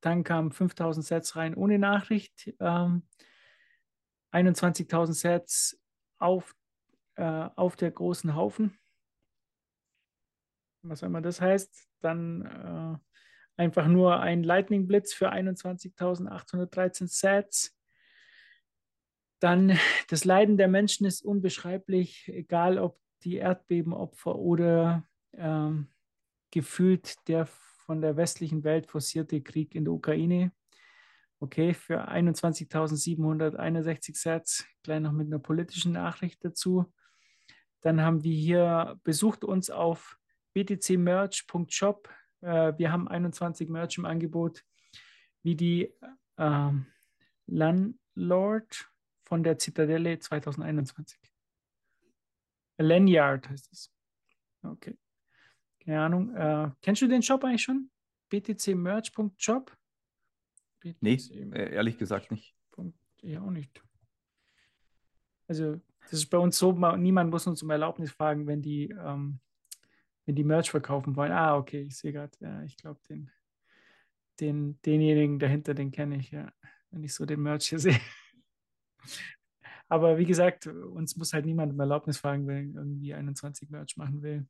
Dann 0.04 0.22
kamen 0.22 0.50
5.000 0.52 1.00
Sets 1.00 1.34
rein 1.34 1.54
ohne 1.54 1.78
Nachricht. 1.78 2.52
Ähm, 2.60 3.04
21.000 4.32 5.12
Sets 5.14 5.80
auf, 6.18 6.54
äh, 7.14 7.48
auf 7.56 7.74
der 7.76 7.90
großen 7.90 8.34
Haufen. 8.34 8.78
was 10.82 11.02
auch 11.02 11.06
immer 11.06 11.22
das 11.22 11.40
heißt, 11.40 11.88
dann 12.02 12.42
äh, 12.42 13.62
einfach 13.62 13.86
nur 13.86 14.20
ein 14.20 14.42
Lightning 14.42 14.86
Blitz 14.86 15.14
für 15.14 15.32
21.813 15.32 17.08
Sets. 17.08 17.74
Dann 19.38 19.78
das 20.10 20.26
Leiden 20.26 20.58
der 20.58 20.68
Menschen 20.68 21.06
ist 21.06 21.24
unbeschreiblich, 21.24 22.28
egal 22.28 22.78
ob 22.78 23.00
die 23.22 23.36
Erdbebenopfer 23.36 24.36
oder 24.36 25.08
ähm, 25.32 25.88
gefühlt 26.50 27.26
der 27.26 27.46
von 27.86 28.00
der 28.00 28.16
westlichen 28.16 28.64
Welt 28.64 28.86
forcierte 28.86 29.42
Krieg 29.42 29.74
in 29.74 29.84
der 29.84 29.92
Ukraine. 29.92 30.52
Okay, 31.40 31.74
für 31.74 32.08
21.761 32.08 34.16
Sets, 34.16 34.64
gleich 34.82 35.00
noch 35.00 35.12
mit 35.12 35.26
einer 35.26 35.38
politischen 35.38 35.92
Nachricht 35.92 36.42
dazu. 36.44 36.90
Dann 37.82 38.00
haben 38.00 38.24
wir 38.24 38.34
hier, 38.34 38.98
besucht 39.04 39.44
uns 39.44 39.68
auf 39.68 40.18
btcmerch.shop. 40.54 42.08
Äh, 42.40 42.72
wir 42.78 42.90
haben 42.90 43.08
21 43.08 43.68
Merch 43.68 43.98
im 43.98 44.06
Angebot, 44.06 44.64
wie 45.42 45.54
die 45.54 45.92
äh, 46.36 46.70
Landlord 47.46 48.90
von 49.24 49.42
der 49.42 49.58
Zitadelle 49.58 50.18
2021. 50.18 51.18
Lanyard 52.78 53.48
heißt 53.48 53.72
es. 53.72 53.92
Okay. 54.62 54.96
Keine 55.84 56.00
Ahnung. 56.00 56.34
Äh, 56.34 56.70
kennst 56.80 57.02
du 57.02 57.08
den 57.08 57.22
Shop 57.22 57.44
eigentlich 57.44 57.62
schon? 57.62 57.90
btcmerch.shop? 58.30 59.76
Nee, 61.00 61.14
äh, 61.14 61.74
ehrlich 61.74 61.98
gesagt 61.98 62.30
nicht. 62.30 62.54
Ja, 63.22 63.40
auch 63.40 63.50
nicht. 63.50 63.82
Also, 65.46 65.80
das 66.02 66.12
ist 66.12 66.26
bei 66.26 66.38
uns 66.38 66.58
so, 66.58 66.72
niemand 66.96 67.30
muss 67.30 67.46
uns 67.46 67.62
um 67.62 67.70
Erlaubnis 67.70 68.10
fragen, 68.12 68.46
wenn 68.46 68.60
die, 68.60 68.90
ähm, 68.90 69.40
wenn 70.26 70.34
die 70.34 70.44
Merch 70.44 70.70
verkaufen 70.70 71.16
wollen. 71.16 71.32
Ah, 71.32 71.56
okay, 71.56 71.82
ich 71.82 71.96
sehe 71.96 72.12
gerade, 72.12 72.36
ja, 72.40 72.62
ich 72.62 72.76
glaube, 72.76 73.00
den, 73.08 73.30
den, 74.40 74.78
denjenigen 74.82 75.38
dahinter, 75.38 75.74
den 75.74 75.90
kenne 75.90 76.16
ich, 76.16 76.30
ja, 76.32 76.52
wenn 76.90 77.02
ich 77.02 77.14
so 77.14 77.24
den 77.24 77.40
Merch 77.40 77.68
hier 77.68 77.78
sehe. 77.80 78.00
Aber 79.88 80.18
wie 80.18 80.26
gesagt, 80.26 80.66
uns 80.66 81.16
muss 81.16 81.32
halt 81.32 81.46
niemand 81.46 81.72
um 81.72 81.80
Erlaubnis 81.80 82.18
fragen, 82.18 82.46
wenn 82.46 82.74
irgendwie 82.74 83.14
21 83.14 83.70
Merch 83.70 83.96
machen 83.96 84.22
will. 84.22 84.46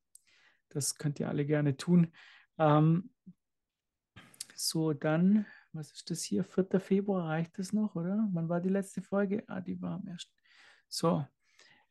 Das 0.75 0.97
könnt 0.97 1.21
ihr 1.21 1.29
alle 1.29 1.47
gerne 1.47 1.77
tun. 1.77 2.13
Ähm, 2.59 3.11
so, 4.55 4.93
dann, 4.93 5.47
was 5.73 5.93
ist 5.93 6.11
das 6.11 6.23
hier? 6.23 6.45
4. 6.45 6.81
Februar, 6.81 7.29
reicht 7.29 7.59
das 7.59 7.73
noch, 7.73 7.95
oder? 7.95 8.29
Wann 8.33 8.49
war 8.49 8.61
die 8.61 8.69
letzte 8.69 9.03
Folge? 9.03 9.45
Ah, 9.47 9.61
die 9.61 9.81
war 9.81 9.95
am 9.95 10.09
1. 10.09 10.29
So, 10.89 11.27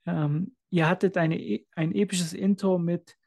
ähm, 0.05 0.55
ihr 0.69 0.87
hattet 0.87 1.17
eine, 1.17 1.39
e, 1.39 1.65
ein 1.75 1.93
episches 1.93 2.33
Intro 2.33 2.77
mit 2.77 3.17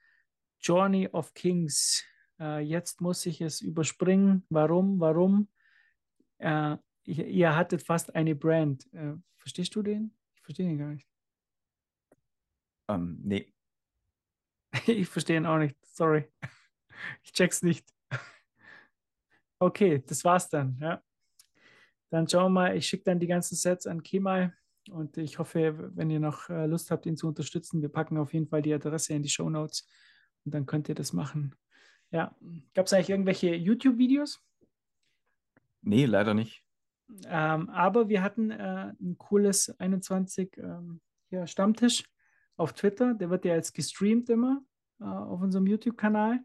Journey 0.61 1.09
of 1.09 1.32
Kings. 1.34 2.04
Äh, 2.38 2.61
jetzt 2.61 3.00
muss 3.00 3.24
ich 3.26 3.40
es 3.40 3.61
überspringen. 3.61 4.44
Warum? 4.50 5.00
Warum? 5.00 5.48
Äh, 6.38 6.76
ihr, 7.04 7.26
ihr, 7.26 7.57
hattet 7.57 7.82
fast 7.82 8.14
eine 8.14 8.34
Brand. 8.34 8.92
Äh, 8.92 9.14
verstehst 9.36 9.74
du 9.74 9.82
den? 9.82 10.14
Ich 10.34 10.42
verstehe 10.42 10.68
ihn 10.68 10.78
gar 10.78 10.88
nicht. 10.88 11.07
Ähm, 12.88 13.18
nee. 13.22 13.55
ich 14.87 15.09
verstehe 15.09 15.37
ihn 15.37 15.47
auch 15.47 15.59
nicht. 15.59 15.77
Sorry. 15.85 16.24
Ich 17.22 17.33
check's 17.33 17.62
nicht. 17.62 17.87
Okay, 19.59 20.03
das 20.07 20.24
war's 20.24 20.49
dann. 20.49 20.79
Ja. 20.81 21.03
Dann 22.11 22.27
schauen 22.27 22.45
wir 22.45 22.61
mal. 22.61 22.77
Ich 22.77 22.89
schicke 22.89 23.05
dann 23.05 23.20
die 23.20 23.27
ganzen 23.27 23.55
Sets 23.55 23.87
an 23.87 24.03
Kemal 24.03 24.57
und 24.91 25.18
ich 25.18 25.39
hoffe, 25.39 25.91
wenn 25.95 26.11
ihr 26.11 26.20
noch 26.20 26.49
äh, 26.49 26.66
Lust 26.66 26.91
habt, 26.91 27.05
ihn 27.05 27.16
zu 27.16 27.29
unterstützen, 27.29 27.83
wir 27.83 27.91
packen 27.91 28.16
auf 28.16 28.33
jeden 28.33 28.49
Fall 28.49 28.62
die 28.62 28.72
Adresse 28.72 29.12
in 29.12 29.22
die 29.22 29.29
Show 29.29 29.51
Notes 29.51 29.87
und 30.45 30.55
dann 30.55 30.64
könnt 30.64 30.89
ihr 30.89 30.95
das 30.95 31.12
machen. 31.12 31.55
Ja, 32.11 32.35
gab 32.74 32.87
es 32.87 32.93
eigentlich 32.93 33.11
irgendwelche 33.11 33.55
YouTube-Videos? 33.55 34.41
Nee, 35.83 36.07
leider 36.07 36.35
nicht. 36.35 36.64
Ähm, 37.27 37.68
aber 37.70 38.09
wir 38.09 38.22
hatten 38.22 38.51
äh, 38.51 38.93
ein 39.01 39.16
cooles 39.18 39.70
21 39.79 40.57
ähm, 40.59 41.01
ja, 41.31 41.47
Stammtisch 41.47 42.05
auf 42.57 42.72
Twitter. 42.72 43.14
Der 43.14 43.30
wird 43.30 43.44
ja 43.44 43.54
jetzt 43.54 43.74
gestreamt 43.74 44.30
immer 44.30 44.62
äh, 45.00 45.04
auf 45.04 45.40
unserem 45.40 45.66
YouTube-Kanal. 45.66 46.40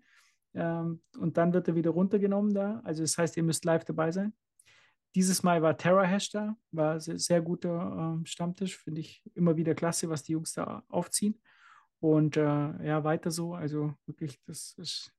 Ähm, 0.54 1.02
und 1.18 1.38
dann 1.38 1.54
wird 1.54 1.68
er 1.68 1.76
wieder 1.76 1.92
runtergenommen 1.92 2.54
da. 2.54 2.82
Also 2.84 3.04
das 3.04 3.18
heißt, 3.18 3.38
ihr 3.38 3.44
müsst 3.44 3.66
live 3.66 3.86
dabei 3.86 4.12
sein. 4.12 4.34
Dieses 5.16 5.44
Mal 5.44 5.62
war 5.62 5.78
Terra 5.78 6.04
Hash 6.04 6.30
da, 6.30 6.56
war 6.72 7.00
sehr, 7.00 7.20
sehr 7.20 7.42
guter 7.42 8.16
ähm, 8.16 8.26
Stammtisch, 8.26 8.78
finde 8.78 9.02
ich 9.02 9.22
immer 9.34 9.58
wieder 9.58 9.76
klasse, 9.76 10.10
was 10.10 10.24
die 10.24 10.34
Jungs 10.34 10.54
da 10.54 10.84
aufziehen. 10.88 11.42
Und 12.00 12.38
äh, 12.38 12.42
ja, 12.42 13.04
weiter 13.04 13.30
so. 13.30 13.54
Also 13.54 13.94
wirklich, 14.06 14.42
das 14.46 14.74
ist 14.78 15.14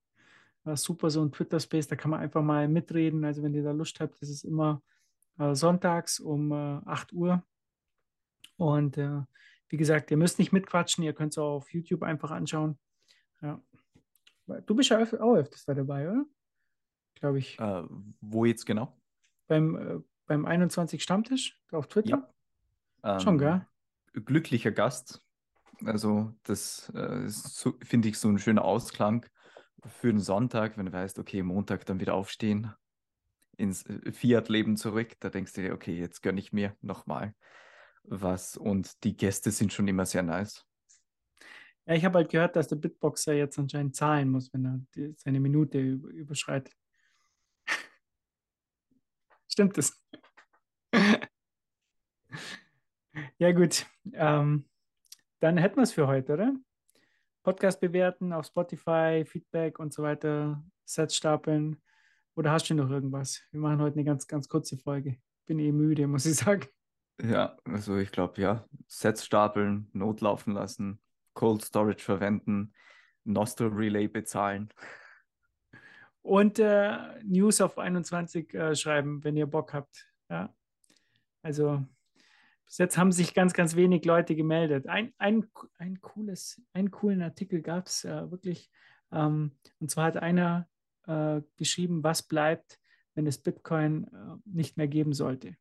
äh, 0.65 0.77
super, 0.77 1.11
so 1.11 1.23
ein 1.23 1.31
Twitter-Space, 1.31 1.89
da 1.89 1.97
kann 1.97 2.11
man 2.11 2.21
einfach 2.21 2.43
mal 2.43 2.69
mitreden. 2.69 3.25
Also 3.25 3.43
wenn 3.43 3.55
ihr 3.55 3.63
da 3.63 3.73
Lust 3.73 4.01
habt, 4.01 4.21
das 4.23 4.31
ist 4.31 4.45
immer 4.45 4.83
äh, 5.39 5.55
sonntags 5.55 6.21
um 6.21 6.53
8 6.53 7.13
äh, 7.13 7.15
Uhr. 7.15 7.43
Und 8.57 8.97
äh, 8.97 9.21
wie 9.73 9.79
gesagt, 9.79 10.11
ihr 10.11 10.19
müsst 10.19 10.39
nicht 10.39 10.53
mitquatschen, 10.53 11.03
ihr 11.03 11.15
könnt 11.15 11.33
es 11.33 11.39
auch 11.39 11.57
auf 11.57 11.73
YouTube 11.73 12.03
einfach 12.03 12.31
anschauen. 12.31 12.79
Ja. 13.41 13.59
Du 14.67 14.75
bist 14.75 14.91
ja 14.91 15.03
auch 15.03 15.35
öfters 15.35 15.65
da 15.65 15.73
dabei, 15.73 16.11
oder? 16.11 16.27
Glaube 17.15 17.39
ich. 17.39 17.59
Äh, 17.59 17.85
wo 18.21 18.45
jetzt 18.45 18.67
genau? 18.67 18.95
Beim, 19.49 19.77
äh, 19.77 19.99
beim 20.27 20.45
21 20.45 21.03
Stammtisch 21.03 21.59
auf 21.71 21.87
Twitter? 21.87 22.31
Ja. 23.03 23.19
Schon, 23.19 23.35
ähm, 23.35 23.39
gell? 23.39 23.67
Glücklicher 24.27 24.73
Gast. 24.73 25.25
Also, 25.87 26.35
das 26.43 26.91
äh, 26.91 27.27
so, 27.29 27.73
finde 27.83 28.11
ich 28.11 28.19
so 28.19 28.29
ein 28.29 28.39
schöner 28.39 28.67
Ausklang 28.67 29.25
für 29.87 30.11
den 30.11 30.21
Sonntag, 30.21 30.77
wenn 30.77 30.85
du 30.85 30.93
weißt, 30.93 31.19
okay, 31.19 31.43
Montag 31.43 31.87
dann 31.87 31.99
wieder 31.99 32.13
aufstehen, 32.13 32.75
ins 33.57 33.87
äh, 33.87 34.13
Fiat-Leben 34.13 34.77
zurück. 34.77 35.19
Da 35.21 35.31
denkst 35.31 35.55
du 35.55 35.63
dir, 35.63 35.73
okay, 35.73 35.99
jetzt 35.99 36.21
gönne 36.21 36.41
ich 36.41 36.53
mir 36.53 36.77
nochmal 36.83 37.35
was. 38.05 38.57
Und 38.57 39.03
die 39.05 39.17
Gäste 39.17 39.51
sind 39.51 39.73
schon 39.73 39.89
immer 39.89 40.07
sehr 40.07 40.23
nice. 40.23 40.67
Ja, 41.87 41.95
ich 41.95 42.05
habe 42.05 42.19
halt 42.19 42.31
gehört, 42.31 42.55
dass 42.57 42.69
der 42.69 42.77
Bitboxer 42.77 43.33
jetzt 43.35 43.59
anscheinend 43.59 43.97
zahlen 43.97 44.31
muss, 44.31 44.53
wenn 44.53 44.65
er 44.65 44.81
die, 44.95 45.15
seine 45.17 45.41
Minute 45.41 45.81
überschreitet. 45.81 46.75
Stimmt 49.49 49.77
das? 49.77 50.01
ja, 53.39 53.53
gut. 53.53 53.87
Ähm, 54.13 54.69
dann 55.41 55.57
hätten 55.57 55.77
wir 55.77 55.83
es 55.83 55.93
für 55.93 56.07
heute, 56.07 56.35
oder? 56.35 56.55
Podcast 57.43 57.81
bewerten 57.81 58.33
auf 58.33 58.47
Spotify, 58.47 59.25
Feedback 59.27 59.81
und 59.81 59.93
so 59.93 60.05
weiter, 60.05 60.63
Sets 60.85 61.17
stapeln. 61.17 61.83
Oder 62.37 62.53
hast 62.53 62.71
du 62.71 62.75
noch 62.75 62.91
irgendwas? 62.91 63.43
Wir 63.51 63.61
machen 63.61 63.81
heute 63.81 63.97
eine 63.97 64.05
ganz, 64.05 64.29
ganz 64.29 64.49
kurze 64.49 64.79
Folge. 64.79 65.19
Bin 65.47 65.59
eh 65.59 65.73
müde, 65.73 66.07
muss 66.07 66.27
ich 66.27 66.37
sagen. 66.37 66.69
Ja, 67.21 67.57
also 67.65 67.97
ich 67.97 68.11
glaube, 68.11 68.41
ja. 68.41 68.65
Sets 68.87 69.25
stapeln, 69.25 69.89
notlaufen 69.93 70.55
lassen, 70.55 71.01
Cold 71.35 71.65
Storage 71.65 72.03
verwenden, 72.03 72.75
Nostro 73.25 73.69
Relay 73.69 74.09
bezahlen. 74.09 74.71
Und 76.23 76.59
äh, 76.59 77.23
News 77.25 77.61
auf 77.61 77.79
21 77.79 78.55
äh, 78.55 78.75
schreiben, 78.75 79.25
wenn 79.25 79.37
ihr 79.37 79.47
Bock 79.47 79.73
habt. 79.73 80.09
Ja. 80.31 80.55
Also 81.43 81.85
bis 82.73 82.79
jetzt 82.79 82.97
haben 82.97 83.13
sich 83.13 83.35
ganz, 83.35 83.53
ganz 83.53 83.77
wenig 83.77 84.05
Leute 84.05 84.35
gemeldet. 84.35 84.87
Ein, 84.87 85.13
ein, 85.19 85.47
ein 85.79 86.01
cooles, 86.01 86.63
einen 86.73 86.91
coolen 86.91 87.21
Artikel 87.21 87.61
gab 87.61 87.87
es 87.87 88.05
äh, 88.05 88.31
wirklich. 88.31 88.71
Ähm, 89.13 89.53
und 89.79 89.91
zwar 89.91 90.07
hat 90.07 90.17
einer 90.17 90.69
äh, 91.07 91.43
geschrieben, 91.57 92.03
was 92.03 92.23
bleibt, 92.23 92.81
wenn 93.15 93.27
es 93.27 93.37
Bitcoin 93.37 94.05
äh, 94.05 94.37
nicht 94.47 94.77
mehr 94.77 94.89
geben 94.89 95.13
sollte. 95.13 95.55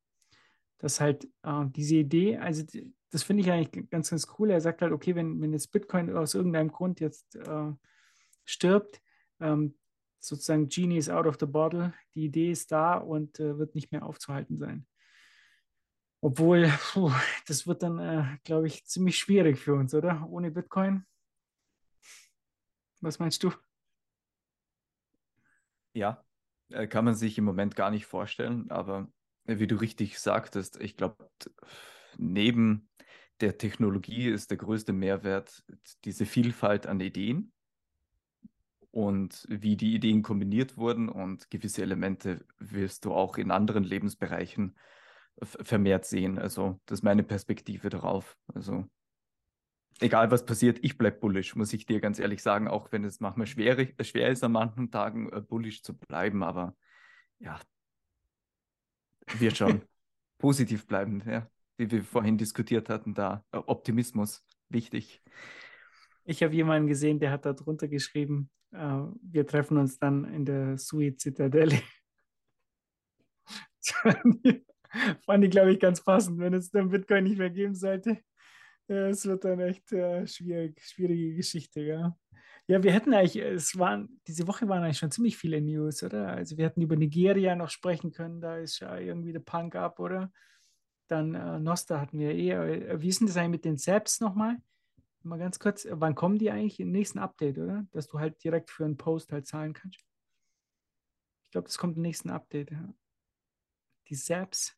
Das 0.82 1.00
halt 1.00 1.26
äh, 1.44 1.66
diese 1.68 1.96
Idee, 1.98 2.38
also 2.38 2.64
das 3.12 3.24
finde 3.24 3.44
ich 3.44 3.52
eigentlich 3.52 3.90
ganz, 3.92 4.10
ganz 4.10 4.28
cool. 4.40 4.50
Er 4.50 4.62
sagt 4.62 4.82
halt, 4.82 4.92
okay, 4.92 5.16
wenn, 5.16 5.40
wenn 5.40 5.54
jetzt 5.54 5.72
Bitcoin 5.72 6.16
aus 6.16 6.34
irgendeinem 6.34 6.72
Grund 6.72 7.00
jetzt 7.00 7.36
äh, 7.36 7.72
stirbt, 8.46 9.00
ähm, 9.40 9.78
sozusagen 10.20 10.70
Genie 10.70 10.98
is 10.98 11.10
out 11.10 11.28
of 11.28 11.38
the 11.40 11.46
bottle, 11.46 11.94
die 12.16 12.26
Idee 12.26 12.52
ist 12.52 12.72
da 12.72 12.98
und 12.98 13.40
äh, 13.40 13.60
wird 13.60 13.76
nicht 13.76 13.92
mehr 13.92 14.06
aufzuhalten 14.06 14.58
sein. 14.58 14.88
Obwohl, 16.20 16.68
puh, 16.94 17.12
das 17.46 17.68
wird 17.68 17.84
dann, 17.84 18.00
äh, 18.00 18.38
glaube 18.44 18.66
ich, 18.66 18.86
ziemlich 18.86 19.20
schwierig 19.20 19.60
für 19.60 19.76
uns, 19.76 19.94
oder? 19.94 20.28
Ohne 20.30 20.50
Bitcoin. 20.50 21.06
Was 23.02 23.20
meinst 23.20 23.44
du? 23.44 23.52
Ja, 25.94 26.24
äh, 26.70 26.88
kann 26.88 27.06
man 27.06 27.16
sich 27.16 27.38
im 27.38 27.44
Moment 27.44 27.76
gar 27.76 27.92
nicht 27.92 28.06
vorstellen, 28.08 28.72
aber 28.72 29.12
wie 29.46 29.68
du 29.68 29.76
richtig 29.76 30.20
sagtest, 30.20 30.80
ich 30.80 30.96
glaube, 30.96 31.30
neben 32.18 32.90
der 33.42 33.58
Technologie 33.58 34.28
ist 34.28 34.52
der 34.52 34.58
größte 34.58 34.94
Mehrwert 34.94 35.64
diese 36.06 36.26
Vielfalt 36.26 36.86
an 36.88 37.00
Ideen 37.00 37.52
und 38.92 39.46
wie 39.50 39.78
die 39.78 39.96
Ideen 39.96 40.22
kombiniert 40.22 40.78
wurden 40.78 41.10
und 41.10 41.50
gewisse 41.50 41.82
Elemente 41.82 42.46
wirst 42.60 43.06
du 43.06 43.14
auch 43.14 43.38
in 43.38 43.52
anderen 43.52 43.84
Lebensbereichen 43.84 44.78
vermehrt 45.42 46.06
sehen. 46.06 46.38
Also 46.38 46.80
das 46.86 47.00
ist 47.00 47.04
meine 47.04 47.24
Perspektive 47.24 47.90
darauf. 47.90 48.38
Also 48.54 48.86
egal 50.02 50.30
was 50.30 50.46
passiert, 50.46 50.80
ich 50.82 50.98
bleibe 50.98 51.20
bullish, 51.20 51.56
muss 51.56 51.74
ich 51.74 51.86
dir 51.86 52.00
ganz 52.00 52.20
ehrlich 52.20 52.44
sagen, 52.44 52.68
auch 52.68 52.92
wenn 52.92 53.06
es 53.06 53.20
manchmal 53.20 53.48
schwer, 53.48 53.88
schwer 54.02 54.30
ist, 54.30 54.44
an 54.44 54.52
manchen 54.52 54.92
Tagen 54.92 55.32
äh, 55.32 55.42
bullish 55.42 55.84
zu 55.84 55.98
bleiben, 55.98 56.44
aber 56.44 56.76
ja, 57.40 57.60
wird 59.40 59.58
schon 59.58 59.82
positiv 60.38 60.88
bleiben, 60.88 61.24
ja, 61.26 61.50
wie 61.78 61.90
wir 61.92 62.04
vorhin 62.04 62.38
diskutiert 62.38 62.90
hatten, 62.90 63.14
da 63.14 63.46
äh, 63.52 63.58
Optimismus 63.58 64.46
wichtig. 64.70 65.22
Ich 66.24 66.44
habe 66.44 66.54
jemanden 66.54 66.88
gesehen, 66.88 67.20
der 67.20 67.32
hat 67.32 67.46
da 67.46 67.54
drunter 67.54 67.88
geschrieben, 67.88 68.50
äh, 68.72 69.02
wir 69.22 69.46
treffen 69.48 69.78
uns 69.78 69.98
dann 69.98 70.26
in 70.26 70.46
der 70.46 70.78
Suite 70.78 71.20
Zitadelle. 71.20 71.82
Fand 75.26 75.44
ich, 75.46 75.52
glaube 75.52 75.72
ich, 75.72 75.80
ganz 75.80 76.04
passend, 76.04 76.40
wenn 76.40 76.54
es 76.54 76.70
dann 76.70 76.90
Bitcoin 76.90 77.24
nicht 77.24 77.38
mehr 77.38 77.50
geben 77.50 77.76
sollte. 77.76 78.20
Ja, 78.88 79.08
es 79.08 79.26
wird 79.26 79.46
dann 79.46 79.60
echt 79.60 79.92
äh, 79.94 80.28
schwierig, 80.28 80.82
schwierige 80.82 81.36
Geschichte, 81.36 81.82
ja. 81.82 82.18
Ja, 82.72 82.82
wir 82.82 82.94
hätten 82.94 83.14
eigentlich, 83.14 83.36
es 83.36 83.78
waren, 83.78 84.22
diese 84.28 84.48
Woche 84.48 84.70
waren 84.70 84.82
eigentlich 84.82 84.98
schon 84.98 85.12
ziemlich 85.12 85.36
viele 85.36 85.60
News, 85.60 86.04
oder? 86.04 86.30
Also 86.30 86.56
wir 86.58 86.64
hätten 86.64 86.82
über 86.82 86.96
Nigeria 86.96 87.54
noch 87.54 87.70
sprechen 87.70 88.14
können, 88.14 88.40
da 88.40 88.56
ist 88.56 88.80
ja 88.80 88.98
irgendwie 88.98 89.34
der 89.34 89.42
Punk 89.42 89.76
ab, 89.76 90.00
oder? 90.00 90.32
Dann 91.10 91.36
äh, 91.36 91.60
Nosta 91.60 92.00
hatten 92.00 92.18
wir 92.18 92.32
eh. 92.32 92.52
Äh, 92.52 93.02
wie 93.02 93.10
ist 93.10 93.20
denn 93.20 93.28
das 93.28 93.36
eigentlich 93.36 93.50
mit 93.50 93.66
den 93.66 93.78
Saps 93.78 94.22
nochmal? 94.22 94.56
Mal 95.24 95.38
ganz 95.38 95.60
kurz, 95.60 95.86
wann 95.90 96.16
kommen 96.16 96.40
die 96.40 96.50
eigentlich 96.50 96.80
im 96.80 96.94
nächsten 96.94 97.20
Update, 97.20 97.58
oder? 97.58 97.86
Dass 97.92 98.08
du 98.08 98.20
halt 98.20 98.42
direkt 98.42 98.72
für 98.72 98.86
einen 98.86 98.96
Post 98.96 99.34
halt 99.34 99.48
zahlen 99.48 99.74
kannst. 99.74 100.00
Ich 101.48 101.52
glaube, 101.52 101.68
das 101.68 101.78
kommt 101.78 101.98
im 101.98 102.04
nächsten 102.04 102.30
Update, 102.30 102.72
ja. 102.72 102.94
Die 104.08 104.16
Saps. 104.16 104.78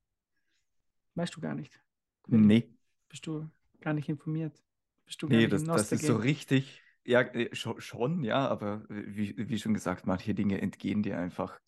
Weißt 1.14 1.36
du 1.36 1.41
gar 1.41 1.54
nicht. 1.54 1.80
Nee. 2.26 2.68
Bist 3.08 3.28
du 3.28 3.48
gar 3.82 3.94
nicht 3.94 4.10
informiert? 4.10 4.60
Bist 5.06 5.22
du 5.22 5.28
gar 5.28 5.38
Nee, 5.38 5.44
nicht 5.44 5.54
das, 5.54 5.64
das 5.64 5.91
ist 5.91 6.08
so 6.08 6.16
richtig. 6.16 6.83
Ja, 7.06 7.22
äh, 7.22 7.49
scho- 7.54 7.80
schon, 7.82 8.24
ja, 8.24 8.47
aber 8.47 8.84
wie, 8.89 9.36
wie 9.38 9.60
schon 9.60 9.74
gesagt, 9.74 10.06
manche 10.08 10.34
Dinge 10.34 10.62
entgehen 10.62 11.04
dir 11.04 11.18
einfach. 11.18 11.60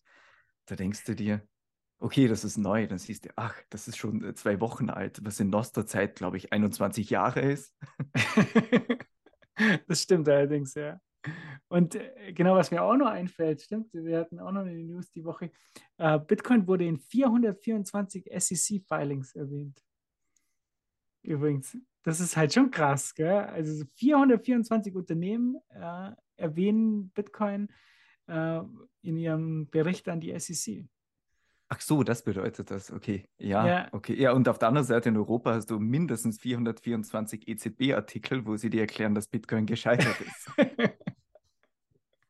Da 0.66 0.76
denkst 0.76 1.04
du 1.04 1.14
dir, 1.14 1.46
okay, 1.98 2.28
das 2.28 2.44
ist 2.44 2.58
neu. 2.58 2.86
Dann 2.86 2.98
siehst 2.98 3.26
du, 3.26 3.30
ach, 3.36 3.56
das 3.70 3.88
ist 3.88 3.96
schon 3.98 4.24
äh, 4.24 4.34
zwei 4.34 4.60
Wochen 4.60 4.90
alt, 4.90 5.24
was 5.24 5.40
in 5.40 5.50
Noster-Zeit, 5.50 6.16
glaube 6.16 6.38
ich, 6.38 6.52
21 6.52 7.10
Jahre 7.10 7.40
ist. 7.40 7.74
das 9.88 10.02
stimmt 10.02 10.28
allerdings, 10.28 10.74
ja. 10.74 11.00
Und 11.68 11.96
äh, 11.96 12.32
genau, 12.34 12.56
was 12.56 12.70
mir 12.70 12.82
auch 12.82 12.96
noch 12.96 13.08
einfällt, 13.08 13.62
stimmt, 13.62 13.92
wir 13.94 14.18
hatten 14.20 14.40
auch 14.40 14.52
noch 14.52 14.62
eine 14.62 14.74
News 14.84 15.10
die 15.10 15.24
Woche. 15.24 15.50
Bitcoin 16.26 16.66
wurde 16.66 16.86
in 16.86 16.98
424 16.98 18.30
SEC-Filings 18.32 19.34
erwähnt. 19.34 19.82
Übrigens, 21.26 21.76
das 22.02 22.20
ist 22.20 22.36
halt 22.36 22.52
schon 22.52 22.70
krass, 22.70 23.14
gell? 23.14 23.32
Also 23.32 23.74
so 23.74 23.84
424 23.96 24.94
Unternehmen 24.94 25.56
äh, 25.70 26.10
erwähnen 26.36 27.10
Bitcoin 27.10 27.68
äh, 28.28 28.60
in 29.02 29.16
ihrem 29.16 29.68
Bericht 29.70 30.08
an 30.08 30.20
die 30.20 30.38
SEC. 30.38 30.86
Ach 31.68 31.80
so, 31.80 32.04
das 32.04 32.22
bedeutet 32.22 32.70
das. 32.70 32.92
Okay, 32.92 33.28
ja, 33.38 33.66
Ja. 33.66 33.88
okay. 33.90 34.14
Ja, 34.14 34.32
und 34.32 34.48
auf 34.48 34.58
der 34.58 34.68
anderen 34.68 34.86
Seite 34.86 35.08
in 35.08 35.16
Europa 35.16 35.54
hast 35.54 35.68
du 35.70 35.80
mindestens 35.80 36.38
424 36.38 37.48
EZB-Artikel, 37.48 38.46
wo 38.46 38.56
sie 38.56 38.70
dir 38.70 38.82
erklären, 38.82 39.16
dass 39.16 39.26
Bitcoin 39.26 39.66
gescheitert 39.66 40.16
ist. 40.20 40.50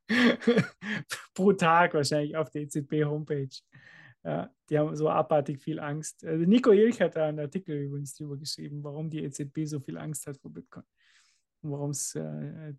Pro 1.34 1.52
Tag 1.52 1.94
wahrscheinlich 1.94 2.36
auf 2.36 2.50
der 2.50 2.62
EZB-Homepage. 2.62 3.48
Ja, 4.26 4.50
die 4.68 4.76
haben 4.76 4.96
so 4.96 5.08
abartig 5.08 5.62
viel 5.62 5.78
Angst. 5.78 6.24
Also 6.24 6.44
Nico 6.44 6.72
Ilch 6.72 7.00
hat 7.00 7.14
da 7.14 7.26
einen 7.26 7.38
Artikel 7.38 7.76
übrigens 7.76 8.16
drüber 8.16 8.36
geschrieben, 8.36 8.82
warum 8.82 9.08
die 9.08 9.22
EZB 9.22 9.66
so 9.66 9.78
viel 9.78 9.96
Angst 9.96 10.26
hat 10.26 10.36
vor 10.38 10.52
Bitcoin. 10.52 10.82
Und 11.62 11.70
warum 11.70 11.90
es, 11.90 12.12
äh, 12.16 12.70
äh, 12.70 12.74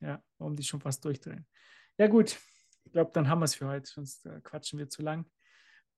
ja, 0.00 0.22
warum 0.38 0.56
die 0.56 0.62
schon 0.62 0.80
fast 0.80 1.04
durchdrehen. 1.04 1.46
Ja, 1.98 2.06
gut. 2.06 2.38
Ich 2.84 2.92
glaube, 2.92 3.10
dann 3.12 3.28
haben 3.28 3.40
wir 3.40 3.44
es 3.44 3.54
für 3.54 3.68
heute, 3.68 3.86
sonst 3.86 4.24
äh, 4.24 4.40
quatschen 4.40 4.78
wir 4.78 4.88
zu 4.88 5.02
lang. 5.02 5.26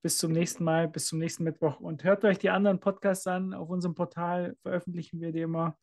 Bis 0.02 0.18
zum 0.18 0.32
nächsten 0.32 0.64
Mal, 0.64 0.88
bis 0.88 1.06
zum 1.06 1.20
nächsten 1.20 1.44
Mittwoch. 1.44 1.78
Und 1.78 2.02
hört 2.02 2.24
euch 2.24 2.38
die 2.40 2.50
anderen 2.50 2.80
Podcasts 2.80 3.28
an. 3.28 3.54
Auf 3.54 3.70
unserem 3.70 3.94
Portal 3.94 4.56
veröffentlichen 4.60 5.20
wir 5.20 5.30
die 5.30 5.42
immer. 5.42 5.78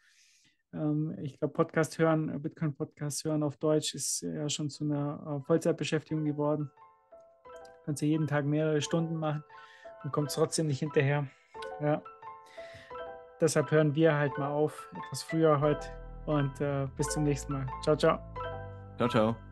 Ähm, 0.73 1.17
ich 1.21 1.39
glaube, 1.39 1.53
Podcast 1.53 1.97
hören, 1.97 2.27
äh, 2.27 2.39
Bitcoin-Podcast 2.39 3.23
hören 3.23 3.43
auf 3.43 3.55
Deutsch 3.55 3.95
ist 3.95 4.21
ja 4.21 4.49
schon 4.49 4.69
zu 4.69 4.83
einer 4.83 5.39
äh, 5.39 5.45
Vollzeitbeschäftigung 5.45 6.25
geworden. 6.25 6.69
Kannst 7.85 8.01
du 8.01 8.05
jeden 8.05 8.27
Tag 8.27 8.45
mehrere 8.45 8.81
Stunden 8.81 9.15
machen 9.15 9.43
und 10.03 10.11
kommst 10.11 10.35
trotzdem 10.35 10.67
nicht 10.67 10.79
hinterher. 10.79 11.27
Ja. 11.81 12.01
Deshalb 13.39 13.71
hören 13.71 13.95
wir 13.95 14.13
halt 14.13 14.37
mal 14.37 14.49
auf, 14.49 14.89
etwas 14.95 15.23
früher 15.23 15.59
heute. 15.59 15.87
Und 16.25 16.61
äh, 16.61 16.87
bis 16.97 17.09
zum 17.09 17.23
nächsten 17.23 17.53
Mal. 17.53 17.65
Ciao, 17.83 17.95
ciao. 17.95 18.19
Ciao, 18.97 19.09
ciao. 19.09 19.50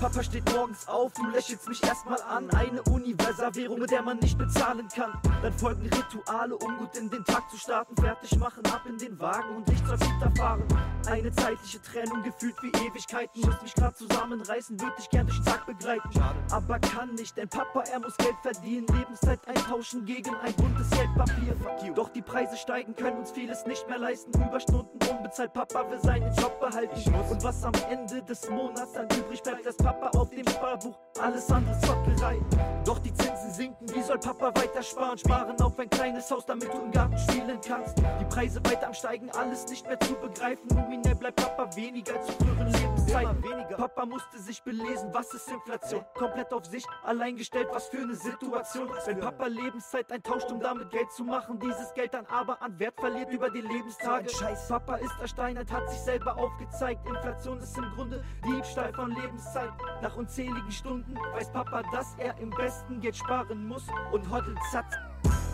Papa 0.00 0.22
steht 0.22 0.44
morgens 0.52 0.86
auf, 0.88 1.12
du 1.14 1.26
lächelst 1.30 1.66
mich 1.68 1.82
erstmal 1.82 2.20
an. 2.22 2.50
Eine 2.50 2.82
Universalwährung, 2.82 3.78
mit 3.78 3.90
der 3.90 4.02
man 4.02 4.18
nicht 4.18 4.36
bezahlen 4.36 4.86
kann. 4.94 5.18
Dann 5.42 5.52
folgen 5.54 5.88
Rituale, 5.88 6.54
um 6.54 6.76
gut 6.76 6.96
in 6.98 7.08
den 7.08 7.24
Tag 7.24 7.50
zu 7.50 7.56
starten. 7.56 7.96
Fertig 7.96 8.38
machen, 8.38 8.62
ab 8.66 8.82
in 8.86 8.98
den 8.98 9.18
Wagen 9.18 9.56
und 9.56 9.66
nichts 9.68 9.88
als 9.88 10.04
hinterfahren. 10.04 10.64
Eine 11.06 11.32
zeitliche 11.32 11.80
Trennung, 11.80 12.22
gefühlt 12.22 12.54
wie 12.62 12.68
Ewigkeiten. 12.86 13.40
Muss 13.40 13.62
mich 13.62 13.74
grad 13.74 13.96
zusammenreißen, 13.96 14.78
würde 14.78 14.94
ich 14.98 15.08
gern 15.08 15.26
durch 15.26 15.38
den 15.38 15.46
Tag 15.46 15.64
begleiten. 15.64 16.10
Aber 16.50 16.78
kann 16.78 17.14
nicht, 17.14 17.34
denn 17.36 17.48
Papa, 17.48 17.84
er 17.90 18.00
muss 18.00 18.16
Geld 18.18 18.36
verdienen. 18.42 18.86
Lebenszeit 18.88 19.46
eintauschen 19.48 20.04
gegen 20.04 20.34
ein 20.36 20.52
buntes 20.54 20.90
Geldpapier. 20.90 21.56
Doch 21.94 22.10
die 22.10 22.22
Preise 22.22 22.56
steigen, 22.58 22.94
können 22.94 23.18
uns 23.18 23.30
vieles 23.30 23.64
nicht 23.64 23.88
mehr 23.88 23.98
leisten. 23.98 24.30
Überstunden 24.34 24.98
unbezahlt, 25.08 25.54
Papa 25.54 25.90
will 25.90 26.00
seinen 26.00 26.34
Job 26.36 26.60
behalten. 26.60 27.14
Und 27.30 27.42
was 27.42 27.64
am 27.64 27.72
Ende 27.88 28.22
des 28.22 28.50
Monats 28.50 28.92
dann 28.92 29.08
übrig 29.16 29.42
bleibt, 29.42 29.64
lässt 29.64 29.85
Papa 29.86 30.18
auf 30.18 30.30
dem 30.30 30.48
Sparbuch. 30.48 30.98
Alles 31.22 31.48
andere 31.48 31.78
Zockerei. 31.78 32.40
Doch 32.84 32.98
die 32.98 33.14
Zinsen 33.14 33.52
sinken, 33.52 33.94
wie 33.94 34.02
soll 34.02 34.18
Papa 34.18 34.48
weiter 34.60 34.82
sparen? 34.82 35.16
Sparen 35.16 35.60
auf 35.60 35.78
ein 35.78 35.88
kleines 35.88 36.28
Haus, 36.28 36.44
damit 36.44 36.72
du 36.74 36.78
im 36.78 36.90
Garten 36.90 37.16
spielen 37.18 37.60
kannst. 37.64 37.96
Die 37.98 38.24
Preise 38.24 38.60
weiter 38.64 38.88
am 38.88 38.94
Steigen, 38.94 39.30
alles 39.30 39.64
nicht 39.68 39.86
mehr 39.86 39.98
zu 40.00 40.14
begreifen. 40.14 40.66
Nominell 40.74 41.14
bleibt 41.14 41.36
Papa 41.36 41.74
weniger 41.76 42.14
als 42.16 42.26
zu 42.26 42.32
früheren 42.32 42.66
Lebenszeiten. 42.66 43.44
Papa 43.76 44.06
musste 44.06 44.38
sich 44.38 44.60
belesen, 44.62 45.08
was 45.12 45.32
ist 45.32 45.48
Inflation? 45.50 46.04
Komplett 46.14 46.52
auf 46.52 46.64
sich 46.66 46.84
allein 47.04 47.36
gestellt, 47.36 47.68
was 47.72 47.86
für 47.86 47.98
eine 47.98 48.16
Situation. 48.16 48.88
Wenn 49.04 49.20
Papa 49.20 49.46
Lebenszeit 49.46 50.10
eintauscht, 50.10 50.50
um 50.50 50.60
damit 50.60 50.90
Geld 50.90 51.12
zu 51.12 51.22
machen, 51.22 51.60
dieses 51.60 51.94
Geld 51.94 52.12
dann 52.12 52.26
aber 52.26 52.60
an 52.60 52.76
Wert 52.80 52.98
verliert 52.98 53.30
über 53.30 53.50
die 53.50 53.60
Lebenstage. 53.60 54.28
Scheiß 54.30 54.68
Papa 54.68 54.96
ist 54.96 55.14
ersteinert, 55.20 55.70
hat 55.70 55.88
sich 55.88 56.00
selber 56.00 56.36
aufgezeigt. 56.36 57.06
Inflation 57.06 57.58
ist 57.60 57.76
im 57.78 57.88
Grunde 57.94 58.24
Diebstahl 58.44 58.92
von 58.92 59.10
Lebenszeit. 59.10 59.75
Nach 60.02 60.14
unzähligen 60.16 60.70
Stunden 60.70 61.16
weiß 61.34 61.52
Papa, 61.52 61.82
dass 61.92 62.14
er 62.18 62.36
im 62.38 62.50
besten 62.50 63.00
Geld 63.00 63.16
sparen 63.16 63.66
muss 63.66 63.84
und 64.12 64.30
hoddelt 64.30 64.58
satt. 64.70 64.86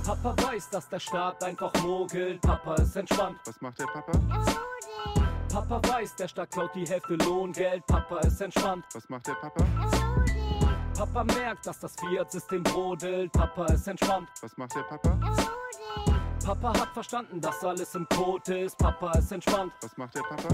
Papa 0.04 0.34
weiß, 0.42 0.70
dass 0.70 0.88
der 0.88 0.98
Staat 0.98 1.42
einfach 1.44 1.72
mogelt. 1.82 2.40
Papa 2.40 2.74
ist 2.74 2.96
entspannt. 2.96 3.38
Was 3.44 3.60
macht 3.60 3.78
der 3.78 3.86
Papa? 3.86 4.12
Papa 5.52 5.80
weiß, 5.88 6.16
der 6.16 6.28
Staat 6.28 6.50
klaut 6.50 6.74
die 6.74 6.86
Hälfte 6.86 7.14
Lohngeld. 7.16 7.86
Papa 7.86 8.18
ist 8.18 8.40
entspannt. 8.40 8.84
Was 8.94 9.08
macht 9.08 9.26
der 9.28 9.34
Papa? 9.34 9.64
Papa 10.96 11.24
merkt, 11.24 11.66
dass 11.66 11.78
das 11.78 11.94
Fiat-System 11.96 12.62
brodelt. 12.62 13.32
Papa 13.32 13.66
ist 13.66 13.86
entspannt. 13.86 14.28
Was 14.40 14.56
macht 14.56 14.74
der 14.74 14.82
Papa? 14.82 15.18
Papa 16.44 16.80
hat 16.80 16.88
verstanden, 16.92 17.40
dass 17.40 17.62
alles 17.64 17.94
im 17.94 18.08
Code 18.08 18.60
ist. 18.60 18.76
Papa 18.78 19.12
ist 19.12 19.30
entspannt. 19.30 19.72
Was 19.80 19.96
macht 19.96 20.14
der 20.14 20.22
Papa? 20.22 20.48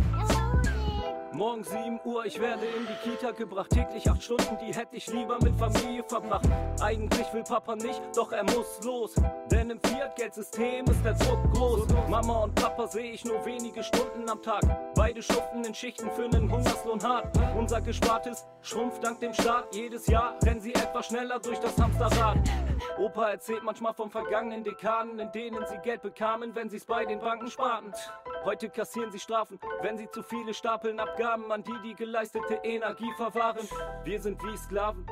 Morgen 1.39 1.63
7 1.63 2.01
Uhr, 2.05 2.27
ich 2.27 2.41
werde 2.41 2.67
in 2.67 2.85
die 2.85 3.11
Kita 3.11 3.31
gebracht. 3.31 3.71
Täglich 3.71 4.11
8 4.11 4.21
Stunden, 4.21 4.59
die 4.61 4.75
hätte 4.75 4.97
ich 4.97 5.07
lieber 5.07 5.39
mit 5.41 5.55
Familie 5.55 6.03
verbracht. 6.03 6.49
Eigentlich 6.81 7.33
will 7.33 7.45
Papa 7.45 7.77
nicht, 7.77 8.03
doch 8.17 8.33
er 8.33 8.43
muss 8.43 8.81
los. 8.83 9.15
Denn 9.49 9.71
im 9.71 9.79
Fiat-Geldsystem 9.79 10.87
ist 10.87 11.05
der 11.05 11.15
Druck 11.15 11.39
groß. 11.53 11.87
Mama 12.11 12.43
und 12.43 12.57
Papa 12.57 12.89
sehe 12.89 13.13
ich 13.13 13.25
nur 13.25 13.47
wenige 13.47 13.85
Stunden 13.85 14.29
am 14.29 14.43
Tag. 14.43 14.65
Beide 14.99 15.23
schuften 15.23 15.65
in 15.65 15.73
Schichten 15.73 16.11
für 16.11 16.25
einen 16.25 16.51
Hungerslohn 16.51 17.01
hart. 17.05 17.33
Unser 17.57 17.81
Gespartes 17.81 18.45
schrumpft 18.63 19.05
dank 19.05 19.21
dem 19.21 19.33
Staat. 19.33 19.73
Jedes 19.73 20.09
Jahr 20.09 20.35
rennen 20.43 20.61
sie 20.61 20.75
etwas 20.75 21.07
schneller 21.07 21.39
durch 21.39 21.61
das 21.61 21.79
Hamsterrad. 21.81 22.39
Opa 22.99 23.31
erzählt 23.31 23.63
manchmal 23.63 23.95
von 23.95 24.11
vergangenen 24.11 24.65
Dekaden, 24.65 25.21
in 25.21 25.31
denen 25.31 25.65
sie 25.69 25.79
Geld 25.85 26.03
bekamen, 26.03 26.53
wenn 26.57 26.69
sie's 26.69 26.85
bei 26.85 27.05
den 27.05 27.21
Banken 27.21 27.49
sparten. 27.49 27.93
Heute 28.45 28.71
kassieren 28.71 29.13
sie 29.13 29.21
Strafen, 29.21 29.61
wenn 29.83 29.97
sie 29.97 30.11
zu 30.11 30.21
viele 30.21 30.53
stapeln 30.53 30.99
Abgaben 30.99 31.53
an 31.53 31.63
die, 31.63 31.79
die 31.85 31.95
geleistete 31.95 32.55
Energie 32.65 33.13
verwahren. 33.17 33.69
Wir 34.03 34.21
sind 34.21 34.43
wie 34.43 34.57
Sklaven. 34.57 35.07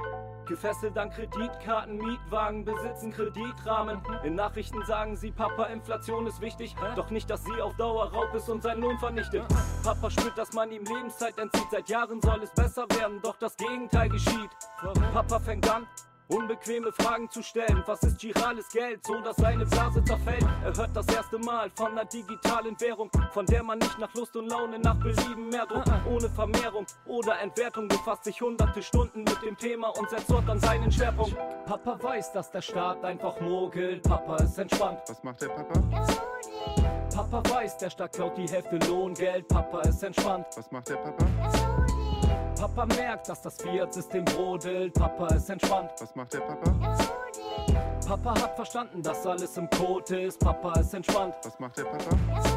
Gefesselt 0.47 0.97
an 0.97 1.11
Kreditkarten, 1.11 1.99
Mietwagen, 1.99 2.65
besitzen 2.65 3.13
Kreditrahmen. 3.13 4.01
In 4.25 4.35
Nachrichten 4.35 4.85
sagen 4.85 5.17
sie, 5.17 5.31
Papa, 5.33 5.65
Inflation 5.65 6.27
ist 6.27 6.41
wichtig. 6.41 6.75
Doch 6.95 7.11
nicht, 7.11 7.29
dass 7.29 7.45
sie 7.45 7.61
auf 7.61 7.75
Dauer 7.77 8.13
Raub 8.13 8.33
ist 8.35 8.49
und 8.49 8.63
seinen 8.63 8.81
Lohn 8.81 8.99
vernichtet. 8.99 9.45
Papa 9.83 10.11
spürt, 10.11 10.39
dass 10.39 10.53
man 10.53 10.71
ihm 10.71 10.85
Lebenszeit 10.85 11.37
entzieht. 11.39 11.67
Seit 11.71 11.89
Jahren 11.89 12.21
soll 12.21 12.43
es 12.43 12.51
besser 12.53 12.87
werden, 12.91 13.21
doch 13.23 13.37
das 13.37 13.57
Gegenteil 13.57 14.09
geschieht. 14.09 14.51
Papa 15.13 15.41
fängt 15.41 15.69
an, 15.69 15.87
unbequeme 16.29 16.93
Fragen 16.93 17.31
zu 17.31 17.43
stellen. 17.43 17.83
Was 17.87 18.03
ist 18.03 18.19
girales 18.19 18.69
Geld, 18.69 19.05
so 19.07 19.21
dass 19.21 19.37
seine 19.37 19.65
Blase 19.67 20.03
zerfällt? 20.05 20.45
Er 20.65 20.77
hört 20.77 20.95
das 20.95 21.07
erste 21.09 21.39
Mal 21.39 21.71
von 21.75 21.93
einer 21.93 22.05
digitalen 22.05 22.79
Währung, 22.81 23.11
von 23.33 23.47
der 23.47 23.63
man 23.63 23.79
nicht 23.79 23.99
nach 23.99 24.13
Lust 24.15 24.37
und 24.37 24.49
Laune 24.49 24.79
nach 24.79 24.97
Belieben 24.97 25.49
mehr 25.49 25.67
druckt. 25.67 25.91
Ohne 26.09 26.29
Vermehrung 26.31 26.87
oder 27.07 27.39
Entwertung 27.41 27.89
befasst 27.89 28.25
sich 28.25 28.41
hunderte 28.41 28.83
Stunden 28.83 29.21
mit 29.21 29.43
dem 29.43 29.57
Thema 29.57 29.89
und 29.89 30.09
setzt 30.11 30.31
dort 30.31 30.49
an 30.49 30.61
seinen 30.61 30.91
Schwerpunkt. 30.91 31.37
Papa 31.67 31.99
weiß, 32.03 32.33
dass 32.33 32.51
der 32.51 32.63
Staat 32.63 33.05
einfach 33.05 33.41
mogelt. 33.41 34.03
Papa 34.03 34.37
ist 34.37 34.59
entspannt. 34.59 35.01
Was 35.09 35.23
macht 35.23 35.43
der 35.43 35.49
Papa? 35.49 35.81
Papa 37.15 37.43
weiß, 37.51 37.79
der 37.79 37.91
Staat 37.91 38.13
klaut 38.13 38.37
die 38.37 38.49
Hälfte 38.49 38.77
Lohngeld. 38.89 39.49
Papa 39.49 39.81
ist 39.83 40.03
entspannt. 40.03 40.47
Was 40.57 40.71
macht 40.71 40.89
der 40.89 40.97
Papa? 40.97 41.66
Papa 42.77 42.95
merkt, 42.95 43.27
dass 43.31 43.41
das 43.41 43.57
Fiat-System 43.57 44.23
brodelt. 44.27 44.93
Papa 44.93 45.29
ist 45.29 45.49
entspannt. 45.49 45.93
Was 45.99 46.15
macht 46.15 46.35
der 46.35 46.41
Papa? 46.41 46.75
Papa 48.07 48.35
hat 48.43 48.55
verstanden, 48.55 49.03
dass 49.03 49.27
alles 49.27 49.57
im 49.57 49.69
Code 49.71 50.21
ist. 50.21 50.39
Papa 50.39 50.79
ist 50.81 50.93
entspannt. 50.93 51.35
Was 51.43 51.59
macht 51.59 51.79
der 51.79 51.85
Papa? 51.85 52.56